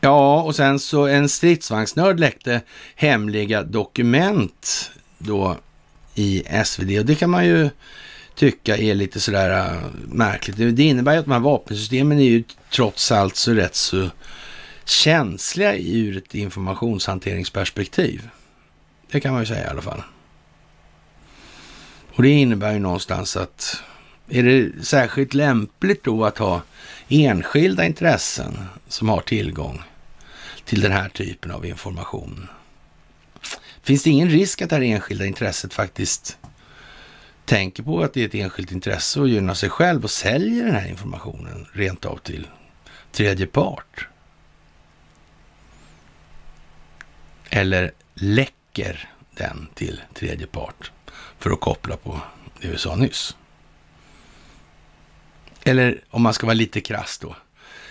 [0.00, 2.60] Ja, och sen så en stridsvagnsnörd läckte
[2.94, 5.56] hemliga dokument då
[6.14, 7.70] i SvD och det kan man ju
[8.34, 10.76] tycka är lite sådär äh, märkligt.
[10.76, 14.10] Det innebär ju att de här vapensystemen är ju trots allt så rätt så
[14.84, 18.28] känsliga ur ett informationshanteringsperspektiv.
[19.10, 20.02] Det kan man ju säga i alla fall.
[22.14, 23.82] Och det innebär ju någonstans att
[24.28, 26.62] är det särskilt lämpligt då att ha
[27.08, 29.82] enskilda intressen som har tillgång
[30.64, 32.48] till den här typen av information?
[33.82, 36.38] Finns det ingen risk att det här enskilda intresset faktiskt
[37.44, 40.74] tänker på att det är ett enskilt intresse och gynnar sig själv och säljer den
[40.74, 42.46] här informationen rent av till
[43.12, 44.08] tredje part?
[47.54, 50.92] Eller läcker den till tredje part
[51.38, 52.20] för att koppla på
[52.60, 53.36] det vi sa nyss?
[55.62, 57.36] Eller om man ska vara lite krass då.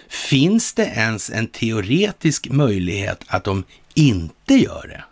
[0.10, 3.64] Finns det ens en teoretisk möjlighet att de
[3.94, 5.04] inte gör det?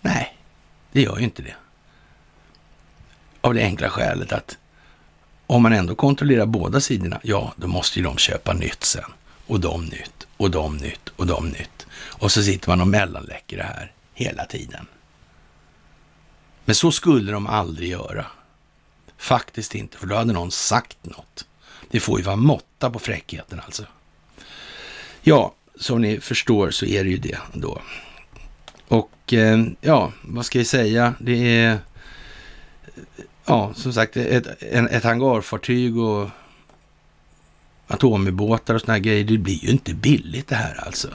[0.00, 0.36] Nej,
[0.92, 1.54] det gör ju inte det.
[3.40, 4.58] Av det enkla skälet att
[5.46, 9.12] om man ändå kontrollerar båda sidorna, ja, då måste ju de köpa nytt sen.
[9.46, 11.86] Och de nytt, och de nytt, och de nytt.
[11.98, 14.86] Och så sitter man och mellanläcker det här hela tiden.
[16.64, 18.26] Men så skulle de aldrig göra.
[19.16, 21.46] Faktiskt inte, för då hade någon sagt något.
[21.90, 23.86] Det får ju vara måtta på fräckheten alltså.
[25.22, 27.82] Ja, som ni förstår så är det ju det då.
[28.88, 31.14] Och eh, ja, vad ska jag säga?
[31.20, 31.78] Det är,
[33.44, 36.28] ja, som sagt, ett, ett hangarfartyg och
[37.86, 39.24] atomubåtar och sådana här grejer.
[39.24, 41.08] Det blir ju inte billigt det här alltså.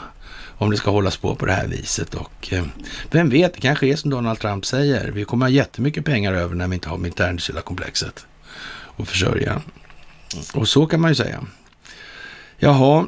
[0.63, 2.13] Om det ska hållas på på det här viset.
[2.13, 2.65] Och eh,
[3.11, 5.11] vem vet, det kanske är som Donald Trump säger.
[5.11, 8.25] Vi kommer ha jättemycket pengar över när vi inte har militärkomplexet
[8.97, 9.61] att försörja.
[10.53, 11.43] Och så kan man ju säga.
[12.57, 13.05] Jaha,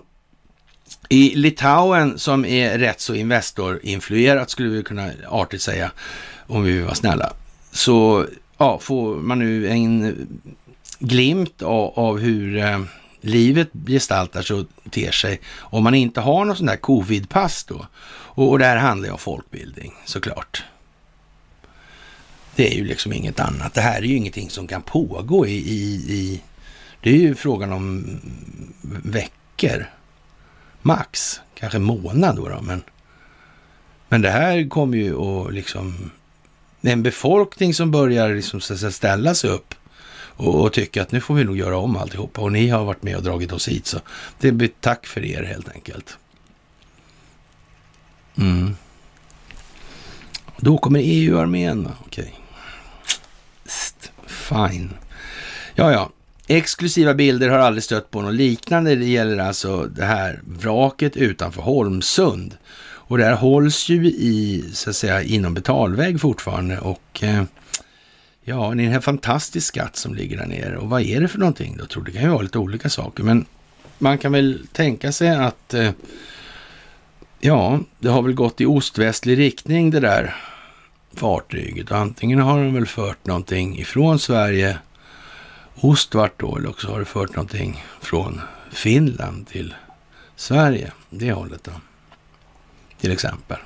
[1.10, 5.92] i Litauen som är rätt så Investor-influerat skulle vi kunna artigt säga
[6.48, 7.34] om vi vill vara snälla.
[7.72, 8.26] Så
[8.58, 10.16] ja, får man nu en
[11.00, 12.80] glimt av, av hur eh,
[13.26, 17.88] livet gestaltar sig och ter sig om man inte har någon sån där covid-pass då.
[18.08, 20.64] Och, och det här handlar ju om folkbildning såklart.
[22.56, 23.74] Det är ju liksom inget annat.
[23.74, 26.42] Det här är ju ingenting som kan pågå i, i, i
[27.02, 28.20] det är ju frågan om
[29.04, 29.86] veckor,
[30.82, 32.84] max, kanske månad då, då men,
[34.10, 36.12] men det här kommer ju att liksom,
[36.82, 38.62] en befolkning som börjar liksom
[38.92, 39.76] ställa sig upp
[40.36, 43.04] och, och tycka att nu får vi nog göra om alltihopa och ni har varit
[43.04, 44.00] med och dragit oss hit så
[44.40, 46.18] det blir tack för er helt enkelt.
[48.38, 48.76] Mm.
[50.58, 52.24] Då kommer EU-armén, okej.
[52.24, 52.34] Okay.
[54.28, 54.90] Fine.
[55.76, 56.10] Ja, ja.
[56.48, 58.96] Exklusiva bilder har aldrig stött på något liknande.
[58.96, 62.58] Det gäller alltså det här vraket utanför Holmsund.
[63.08, 67.44] Och det här hålls ju i, så att säga, inom betalväg fortfarande och eh,
[68.46, 70.78] ja, det är en fantastisk skatt som ligger där nere.
[70.78, 71.86] Och vad är det för någonting då?
[71.86, 73.46] tror det kan ju vara lite olika saker, men
[73.98, 75.92] man kan väl tänka sig att eh,
[77.40, 80.36] Ja, det har väl gått i ostvästlig riktning det där
[81.14, 81.92] fartyget.
[81.92, 84.78] Antingen har de väl fört någonting ifrån Sverige
[85.76, 88.42] ostvart då, eller också har det fört någonting från
[88.72, 89.76] Finland till
[90.36, 91.72] Sverige, det hållet då.
[93.00, 93.58] Till exempel.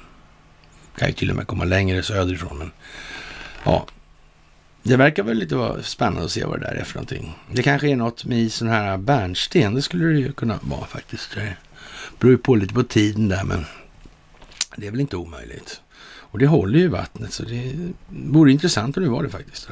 [0.98, 2.72] Kan ju till och med komma längre söderifrån, men
[3.64, 3.86] ja.
[4.84, 7.36] Det verkar väl lite vara spännande att se vad det där är för någonting.
[7.52, 11.36] Det kanske är något med sån här bärnsten, det skulle det ju kunna vara faktiskt.
[11.36, 11.56] Det
[12.20, 13.66] beror ju på lite på tiden där, men
[14.76, 15.82] det är väl inte omöjligt.
[16.32, 17.74] Och det håller ju vattnet, så det
[18.08, 19.70] vore intressant om det var det faktiskt.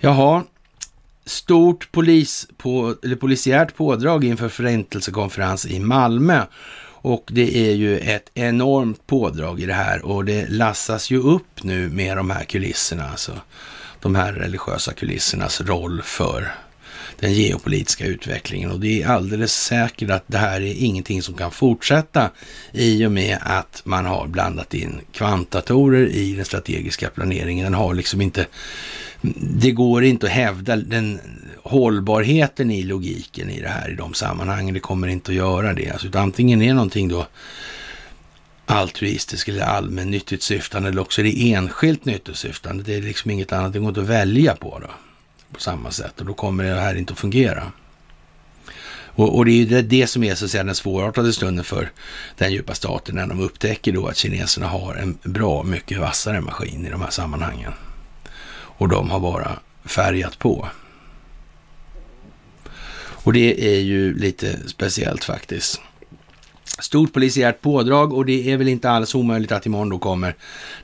[0.00, 0.44] Jaha,
[1.24, 6.42] stort polis på, eller polisiärt pådrag inför förintelsekonferens i Malmö.
[7.04, 11.62] Och det är ju ett enormt pådrag i det här och det lassas ju upp
[11.62, 13.32] nu med de här kulisserna, alltså
[14.02, 16.52] de här religiösa kulissernas roll för
[17.20, 21.50] den geopolitiska utvecklingen och det är alldeles säkert att det här är ingenting som kan
[21.50, 22.30] fortsätta
[22.72, 27.64] i och med att man har blandat in kvantdatorer i den strategiska planeringen.
[27.64, 28.46] Den har liksom inte,
[29.40, 31.20] det går inte att hävda den
[31.62, 34.74] hållbarheten i logiken i det här i de sammanhangen.
[34.74, 35.90] Det kommer inte att göra det.
[35.90, 37.26] Alltså, antingen är någonting då
[38.72, 42.82] altruistiskt eller allmännyttigt syftande eller också är det enskilt nyttosyftande.
[42.82, 44.90] Det är liksom inget annat, det går inte att välja på då
[45.52, 47.72] på samma sätt och då kommer det här inte att fungera.
[49.14, 51.64] Och, och det är ju det, det, som är så att säga den svårartade stunden
[51.64, 51.90] för
[52.38, 56.86] den djupa staten när de upptäcker då att kineserna har en bra mycket vassare maskin
[56.86, 57.72] i de här sammanhangen.
[58.52, 60.68] Och de har bara färgat på.
[63.24, 65.80] Och det är ju lite speciellt faktiskt.
[66.82, 70.34] Stort polisiärt pådrag och det är väl inte alls omöjligt att imorgon då kommer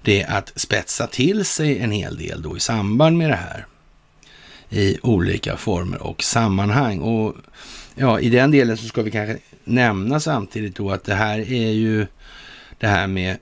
[0.02, 3.66] det att spetsa till sig en hel del då i samband med det här
[4.70, 7.00] i olika former och sammanhang.
[7.00, 7.36] Och
[7.94, 11.70] ja, i den delen så ska vi kanske nämna samtidigt då att det här är
[11.70, 12.06] ju
[12.78, 13.36] det här med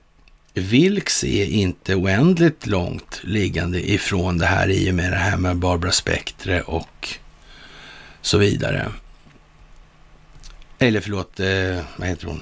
[0.53, 5.57] Vilks är inte oändligt långt liggande ifrån det här i och med det här med
[5.57, 7.09] Barbara Spectre och
[8.21, 8.87] så vidare.
[10.79, 12.41] Eller förlåt, eh, vad heter hon?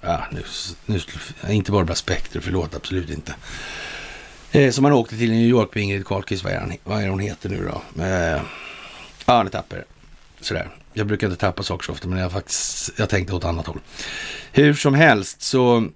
[0.00, 0.42] Ja, nu,
[0.86, 1.00] nu,
[1.48, 3.34] inte Barbara Spectre, förlåt, absolut inte.
[4.52, 7.08] Eh, som han åkte till New York på Ingrid Carlqvist, vad är, han, vad är
[7.08, 8.02] hon heter nu då?
[8.02, 8.42] Eh,
[9.24, 9.84] ah, ja, det tappar
[10.40, 10.68] Sådär.
[10.92, 13.80] Jag brukar inte tappa saker så ofta, men jag, faktiskt, jag tänkte åt annat håll.
[14.52, 15.88] Hur som helst så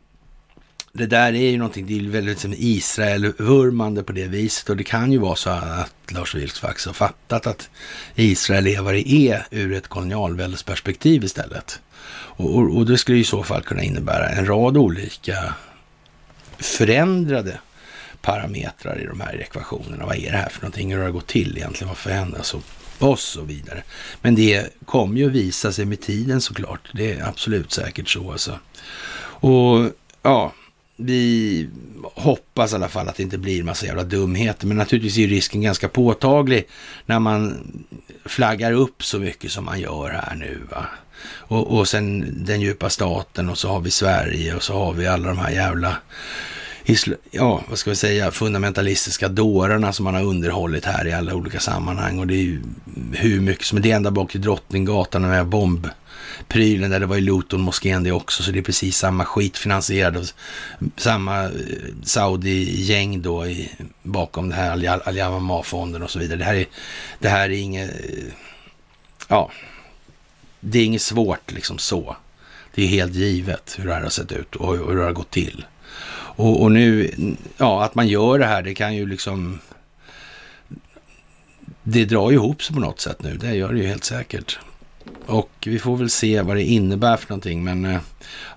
[0.96, 4.84] det där är ju någonting, det är väldigt som Israel-vurmande på det viset och det
[4.84, 7.70] kan ju vara så att Lars Vilks faktiskt har fattat att
[8.14, 11.80] Israel är vad det är ur ett kolonialväldesperspektiv istället.
[12.08, 15.54] Och, och, och det skulle i så fall kunna innebära en rad olika
[16.58, 17.58] förändrade
[18.22, 20.06] parametrar i de här ekvationerna.
[20.06, 20.92] Vad är det här för någonting?
[20.92, 21.88] Hur har det gått till egentligen?
[21.88, 22.60] vad förändras så?
[22.98, 23.82] Och så vidare.
[24.22, 26.80] Men det kommer ju att visa sig med tiden såklart.
[26.92, 28.58] Det är absolut säkert så alltså.
[29.38, 29.90] Och
[30.22, 30.52] ja,
[30.96, 31.68] vi
[32.14, 34.66] hoppas i alla fall att det inte blir massa jävla dumheter.
[34.66, 36.68] Men naturligtvis är risken ganska påtaglig
[37.06, 37.66] när man
[38.24, 40.60] flaggar upp så mycket som man gör här nu.
[40.70, 40.86] Va?
[41.28, 45.06] Och, och sen den djupa staten och så har vi Sverige och så har vi
[45.06, 45.96] alla de här jävla
[47.30, 51.60] ja, vad ska vi säga, fundamentalistiska dårarna som man har underhållit här i alla olika
[51.60, 52.18] sammanhang.
[52.18, 52.62] Och det är ju
[53.12, 57.20] hur mycket som, det är ända bak till Drottninggatan med bombprylen där det var i
[57.20, 58.42] Luton-moskén det också.
[58.42, 60.30] Så det är precis samma skit finansierad av
[60.96, 61.50] samma eh,
[62.04, 63.70] Saudi-gäng då i,
[64.02, 64.70] bakom det här
[65.06, 66.38] Al-Yamama-fonden och så vidare.
[66.38, 66.66] Det här är,
[67.18, 68.24] det här är inget, eh,
[69.28, 69.50] ja,
[70.60, 72.16] det är inget svårt liksom så.
[72.74, 75.30] Det är helt givet hur det här har sett ut och hur det har gått
[75.30, 75.64] till.
[76.36, 77.10] Och, och, nu,
[77.56, 79.58] ja, att man gör det här, det kan ju liksom...
[81.82, 84.58] Det drar ju ihop sig på något sätt nu, det gör det ju helt säkert.
[85.26, 87.64] Och vi får väl se vad det innebär för någonting.
[87.64, 88.00] Men eh,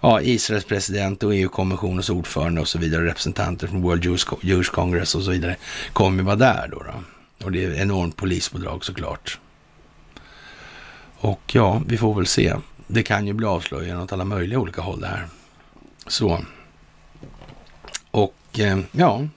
[0.01, 4.05] ja, Israels president och EU-kommissionens ordförande och så vidare, representanter från World
[4.41, 5.55] Jewish Congress och så vidare,
[5.93, 6.93] kommer ju vara där då, då.
[7.45, 9.39] Och det är enormt polispådrag såklart.
[11.19, 12.55] Och ja, vi får väl se.
[12.87, 15.27] Det kan ju bli avslöjande åt alla möjliga olika håll det här.
[16.07, 16.41] Så.
[18.11, 19.27] Och eh, ja,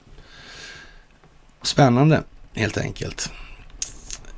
[1.63, 2.23] spännande
[2.55, 3.31] helt enkelt.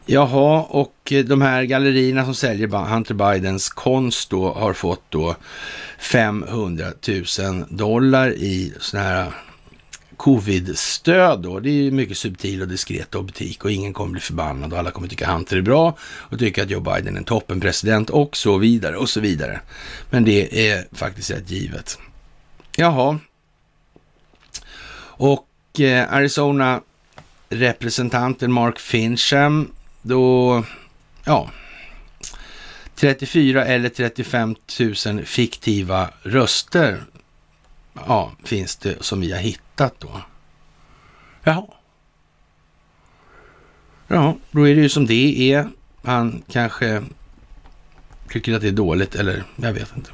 [0.06, 5.36] Jaha, och eh, de här gallerierna som säljer Hunter Bidens konst då har fått då
[5.98, 6.86] 500
[7.38, 9.32] 000 dollar i sådana här
[10.16, 11.60] covid-stöd då.
[11.60, 14.90] Det är mycket subtil och diskret och butik och ingen kommer bli förbannad och alla
[14.90, 18.58] kommer tycka Hunter är bra och tycka att Joe Biden är en toppenpresident och så
[18.58, 19.60] vidare och så vidare.
[20.10, 21.98] Men det är faktiskt rätt givet.
[22.76, 23.18] Jaha,
[25.16, 29.72] och eh, Arizona-representanten Mark Fincham,
[30.02, 30.64] då,
[31.24, 31.50] ja,
[32.94, 34.56] 34 eller 35
[35.06, 37.02] 000 fiktiva röster
[37.94, 40.20] ja, finns det som vi har hittat då.
[41.42, 41.66] Jaha.
[44.08, 45.68] Ja, då är det ju som det är.
[46.04, 47.02] Han kanske
[48.28, 50.10] tycker att det är dåligt eller jag vet inte.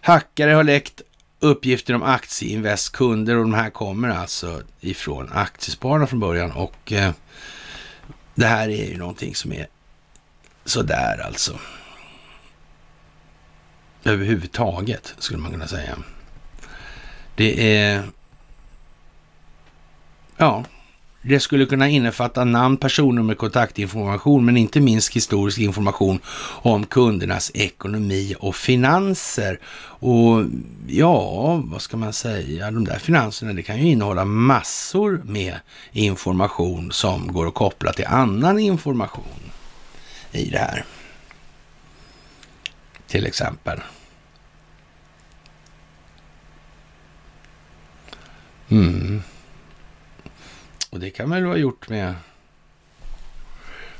[0.00, 1.02] Hackare har läckt
[1.40, 7.12] uppgifter om aktieinvestkunder och de här kommer alltså ifrån Aktiespararna från början och eh,
[8.34, 9.66] det här är ju någonting som är
[10.64, 11.58] sådär alltså.
[14.04, 15.98] Överhuvudtaget skulle man kunna säga.
[17.34, 18.04] Det är...
[20.36, 20.64] Ja,
[21.22, 26.20] det skulle kunna innefatta namn, personnummer, kontaktinformation, men inte minst historisk information
[26.62, 29.58] om kundernas ekonomi och finanser.
[30.02, 30.44] Och
[30.86, 32.70] ja, vad ska man säga?
[32.70, 35.54] De där finanserna, det kan ju innehålla massor med
[35.92, 39.50] information som går att koppla till annan information
[40.32, 40.84] i det här.
[43.06, 43.80] Till exempel.
[48.68, 49.22] Mm.
[50.90, 52.14] Och det kan väl vara gjort med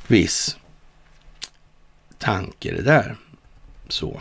[0.07, 0.57] viss
[2.19, 3.17] tanke det där.
[3.89, 4.21] Så.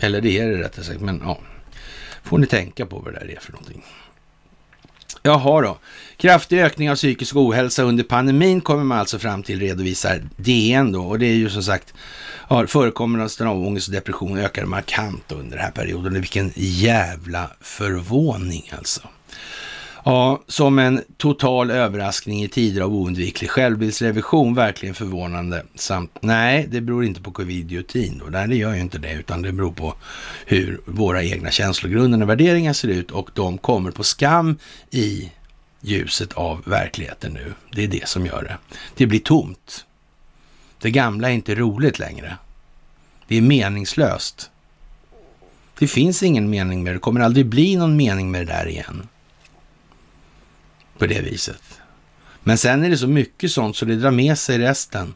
[0.00, 1.38] Eller det är det rättare sagt, men ja.
[2.22, 3.84] Får ni tänka på vad det där är för någonting.
[5.22, 5.78] Jaha då.
[6.16, 11.02] Kraftig ökning av psykisk ohälsa under pandemin kommer man alltså fram till redovisar DN då.
[11.02, 11.94] Och det är ju som sagt,
[12.48, 16.14] ja, förekomsten av ångest och depression ökar markant under den här perioden.
[16.14, 19.00] Vilken jävla förvåning alltså.
[20.08, 24.54] Ja, som en total överraskning i tider av oundviklig självbildsrevision.
[24.54, 25.64] Verkligen förvånande.
[25.74, 28.26] Samt, nej, det beror inte på covid-19 då.
[28.30, 29.94] Nej, det gör ju inte det, utan det beror på
[30.46, 34.58] hur våra egna känslogrunder och värderingar ser ut och de kommer på skam
[34.90, 35.32] i
[35.80, 37.54] ljuset av verkligheten nu.
[37.72, 38.58] Det är det som gör det.
[38.96, 39.84] Det blir tomt.
[40.78, 42.36] Det gamla är inte roligt längre.
[43.28, 44.50] Det är meningslöst.
[45.78, 46.96] Det finns ingen mening med det.
[46.96, 49.08] Det kommer aldrig bli någon mening med det där igen
[50.98, 51.80] på det viset.
[52.42, 55.14] Men sen är det så mycket sånt så det drar med sig resten.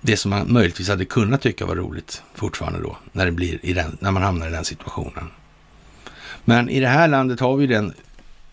[0.00, 3.72] Det som man möjligtvis hade kunnat tycka var roligt fortfarande då, när, det blir i
[3.72, 5.30] den, när man hamnar i den situationen.
[6.44, 7.94] Men i det här landet har vi den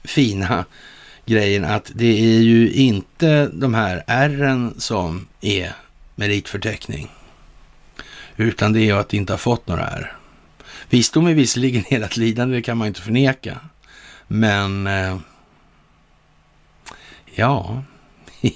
[0.04, 0.66] fina
[1.26, 5.76] grejen att det är ju inte de här R'n som är
[6.16, 7.12] meritförteckning.
[8.38, 10.16] Utan det är ju att det inte har fått några R.
[10.90, 13.60] Visdom är visserligen hela lidande, det kan man inte förneka.
[14.28, 15.18] Men eh,
[17.36, 17.84] ja,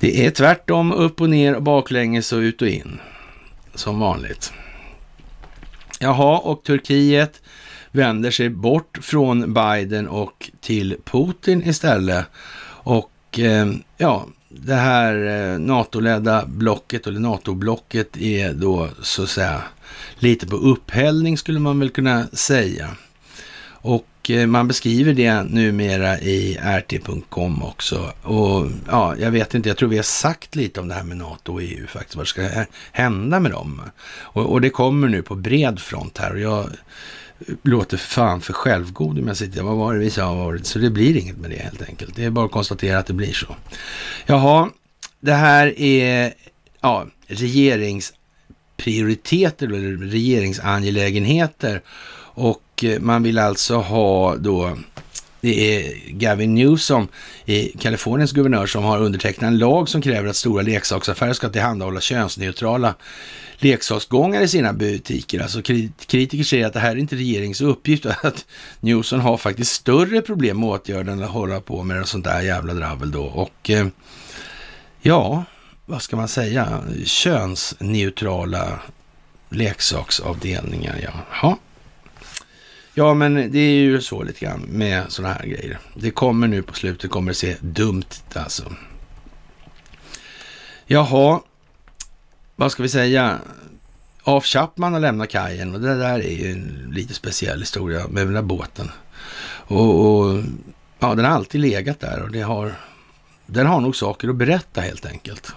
[0.00, 3.00] det är tvärtom upp och ner och baklänges och ut och in.
[3.74, 4.52] Som vanligt.
[6.00, 7.42] Jaha, och Turkiet
[7.92, 12.26] vänder sig bort från Biden och till Putin istället.
[12.68, 13.66] Och eh,
[13.96, 19.62] ja, det här eh, NATO-ledda blocket, eller NATO-blocket, är då så att säga
[20.18, 22.90] lite på upphällning skulle man väl kunna säga.
[23.86, 28.12] Och eh, man beskriver det numera i rt.com också.
[28.22, 31.16] Och ja, jag vet inte, jag tror vi har sagt lite om det här med
[31.16, 32.48] NATO och EU faktiskt, vad ska
[32.92, 33.82] hända med dem?
[34.18, 36.70] Och, och det kommer nu på bred front här och jag eh,
[37.62, 40.90] låter fan för självgod om jag sitter, vad var det vi sa varit, så det
[40.90, 42.16] blir inget med det helt enkelt.
[42.16, 43.56] Det är bara att konstatera att det blir så.
[44.26, 44.70] Jaha,
[45.20, 46.32] det här är
[46.80, 51.82] ja, regeringsprioriteter eller regeringsangelägenheter
[52.38, 54.76] och och eh, man vill alltså ha då
[55.40, 57.08] det är Gavin Newsom,
[57.46, 62.00] eh, Kaliforniens guvernör, som har undertecknat en lag som kräver att stora leksaksaffärer ska tillhandahålla
[62.00, 62.94] könsneutrala
[63.58, 65.40] leksaksgångar i sina butiker.
[65.40, 65.62] Alltså
[66.06, 68.44] kritiker säger att det här är inte regeringens uppgift att
[68.80, 73.10] Newsom har faktiskt större problem med åtgärden att hålla på med sånt där jävla dravel
[73.10, 73.24] då.
[73.24, 73.86] Och eh,
[75.02, 75.44] ja,
[75.86, 76.82] vad ska man säga?
[77.04, 78.80] Könsneutrala
[79.50, 81.12] leksaksavdelningar, ja.
[81.40, 81.58] Ha.
[82.98, 85.78] Ja, men det är ju så lite grann med sådana här grejer.
[85.94, 88.04] Det kommer nu på slutet, kommer det se dumt
[88.34, 88.72] alltså.
[90.86, 91.40] Jaha,
[92.56, 93.38] vad ska vi säga?
[94.22, 98.26] Af Chapman har lämnat kajen och det där är ju en lite speciell historia med
[98.26, 98.90] den där båten.
[99.66, 100.42] Och, och,
[100.98, 102.74] ja, den har alltid legat där och det har,
[103.46, 105.52] den har nog saker att berätta helt enkelt.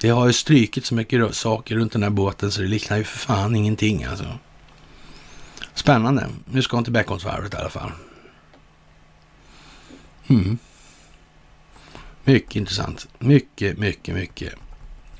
[0.00, 3.04] Det har ju strykit så mycket saker runt den här båten så det liknar ju
[3.04, 4.26] för fan ingenting alltså.
[5.74, 6.28] Spännande.
[6.44, 7.92] Nu ska hon till Beckholmsvarvet i alla fall.
[10.28, 10.58] Mm.
[12.24, 13.08] Mycket intressant.
[13.18, 14.54] Mycket, mycket, mycket.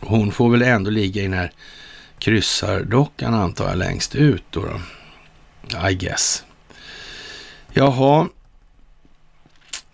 [0.00, 1.52] Hon får väl ändå ligga i den här
[2.18, 4.64] kryssardockan antar jag längst ut då.
[4.64, 5.88] då.
[5.88, 6.44] I guess.
[7.72, 8.28] Jaha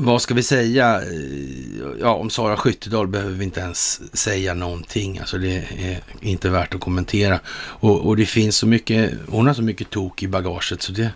[0.00, 1.02] vad ska vi säga?
[1.02, 5.18] Eh, ja, om Sara Skyttedal behöver vi inte ens säga någonting.
[5.18, 7.40] Alltså det är inte värt att kommentera.
[7.56, 11.02] Och, och det finns så mycket, hon har så mycket tok i bagaget så det
[11.02, 11.12] är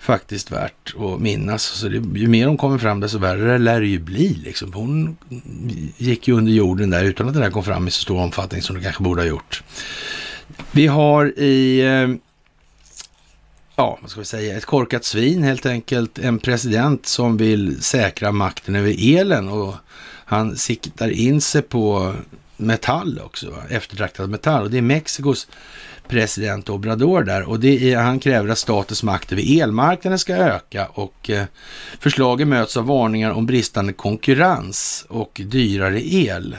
[0.00, 1.62] faktiskt värt att minnas.
[1.62, 4.34] Så det, ju mer hon kommer fram desto värre lär det ju bli.
[4.44, 4.72] Liksom.
[4.72, 5.16] Hon
[5.96, 8.62] gick ju under jorden där utan att det där kom fram i så stor omfattning
[8.62, 9.62] som det kanske borde ha gjort.
[10.72, 12.27] Vi har i eh,
[13.78, 16.18] ja, vad ska vi säga, ett korkat svin helt enkelt.
[16.18, 19.74] En president som vill säkra makten över elen och
[20.24, 22.14] han siktar in sig på
[22.56, 24.62] metall också, eftertraktad metall.
[24.62, 25.48] Och det är Mexikos
[26.08, 30.86] president Obrador där och det är, han kräver att statens makt över elmarknaden ska öka
[30.86, 31.44] och eh,
[32.00, 36.56] förslagen möts av varningar om bristande konkurrens och dyrare el.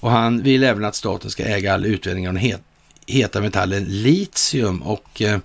[0.00, 2.62] Och han vill även att staten ska äga all utvinning av den het,
[3.08, 5.38] heta metallen litium och eh,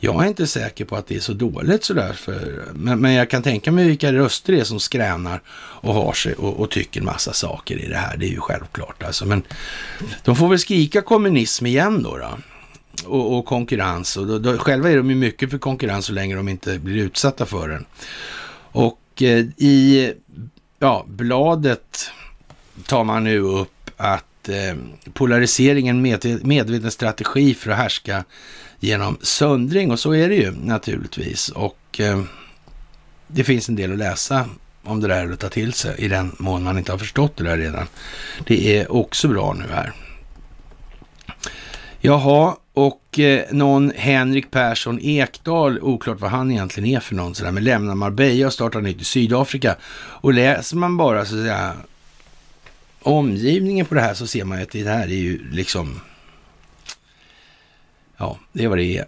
[0.00, 2.12] jag är inte säker på att det är så dåligt sådär.
[2.12, 6.12] För, men, men jag kan tänka mig vilka röster det är som skränar och har
[6.12, 8.16] sig och, och tycker massa saker i det här.
[8.16, 9.26] Det är ju självklart alltså.
[9.26, 9.42] Men
[10.24, 12.16] de får väl skrika kommunism igen då.
[12.16, 12.38] då.
[13.04, 14.16] Och, och, konkurrens.
[14.16, 16.96] Och då, då, själva är de ju mycket för konkurrens så länge de inte blir
[16.96, 17.84] utsatta för den.
[18.72, 20.12] Och eh, i
[20.78, 22.10] ja, bladet
[22.86, 24.74] tar man nu upp att eh,
[25.12, 28.24] polariseringen med, medveten strategi för att härska
[28.80, 31.48] genom söndring och så är det ju naturligtvis.
[31.48, 32.22] Och eh,
[33.26, 34.48] det finns en del att läsa
[34.82, 37.44] om det där och ta till sig i den mån man inte har förstått det
[37.44, 37.86] där redan.
[38.46, 39.92] Det är också bra nu här.
[42.00, 47.50] Jaha, och eh, någon Henrik Persson Ekdal, oklart vad han egentligen är för någon sådär,
[47.50, 49.76] men lämnar Marbella och startar nytt i Sydafrika.
[49.94, 51.72] Och läser man bara så att säga
[53.02, 56.00] omgivningen på det här så ser man ju att det här är ju liksom,
[58.16, 59.06] ja, det är vad det är.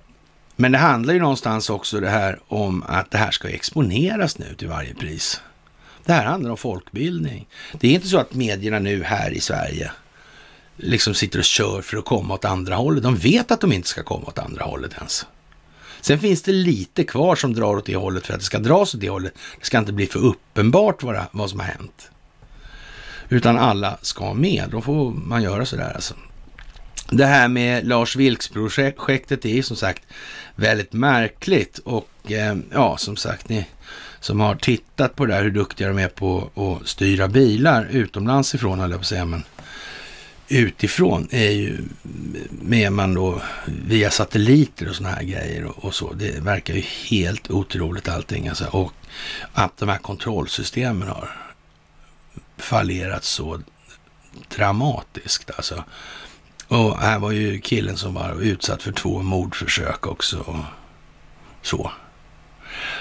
[0.57, 4.55] Men det handlar ju någonstans också det här om att det här ska exponeras nu
[4.55, 5.41] till varje pris.
[6.05, 7.47] Det här handlar om folkbildning.
[7.81, 9.91] Det är inte så att medierna nu här i Sverige
[10.77, 13.03] liksom sitter och kör för att komma åt andra hållet.
[13.03, 15.27] De vet att de inte ska komma åt andra hållet ens.
[16.01, 18.95] Sen finns det lite kvar som drar åt det hållet för att det ska dras
[18.95, 19.35] åt det hållet.
[19.61, 22.11] Det ska inte bli för uppenbart vad, vad som har hänt.
[23.29, 24.69] Utan alla ska med.
[24.71, 26.15] Då får man göra sådär alltså.
[27.11, 30.03] Det här med Lars Vilks-projektet är som sagt
[30.57, 33.67] väldigt märkligt och eh, ja, som sagt, ni
[34.21, 38.55] som har tittat på det här, hur duktiga de är på att styra bilar utomlands
[38.55, 39.43] ifrån, höll jag på att säga, men
[40.49, 41.79] utifrån är ju
[42.51, 46.13] med man då via satelliter och sådana här grejer och, och, så.
[46.13, 46.81] Det verkar ju
[47.11, 48.65] helt otroligt allting alltså.
[48.65, 48.93] Och
[49.53, 51.44] att de här kontrollsystemen har
[52.57, 53.61] fallerat så
[54.57, 55.85] dramatiskt alltså.
[56.69, 60.65] Och här var ju killen som var utsatt för två mordförsök också.
[61.63, 61.91] Så.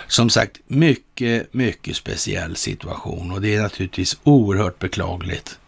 [0.08, 5.60] Som sagt, mycket, mycket speciell situation och det är naturligtvis oerhört beklagligt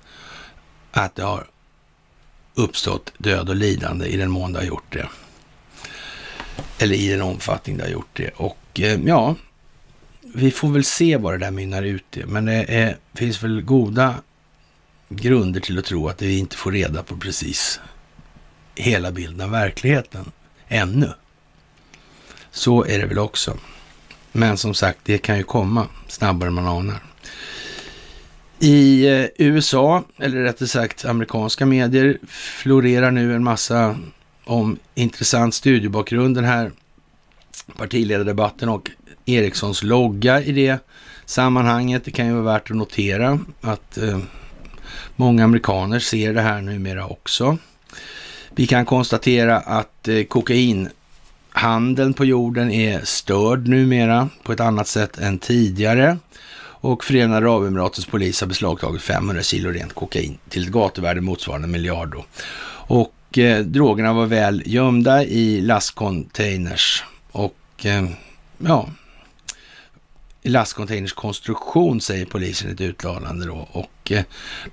[0.91, 1.47] att det har
[2.53, 5.09] uppstått död och lidande i den mån det har gjort det.
[6.79, 8.29] Eller i den omfattning det har gjort det.
[8.29, 9.35] Och eh, ja,
[10.35, 12.23] vi får väl se vad det där mynnar ut i.
[12.25, 14.15] Men det är, finns väl goda
[15.09, 17.79] grunder till att tro att vi inte får reda på precis
[18.75, 20.31] hela bilden av verkligheten
[20.67, 21.09] ännu.
[22.51, 23.57] Så är det väl också.
[24.31, 27.03] Men som sagt, det kan ju komma snabbare än man anar.
[28.59, 33.97] I eh, USA, eller rättare sagt amerikanska medier, florerar nu en massa
[34.43, 36.35] om intressant studiebakgrund.
[36.35, 36.71] Den här
[37.77, 38.91] partiledardebatten och
[39.25, 40.79] Ericssons logga i det
[41.25, 42.05] sammanhanget.
[42.05, 44.19] Det kan ju vara värt att notera att eh,
[45.15, 47.57] många amerikaner ser det här numera också.
[48.55, 55.17] Vi kan konstatera att eh, kokainhandeln på jorden är störd numera på ett annat sätt
[55.17, 56.17] än tidigare.
[56.85, 61.71] Och Förenade Arabemiratens polis har beslagtagit 500 kilo rent kokain till ett gatuvärde motsvarande en
[61.71, 62.11] miljard.
[62.11, 62.25] Då.
[62.87, 67.03] Och eh, drogerna var väl gömda i lastcontainers.
[67.31, 68.05] Och eh,
[68.57, 68.89] ja,
[70.49, 73.67] lastcontainers konstruktion, säger polisen i ett uttalande då.
[73.71, 74.23] Och eh,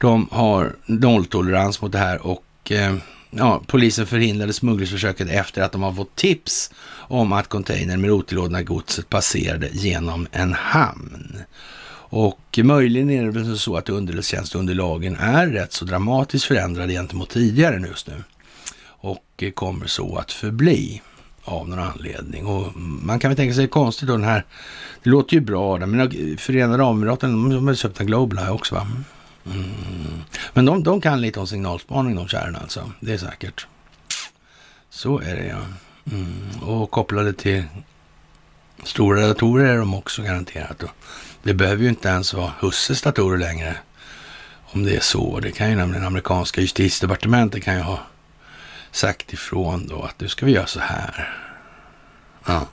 [0.00, 2.96] de har nolltolerans mot det här och eh,
[3.30, 8.62] ja, polisen förhindrade smugglingsförsöket efter att de har fått tips om att containern med otillåtna
[8.62, 11.36] godset passerade genom en hamn.
[12.14, 17.84] Och möjligen är det väl så att underrättelsetjänstunderlagen är rätt så dramatiskt förändrade gentemot tidigare
[17.88, 18.24] just nu.
[18.84, 21.02] Och eh, kommer så att förbli
[21.44, 22.46] av någon anledning.
[22.46, 24.44] Och man kan väl tänka sig konstigt då den här,
[25.02, 28.74] det låter ju bra där, men Förenade Arabemiraten, de har köpt en Global här också
[28.74, 28.86] va?
[29.46, 29.64] Mm.
[30.52, 33.66] Men de, de kan lite om signalspaning de kärren alltså, det är säkert.
[34.90, 35.58] Så är det ja.
[36.12, 36.62] Mm.
[36.62, 37.64] Och kopplade till
[38.84, 40.82] Stora datorer är de också garanterat.
[40.82, 40.90] Och
[41.42, 43.76] det behöver ju inte ens vara husses datorer längre.
[44.64, 45.40] Om det är så.
[45.40, 48.00] Det kan ju nämligen amerikanska justitiedepartementet kan ju ha
[48.92, 51.38] sagt ifrån då att nu ska vi göra så här.
[52.46, 52.66] Ja.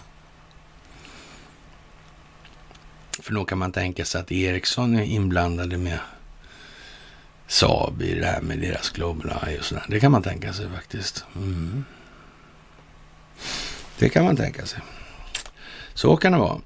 [3.20, 6.00] För då kan man tänka sig att Ericsson är inblandade med
[7.48, 9.86] Saab i det här med deras Global Eye och sådär.
[9.88, 11.26] Det kan man tänka sig faktiskt.
[11.36, 11.86] Mm.
[13.98, 14.80] Det kan man tänka sig.
[15.94, 16.60] Så kan det vara.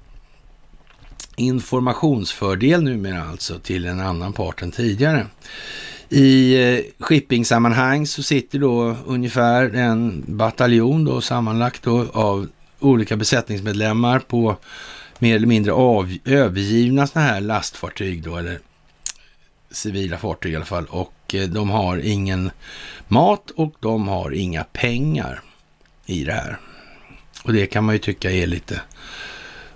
[1.36, 5.26] Informationsfördel numera alltså till en annan part än tidigare.
[6.16, 12.48] I eh, shipping-sammanhang så sitter då ungefär en bataljon då sammanlagt då av
[12.80, 14.56] olika besättningsmedlemmar på
[15.18, 18.58] mer eller mindre av, övergivna sådana här lastfartyg då, eller
[19.70, 20.86] civila fartyg i alla fall.
[20.90, 22.50] Och eh, de har ingen
[23.08, 25.42] mat och de har inga pengar
[26.06, 26.58] i det här.
[27.44, 28.80] Och det kan man ju tycka är lite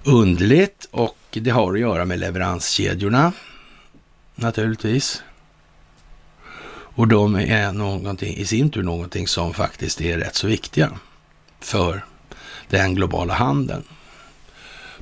[0.05, 3.33] underligt och det har att göra med leveranskedjorna
[4.35, 5.23] naturligtvis.
[6.99, 10.91] Och de är någonting, i sin tur någonting som faktiskt är rätt så viktiga
[11.61, 12.05] för
[12.69, 13.83] den globala handeln.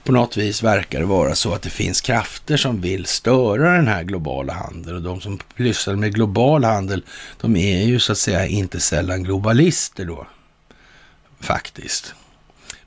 [0.04, 3.88] På något vis verkar det vara så att det finns krafter som vill störa den
[3.88, 7.02] här globala handeln och de som pysslar med global handel,
[7.40, 10.26] de är ju så att säga inte sällan globalister då,
[11.40, 12.14] faktiskt.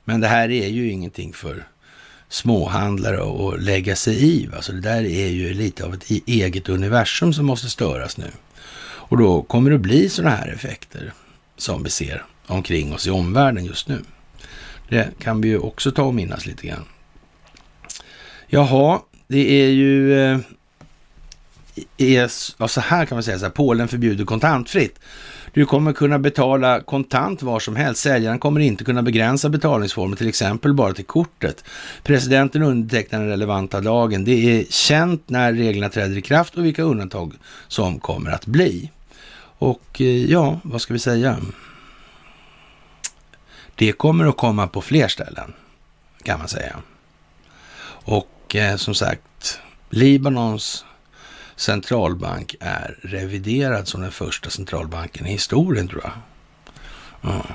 [0.04, 1.66] Men det här är ju ingenting för
[2.28, 4.48] småhandlare att lägga sig i.
[4.56, 8.30] Alltså det där är ju lite av ett e-, eget universum som måste störas nu.
[9.10, 11.12] Och då kommer det bli sådana här effekter
[11.56, 14.02] som vi ser omkring oss i omvärlden just nu.
[14.88, 16.84] Det kan vi ju också ta och minnas lite grann.
[18.46, 20.20] Jaha, det är ju...
[20.20, 20.38] Eh,
[21.98, 24.98] är, ja, så här kan man säga, så här, Polen förbjuder kontantfritt.
[25.52, 28.02] Du kommer kunna betala kontant var som helst.
[28.02, 31.64] Säljaren kommer inte kunna begränsa betalningsformen, till exempel bara till kortet.
[32.02, 34.24] Presidenten undertecknar den relevanta lagen.
[34.24, 37.34] Det är känt när reglerna träder i kraft och vilka undantag
[37.68, 38.90] som kommer att bli.
[39.60, 41.36] Och eh, ja, vad ska vi säga?
[43.74, 45.52] Det kommer att komma på fler ställen,
[46.22, 46.76] kan man säga.
[47.86, 49.60] Och eh, som sagt,
[49.90, 50.84] Libanons
[51.56, 56.12] centralbank är reviderad som den första centralbanken i historien, tror jag.
[57.20, 57.46] Ja.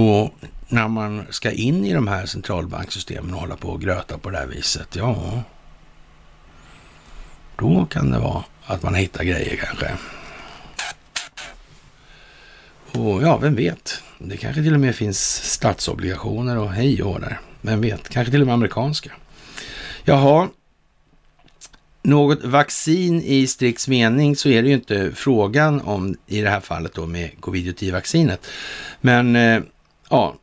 [0.00, 0.34] Och
[0.68, 4.38] när man ska in i de här centralbanksystemen och hålla på och gröta på det
[4.38, 5.42] här viset, ja,
[7.56, 9.96] då kan det vara att man hittar grejer kanske.
[12.92, 14.02] Och ja, vem vet?
[14.18, 17.40] Det kanske till och med finns statsobligationer och hej och där.
[17.60, 18.08] Vem vet?
[18.08, 19.10] Kanske till och med amerikanska.
[20.04, 20.48] Jaha,
[22.02, 26.60] något vaccin i strikt mening så är det ju inte frågan om i det här
[26.60, 28.46] fallet då med covid-10-vaccinet.
[29.00, 29.62] Men eh,
[30.10, 30.34] ja,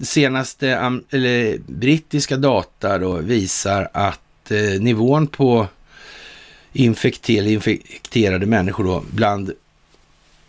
[0.00, 0.68] senaste
[1.10, 5.66] eller, brittiska data då visar att eh, nivån på
[6.72, 9.52] infekterade, infekterade människor då bland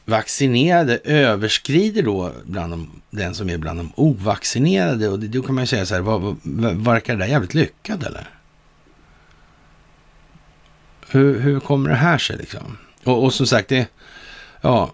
[0.08, 5.10] vaccinerade överskrider då bland de, den som är bland de ovaccinerade.
[5.10, 8.04] Och då kan man ju säga så här, var, var, verkar det där jävligt lyckat
[8.04, 8.30] eller?
[11.10, 12.78] Hur, hur kommer det här sig liksom?
[13.04, 13.88] Och, och som sagt, det,
[14.62, 14.94] ja,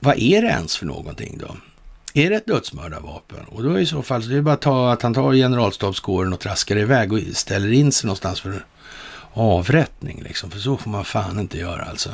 [0.00, 1.56] vad är det ens för någonting då?
[2.14, 3.44] Är det ett dödsmördarvapen?
[3.48, 6.32] Och då i så fall, så det är bara att, ta, att han tar generalstabskåren
[6.32, 8.64] och traskar iväg och ställer in sig någonstans för
[9.32, 10.50] avrättning liksom.
[10.50, 12.10] För så får man fan inte göra alltså.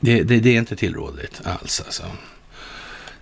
[0.00, 2.02] Det, det, det är inte tillrådligt alls alltså.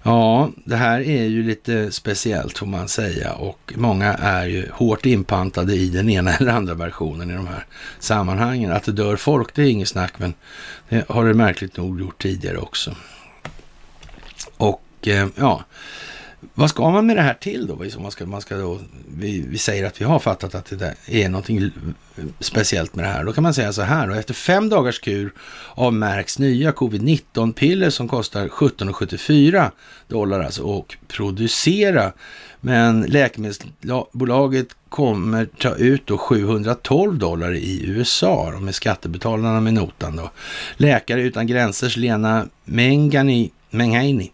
[0.06, 5.06] Ja, det här är ju lite speciellt får man säga och många är ju hårt
[5.06, 7.66] inpantade i den ena eller andra versionen i de här
[7.98, 8.72] sammanhangen.
[8.72, 10.34] Att det dör folk, det är inget snack, men
[10.88, 12.96] det har det märkligt nog gjort tidigare också.
[14.56, 15.64] Och eh, ja,
[16.54, 18.00] vad ska man med det här till då?
[18.00, 18.80] Man ska, man ska då
[19.18, 21.70] vi, vi säger att vi har fattat att det är någonting
[22.40, 23.24] speciellt med det här.
[23.24, 25.32] Då kan man säga så här, då, efter fem dagars kur
[25.74, 29.70] av Mercks nya covid-19-piller som kostar 17,74
[30.08, 32.12] dollar alltså och producera.
[32.60, 40.30] Men läkemedelsbolaget kommer ta ut då 712 dollar i USA med skattebetalarna med notan då.
[40.76, 44.32] Läkare utan gränsers Lena Mengani, Menghaini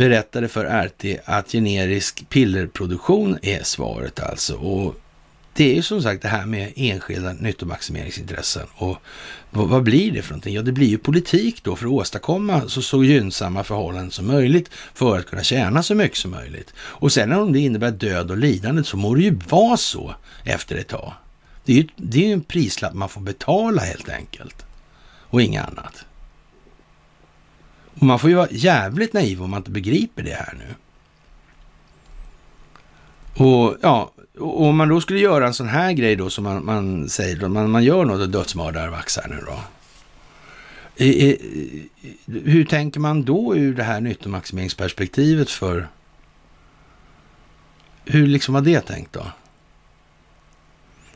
[0.00, 4.54] berättade för RT att generisk pillerproduktion är svaret alltså.
[4.54, 5.00] Och
[5.52, 8.66] det är ju som sagt det här med enskilda nyttomaximeringsintressen.
[8.74, 8.96] Och
[9.50, 10.54] vad, vad, blir det för någonting?
[10.54, 14.70] Ja, det blir ju politik då för att åstadkomma så, så gynnsamma förhållanden som möjligt
[14.94, 16.74] för att kunna tjäna så mycket som möjligt.
[16.76, 20.14] Och sen om det innebär död och lidande så må det ju vara så
[20.44, 21.12] efter ett tag.
[21.64, 24.64] Det är ju det är en prislapp man får betala helt enkelt.
[25.20, 26.04] Och inget annat.
[28.00, 30.74] Och man får ju vara jävligt naiv om man inte begriper det här nu.
[33.44, 36.64] Och ja, och om man då skulle göra en sån här grej då som man,
[36.64, 39.60] man säger, då, man, man gör något dödsmördarvax här nu då.
[40.96, 41.88] I, i,
[42.26, 45.88] hur tänker man då ur det här nyttomaximeringsperspektivet för
[48.04, 49.26] hur liksom var det tänkt då?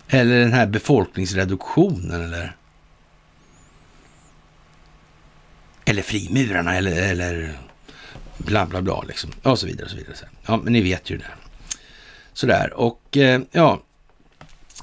[0.09, 2.57] Eller den här befolkningsreduktionen eller?
[5.85, 7.59] Eller frimurarna eller, eller
[8.39, 9.31] bla bla bla liksom.
[9.43, 10.15] Och så vidare och så vidare.
[10.47, 11.31] Ja, men ni vet ju det.
[12.33, 13.83] Sådär, och eh, ja.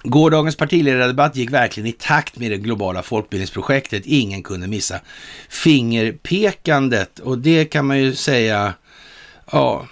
[0.03, 4.05] Gårdagens partiledardebatt gick verkligen i takt med det globala folkbildningsprojektet.
[4.05, 4.99] Ingen kunde missa
[5.49, 8.73] fingerpekandet och det kan man ju säga,
[9.51, 9.87] ja,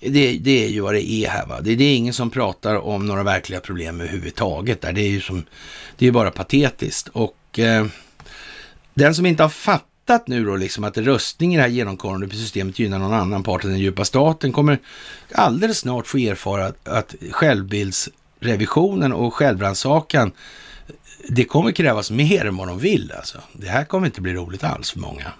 [0.00, 1.46] det, det, är ju vad det är här.
[1.46, 1.60] Va?
[1.60, 4.80] Det, det, är ingen som pratar om några verkliga problem överhuvudtaget.
[4.80, 4.92] Där.
[4.92, 5.44] Det är ju som,
[5.96, 7.08] det är bara patetiskt.
[7.08, 7.86] Och eh,
[8.94, 9.89] den som inte har fattat
[10.26, 13.70] nu då liksom att röstning i det här genomkommande systemet gynnar någon annan part än
[13.70, 14.78] den djupa staten kommer
[15.34, 20.32] alldeles snart få erfara att, att självbildsrevisionen och självrannsakan
[21.28, 23.38] det kommer krävas mer än vad de vill alltså.
[23.52, 25.32] Det här kommer inte bli roligt alls för många.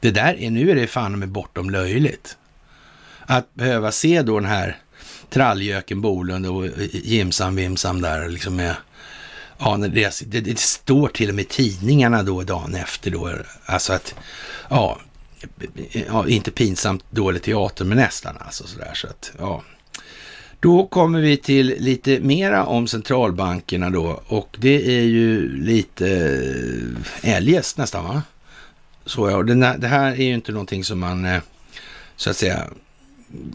[0.00, 2.36] Det där är, nu är det fan med bortom löjligt
[3.26, 4.76] att behöva se då den här
[5.30, 8.74] tralljöken Bolund och Jimsam Vimsam där liksom med
[9.58, 13.30] Ja, det, alltså- det, det, står till och med i tidningarna då dagen efter då,
[13.66, 14.14] alltså att,
[14.70, 14.98] ja,
[16.08, 19.62] ja inte pinsamt dålig teater, men nästan alltså sådär så att, ja.
[20.60, 26.08] Då kommer vi till lite mera om centralbankerna då och det är ju lite
[27.22, 28.22] eh, eljest nästan va?
[29.04, 29.42] Så ja,
[29.78, 31.40] det här är ju inte någonting som man eh,
[32.16, 32.64] så att säga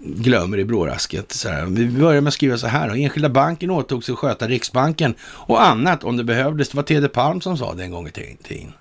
[0.02, 1.31] glömmer i brårasket.
[1.31, 1.65] Så här.
[1.65, 2.89] Vi börjar med att skriva så här.
[2.89, 2.95] Då.
[2.95, 6.69] Enskilda banken åtog sig att sköta Riksbanken och annat om det behövdes.
[6.69, 8.73] Det var Tede Palm som sa det en gång i tiden.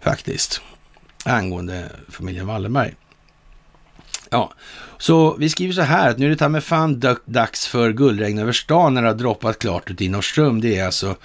[0.00, 0.60] Faktiskt.
[1.24, 2.94] Angående familjen Wallenberg.
[4.30, 4.52] Ja,
[4.98, 8.38] så vi skriver så här att nu är det ta med fan dags för guldregn
[8.38, 10.60] över stan när det har droppat klart ut i Norrström.
[10.60, 11.16] Det är alltså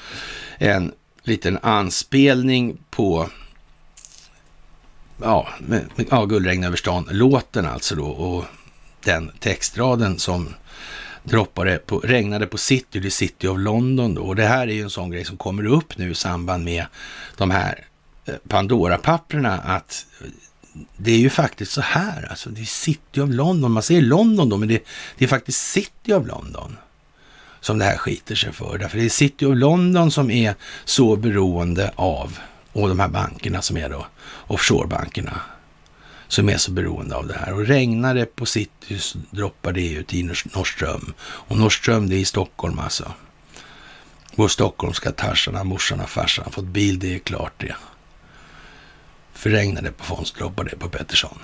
[0.57, 0.91] en
[1.23, 3.29] liten anspelning på
[5.21, 8.07] ja, med, ja guldregn över stan-låten alltså då.
[8.07, 8.45] Och
[9.07, 10.53] den textraden som
[11.23, 14.21] droppade på, regnade på City, the City of London då.
[14.21, 16.85] Och det här är ju en sån grej som kommer upp nu i samband med
[17.37, 17.85] de här
[18.25, 20.05] eh, Pandora-papperna att
[20.97, 24.49] det är ju faktiskt så här, alltså det är City of London, man säger London
[24.49, 24.83] då, men det,
[25.17, 26.77] det är faktiskt City of London
[27.61, 28.77] som det här skiter sig för.
[28.77, 30.55] Därför det är City of London som är
[30.85, 32.39] så beroende av,
[32.73, 34.07] och de här bankerna som är då
[34.47, 35.41] offshorebankerna
[36.27, 37.53] som är så beroende av det här.
[37.53, 41.13] Och regnar det på city så droppar det ut i Norrström.
[41.19, 43.11] Och Norrström det är i Stockholm alltså.
[44.35, 47.75] Vår stockholmska tarsarna, morsan och farsan fått bil, det är klart det.
[49.33, 51.39] För regnar det på Fons droppar det på Pettersson.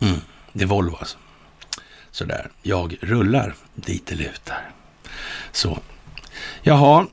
[0.00, 0.20] Mm,
[0.52, 1.18] det är Volvo alltså.
[2.10, 4.70] Sådär, jag rullar dit det lutar.
[5.52, 5.78] Så,
[6.62, 7.06] jaha,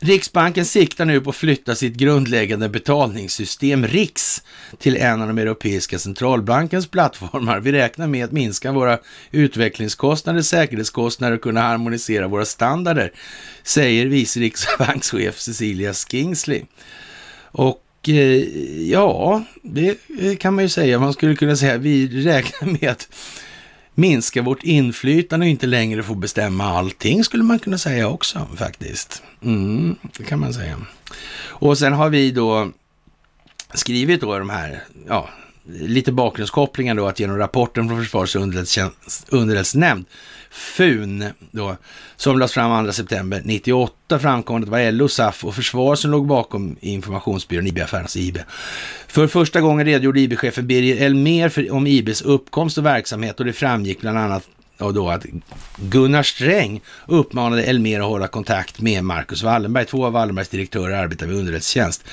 [0.00, 4.42] Riksbanken siktar nu på att flytta sitt grundläggande betalningssystem RIX
[4.78, 7.60] till en av de europeiska centralbankens plattformar.
[7.60, 8.98] Vi räknar med att minska våra
[9.30, 13.12] utvecklingskostnader, säkerhetskostnader och kunna harmonisera våra standarder,
[13.62, 16.62] säger vice riksbankschef Cecilia Skingsley.
[17.40, 18.42] Och eh,
[18.90, 19.96] ja, det
[20.38, 20.98] kan man ju säga.
[20.98, 23.08] Man skulle kunna säga att vi räknar med att
[23.96, 29.22] minska vårt inflytande och inte längre få bestämma allting, skulle man kunna säga också faktiskt.
[29.42, 30.76] Mm, det kan man säga.
[31.38, 32.70] Och sen har vi då
[33.74, 35.28] skrivit då de här, ja,
[35.68, 38.36] lite bakgrundskopplingar då att genom rapporten från Försvarets
[39.30, 40.04] underrättelsenämnd,
[40.50, 41.76] FUN, då,
[42.16, 46.10] som lades fram 2 september 98 framkom att det var LO, SAF och Försvar som
[46.10, 48.38] låg bakom informationsbyrån IB-affären, alltså IB.
[49.06, 53.52] För första gången redogjorde IB-chefen Birger Elmer för, om IBs uppkomst och verksamhet och det
[53.52, 54.48] framgick bland annat
[54.78, 55.26] och då att
[55.76, 59.84] Gunnar Sträng uppmanade Elmer att hålla kontakt med Marcus Wallenberg.
[59.84, 62.04] Två av Wallenbergs direktörer arbetar vid underrättelsetjänst.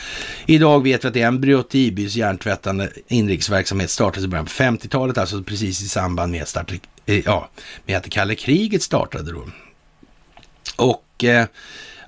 [0.46, 5.44] Idag vet vi att embryot till IBys hjärntvättande inrikesverksamhet startades i början på 50-talet, alltså
[5.44, 6.74] precis i samband med, start,
[7.06, 7.50] eh, ja,
[7.86, 9.48] med att det kalla kriget startade då.
[10.76, 11.46] Och eh,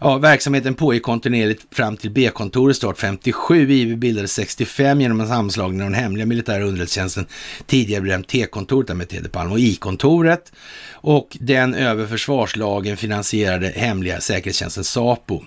[0.06, 3.72] Ja, verksamheten pågick kontinuerligt fram till B-kontorets start 57.
[3.72, 7.26] IB bildades 65 genom en sammanslagning av den hemliga militära underrättelsetjänsten,
[7.66, 10.52] tidigare benämnt T-kontoret med Tede Palm och I-kontoret.
[10.92, 15.44] Och den över försvarslagen finansierade hemliga säkerhetstjänsten SAPO.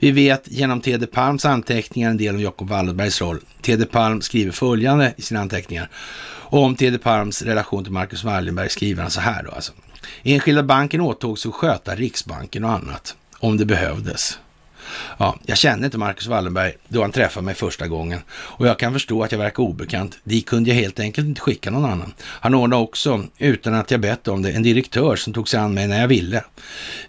[0.00, 3.40] Vi vet genom Teder Palms anteckningar en del om Jacob Wallenbergs roll.
[3.62, 5.90] Teder Palm skriver följande i sina anteckningar.
[6.34, 9.72] om Teder Palms relation till Marcus Wallenberg skriver han så här då alltså.
[10.22, 14.38] Enskilda banken åtog sig att sköta Riksbanken och annat om det behövdes.
[15.18, 18.92] Ja, jag kände inte Marcus Wallenberg då han träffade mig första gången och jag kan
[18.92, 20.18] förstå att jag verkar obekant.
[20.24, 22.12] Dit kunde jag helt enkelt inte skicka någon annan.
[22.20, 25.74] Han ordnade också, utan att jag bett om det, en direktör som tog sig an
[25.74, 26.44] mig när jag ville.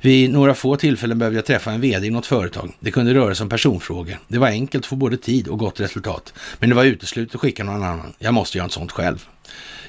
[0.02, 2.72] Vid några få tillfällen behövde jag träffa en vd i något företag.
[2.80, 4.20] Det kunde röra sig om personfrågor.
[4.28, 6.34] Det var enkelt att få både tid och gott resultat.
[6.60, 8.14] Men det var uteslutet att skicka någon annan.
[8.20, 9.26] Jag måste göra ett sånt själv.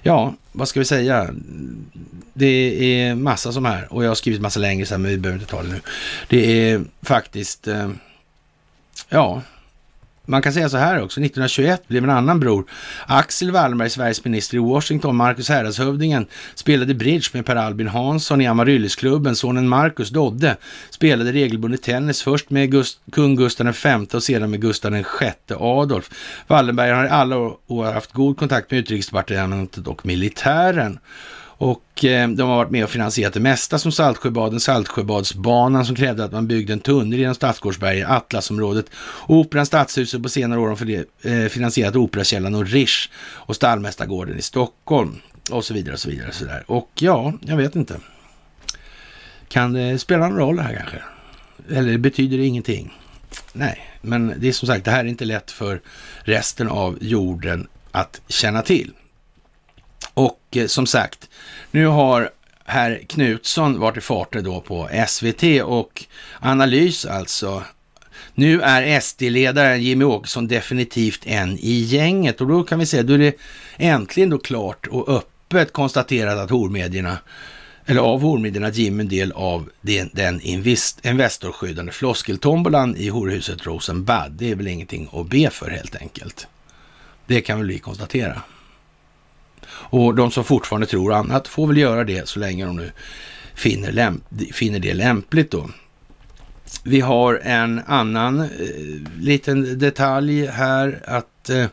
[0.06, 1.30] Ja, vad ska vi säga?
[2.32, 5.16] Det är massa som här och jag har skrivit massa längre så här, men vi
[5.16, 5.80] behöver inte ta det nu.
[6.28, 7.90] Det är faktiskt, eh,
[9.08, 9.42] ja,
[10.26, 12.64] man kan säga så här också, 1921 blev en annan bror,
[13.06, 18.46] Axel Wallenberg, Sveriges minister i Washington, Marcus Häradshövdingen, spelade bridge med Per Albin Hansson i
[18.46, 19.36] Amaryllisklubben.
[19.36, 20.56] Sonen Marcus Dodde
[20.90, 25.04] spelade regelbundet tennis, först med Gust kung Gustav V och sedan med Gustav VI
[25.58, 26.10] Adolf.
[26.46, 27.36] Wallenberg har i alla
[27.66, 30.98] år haft god kontakt med utrikesdepartementet och militären.
[31.56, 36.24] Och eh, de har varit med och finansierat det mesta som Saltsjöbaden, Saltsjöbadsbanan som krävde
[36.24, 38.86] att man byggde en tunnel genom Stadsgårdsberget, Atlasområdet,
[39.26, 45.20] Operan, Stadshuset på senare år har eh, finansierat Operakällan och Rish och Stallmästargården i Stockholm
[45.50, 46.28] och så vidare och så vidare.
[46.28, 46.64] Och, så där.
[46.66, 47.96] och ja, jag vet inte.
[49.48, 51.02] Kan det spela någon roll det här kanske?
[51.70, 52.92] Eller betyder det ingenting?
[53.52, 55.80] Nej, men det är som sagt, det här är inte lätt för
[56.22, 58.92] resten av jorden att känna till.
[60.14, 61.28] Och eh, som sagt,
[61.74, 62.30] nu har
[62.64, 66.04] herr Knutsson varit i farten då på SVT och
[66.40, 67.62] analys alltså.
[68.34, 73.14] Nu är SD-ledaren Jimmy Åkesson definitivt en i gänget och då kan vi säga, då
[73.14, 73.36] är det
[73.76, 77.18] äntligen då klart och öppet konstaterat att hormedierna
[77.86, 84.32] eller av hormedierna Jim en del av den, den invest, Investorskyddande floskeltombolan i horhuset Rosenbad.
[84.32, 86.46] Det är väl ingenting att be för helt enkelt.
[87.26, 88.42] Det kan väl vi konstatera.
[89.74, 92.92] Och de som fortfarande tror annat får väl göra det så länge de nu
[93.54, 94.22] finner, lämp
[94.52, 95.70] finner det lämpligt då.
[96.84, 98.48] Vi har en annan eh,
[99.20, 101.66] liten detalj här att eh,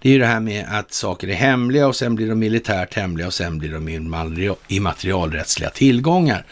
[0.00, 2.94] det är ju det här med att saker är hemliga och sen blir de militärt
[2.94, 6.44] hemliga och sen blir de immaterialrättsliga tillgångar.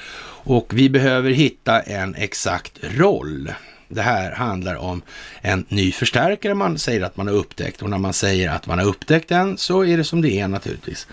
[0.47, 3.53] Och vi behöver hitta en exakt roll
[3.95, 5.03] det här handlar om
[5.41, 8.79] en ny förstärkare man säger att man har upptäckt och när man säger att man
[8.79, 11.07] har upptäckt den så är det som det är naturligtvis.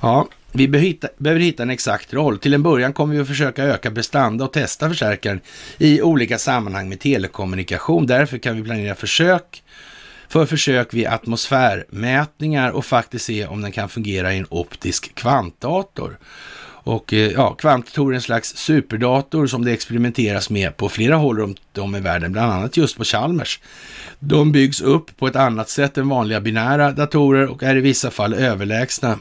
[0.00, 2.38] Ja, vi behöver hitta, behöver hitta en exakt roll.
[2.38, 5.40] Till en början kommer vi att försöka öka prestanda och testa förstärkaren
[5.78, 8.06] i olika sammanhang med telekommunikation.
[8.06, 9.62] Därför kan vi planera försök
[10.28, 16.18] för försök vid atmosfärmätningar och faktiskt se om den kan fungera i en optisk kvantdator.
[16.88, 21.38] Och eh, ja, kvantdator är en slags superdator som det experimenteras med på flera håll
[21.38, 23.60] runt om i världen, bland annat just på Chalmers.
[24.18, 28.10] De byggs upp på ett annat sätt än vanliga binära datorer och är i vissa
[28.10, 29.18] fall överlägsna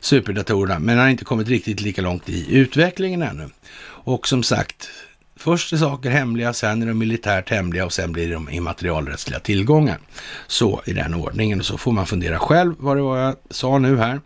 [0.00, 3.48] superdatorerna, men har inte kommit riktigt lika långt i utvecklingen ännu.
[3.86, 4.88] Och som sagt,
[5.44, 9.98] först är saker hemliga, sen är de militärt hemliga och sen blir de immaterialrättsliga tillgångar.
[10.46, 13.78] Så i den ordningen, och så får man fundera själv vad det var jag sa
[13.78, 14.20] nu här.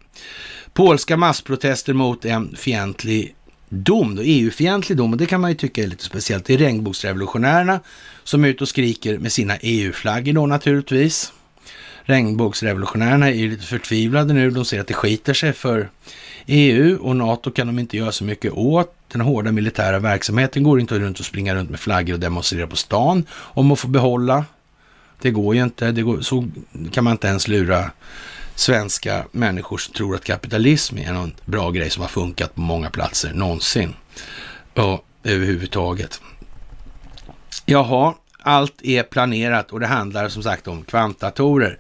[0.73, 3.35] Polska massprotester mot en fientlig
[3.69, 6.45] dom, EU-fientlig dom, och det kan man ju tycka är lite speciellt.
[6.45, 7.81] Det är regnbågsrevolutionärerna
[8.25, 11.33] som är ute och skriker med sina EU-flaggor då naturligtvis.
[12.09, 14.51] Regnbågsrevolutionärerna är ju lite förtvivlade nu.
[14.51, 15.91] De ser att det skiter sig för
[16.47, 18.95] EU och NATO kan de inte göra så mycket åt.
[19.09, 22.77] Den hårda militära verksamheten går inte runt och springa runt med flaggor och demonstrera på
[22.77, 24.45] stan om att få behålla.
[25.21, 25.91] Det går ju inte.
[25.91, 26.49] Det går, så
[26.93, 27.91] kan man inte ens lura
[28.55, 32.91] svenska människor som tror att kapitalism är någon bra grej som har funkat på många
[32.91, 33.95] platser någonsin.
[34.75, 36.21] Ja, överhuvudtaget.
[37.67, 38.15] Jaha,
[38.49, 41.79] allt är planerat och det handlar som sagt om kvantdatorer.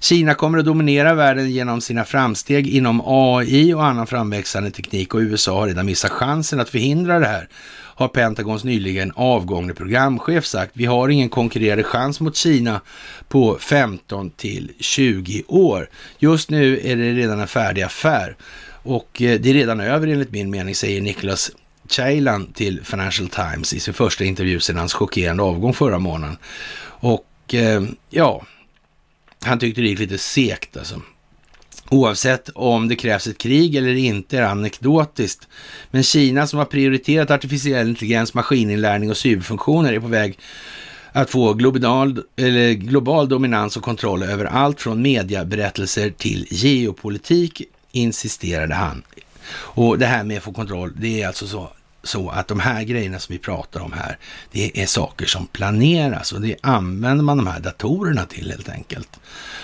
[0.00, 5.20] Kina kommer att dominera världen genom sina framsteg inom AI och annan framväxande teknik och
[5.20, 7.48] USA har redan missat chansen att förhindra det här
[7.98, 10.70] har Pentagons nyligen avgångne programchef sagt.
[10.74, 12.80] Vi har ingen konkurrerande chans mot Kina
[13.28, 15.88] på 15 till 20 år.
[16.18, 18.36] Just nu är det redan en färdig affär
[18.82, 21.50] och eh, det är redan över enligt min mening, säger Niklas
[21.92, 26.36] Ceylan till Financial Times i sin första intervju sedan hans chockerande avgång förra månaden.
[27.00, 28.42] Och eh, ja,
[29.44, 31.02] han tyckte det gick lite segt alltså.
[31.90, 35.48] Oavsett om det krävs ett krig eller inte är anekdotiskt.
[35.90, 40.38] Men Kina som har prioriterat artificiell intelligens, maskininlärning och cyberfunktioner är på väg
[41.12, 47.62] att få global, eller global dominans och kontroll över allt från mediaberättelser till geopolitik,
[47.92, 49.02] insisterade han.
[49.50, 51.72] Och det här med att få kontroll, det är alltså så
[52.02, 54.18] så att de här grejerna som vi pratar om här,
[54.52, 59.20] det är saker som planeras och det använder man de här datorerna till helt enkelt.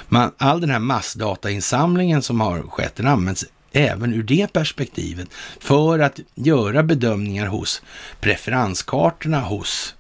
[0.09, 5.28] Man, all den här massdatainsamlingen som har skett, den används även ur det perspektivet
[5.61, 7.82] för att göra bedömningar hos
[8.20, 9.94] preferenskartorna hos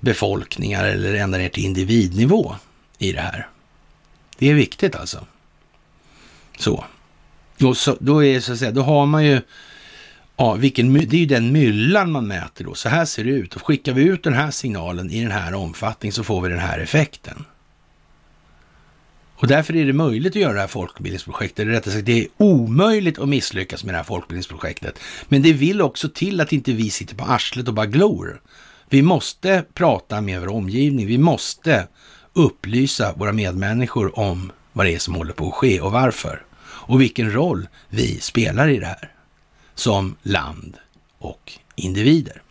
[0.00, 2.54] befolkningar eller ända ner till individnivå
[2.98, 3.48] i det här.
[4.38, 5.26] Det är viktigt alltså.
[6.58, 6.84] Så.
[7.62, 9.40] Och så, då, är, så att säga, då har man ju,
[10.36, 12.74] ja, vilken, det är ju den myllan man mäter då.
[12.74, 13.56] Så här ser det ut.
[13.56, 16.58] Och skickar vi ut den här signalen i den här omfattningen så får vi den
[16.58, 17.44] här effekten.
[19.38, 21.58] Och därför är det möjligt att göra det här folkbildningsprojektet.
[21.58, 24.98] Eller rättare sagt, det är omöjligt att misslyckas med det här folkbildningsprojektet.
[25.28, 28.40] Men det vill också till att inte vi sitter på arslet och bara glor.
[28.88, 31.06] Vi måste prata med vår omgivning.
[31.06, 31.88] Vi måste
[32.32, 36.42] upplysa våra medmänniskor om vad det är som håller på att ske och varför.
[36.62, 39.15] Och vilken roll vi spelar i det här
[39.76, 40.76] som land
[41.18, 42.42] och individer.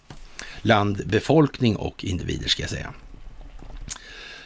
[0.62, 2.94] Land, befolkning och individer ska jag säga.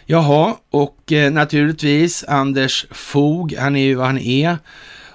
[0.06, 4.58] Jaha, och eh, naturligtvis Anders Fog, han är ju vad han är.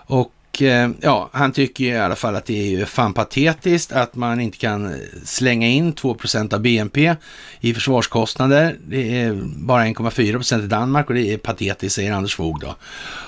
[0.06, 4.14] Och eh, ja, han tycker i alla fall att det är ju fan patetiskt att
[4.14, 7.14] man inte kan eh, slänga in 2% av BNP
[7.60, 8.76] i försvarskostnader.
[8.86, 12.76] Det är bara 1,4% i Danmark och det är patetiskt, säger Anders Fog då.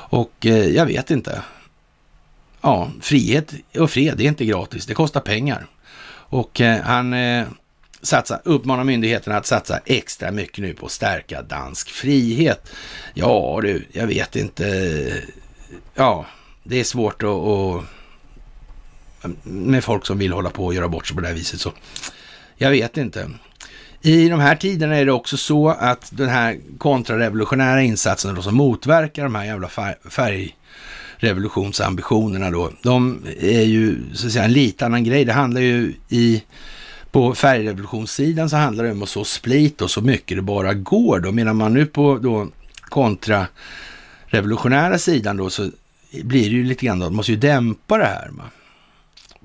[0.08, 1.42] Och eh, jag vet inte.
[2.60, 5.66] Ja, frihet och fred, det är inte gratis, det kostar pengar.
[6.28, 7.46] Och eh, han eh,
[8.02, 12.72] satsa, uppmanar myndigheterna att satsa extra mycket nu på att stärka dansk frihet.
[13.14, 15.22] Ja du, jag vet inte.
[15.94, 16.26] Ja,
[16.62, 17.84] det är svårt att, att
[19.42, 21.60] med folk som vill hålla på och göra bort sig på det här viset.
[21.60, 21.72] Så
[22.56, 23.30] jag vet inte.
[24.02, 28.54] I de här tiderna är det också så att den här kontrarevolutionära insatsen då som
[28.54, 29.68] motverkar de här jävla
[30.08, 30.55] färg
[31.16, 35.24] revolutionsambitionerna då, de är ju så att säga en lite annan grej.
[35.24, 36.42] Det handlar ju i
[37.10, 41.20] på färgrevolutionssidan så handlar det om att så split och så mycket det bara går
[41.20, 42.48] då, medan man nu på då
[42.80, 43.46] kontra
[44.26, 45.70] revolutionära sidan då så
[46.22, 48.30] blir det ju lite grann, då, man måste ju dämpa det här.
[48.32, 48.44] Va?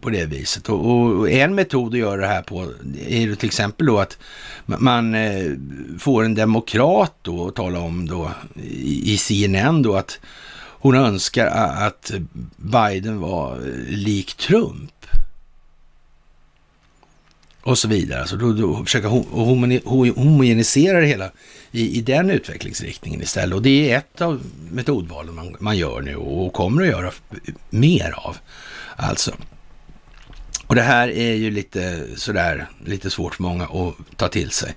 [0.01, 0.69] På det viset.
[0.69, 2.67] Och, och, en metod att göra det här på
[3.07, 4.17] är ju till exempel då att
[4.65, 5.51] man eh,
[5.99, 8.31] får en demokrat då och tala om då
[8.63, 10.19] i, i CNN då att
[10.81, 12.11] hon önskar att
[12.57, 14.91] Biden var eh, lik Trump
[17.61, 18.21] och så vidare.
[18.21, 21.31] Alltså då, då försöka homogenisera det hela
[21.71, 23.55] i, i den utvecklingsriktningen istället.
[23.55, 24.41] Och det är ett av
[24.71, 27.11] metodvalen man, man gör nu och kommer att göra
[27.69, 28.37] mer av.
[28.95, 29.31] Alltså.
[30.67, 34.75] Och det här är ju lite sådär, lite svårt för många att ta till sig.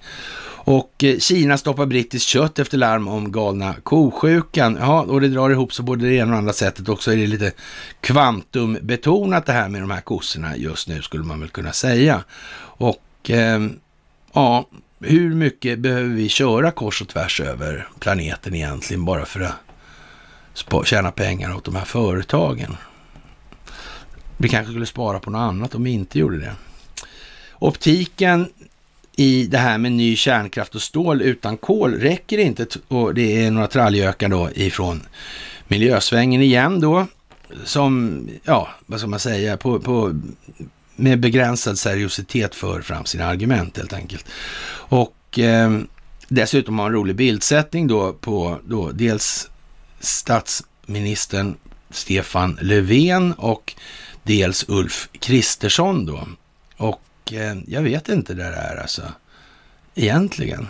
[0.64, 4.78] Och eh, Kina stoppar brittiskt kött efter larm om galna kosjukan.
[4.80, 6.88] Ja, och det drar ihop sig både det ena och andra sättet.
[6.88, 7.52] Också är det lite
[8.00, 12.24] kvantumbetonat det här med de här kossorna just nu skulle man väl kunna säga.
[12.60, 13.60] Och eh,
[14.32, 14.68] ja,
[15.00, 21.10] hur mycket behöver vi köra kors och tvärs över planeten egentligen bara för att tjäna
[21.10, 22.76] pengar åt de här företagen?
[24.36, 26.52] Vi kanske skulle spara på något annat om vi inte gjorde det.
[27.58, 28.48] Optiken
[29.16, 32.66] i det här med ny kärnkraft och stål utan kol räcker inte.
[32.88, 35.02] Och det är några trallgökar då ifrån
[35.68, 37.06] miljösvängen igen då.
[37.64, 40.20] Som, ja, vad ska man säga, på, på,
[40.96, 44.26] med begränsad seriositet för fram sina argument helt enkelt.
[44.72, 45.78] Och eh,
[46.28, 49.50] dessutom har en rolig bildsättning då på då dels
[50.00, 51.56] statsministern
[51.90, 53.74] Stefan Löfven och
[54.22, 56.28] dels Ulf Kristersson då.
[56.76, 57.00] Och
[57.32, 59.02] eh, jag vet inte det där alltså,
[59.94, 60.66] egentligen.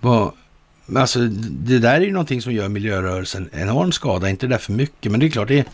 [0.00, 0.32] Vad,
[0.96, 1.18] alltså,
[1.50, 5.10] det där är ju någonting som gör miljörörelsen enorm skada, inte det där för mycket,
[5.12, 5.66] men det är klart, det är,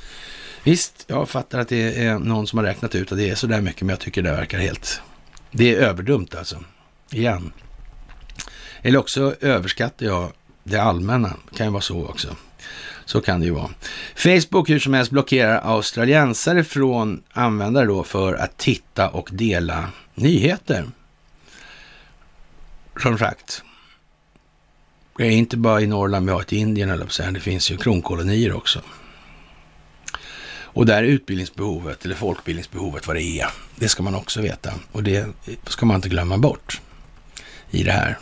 [0.64, 3.46] visst, jag fattar att det är någon som har räknat ut att det är så
[3.46, 5.00] där mycket, men jag tycker det verkar helt,
[5.50, 6.64] det är överdumt alltså,
[7.10, 7.52] igen.
[8.82, 10.32] Eller också överskattar jag
[10.64, 12.36] det allmänna, kan ju vara så också.
[13.10, 13.70] Så kan det ju vara.
[14.14, 20.86] Facebook hur som helst blockerar australiensare från användare då för att titta och dela nyheter.
[23.02, 23.62] Som sagt,
[25.16, 28.52] det är inte bara i Norrland vi har ett Indien, eller det finns ju kronkolonier
[28.52, 28.80] också.
[30.52, 33.48] Och där är utbildningsbehovet, eller folkbildningsbehovet, vad det är.
[33.76, 34.72] Det ska man också veta.
[34.92, 35.26] Och det
[35.66, 36.80] ska man inte glömma bort
[37.70, 38.18] i det här.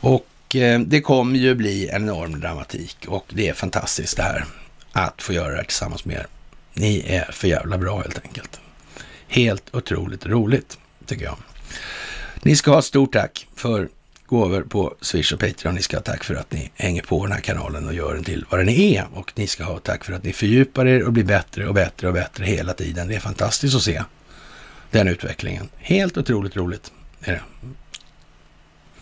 [0.00, 4.44] Och Eh, det kommer ju bli en enorm dramatik och det är fantastiskt det här
[4.92, 6.26] att få göra det här tillsammans med er.
[6.74, 8.60] Ni är för jävla bra helt enkelt.
[9.28, 11.36] Helt otroligt roligt, tycker jag.
[12.42, 13.88] Ni ska ha stort tack för
[14.26, 15.74] gåvor på Swish och Patreon.
[15.74, 18.24] Ni ska ha tack för att ni hänger på den här kanalen och gör den
[18.24, 19.06] till vad den är.
[19.14, 22.08] Och ni ska ha tack för att ni fördjupar er och blir bättre och bättre
[22.08, 23.08] och bättre hela tiden.
[23.08, 24.02] Det är fantastiskt att se
[24.90, 25.68] den utvecklingen.
[25.76, 27.42] Helt otroligt roligt är det.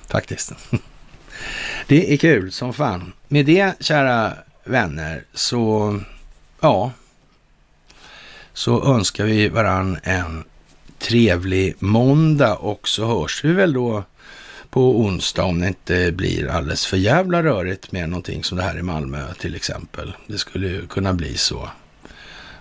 [0.08, 0.52] Faktiskt.
[1.86, 3.12] Det är kul som fan.
[3.28, 4.32] Med det, kära
[4.64, 6.00] vänner, så
[6.60, 6.92] ja,
[8.52, 10.44] så önskar vi varann en
[10.98, 14.04] trevlig måndag och så hörs vi väl då
[14.70, 18.78] på onsdag om det inte blir alldeles för jävla rörigt med någonting som det här
[18.78, 20.16] i Malmö till exempel.
[20.26, 21.68] Det skulle ju kunna bli så.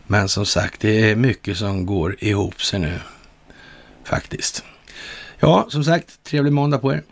[0.07, 2.99] Men som sagt, det är mycket som går ihop sig nu
[4.03, 4.63] faktiskt.
[5.39, 7.03] Ja, som sagt, trevlig måndag på er.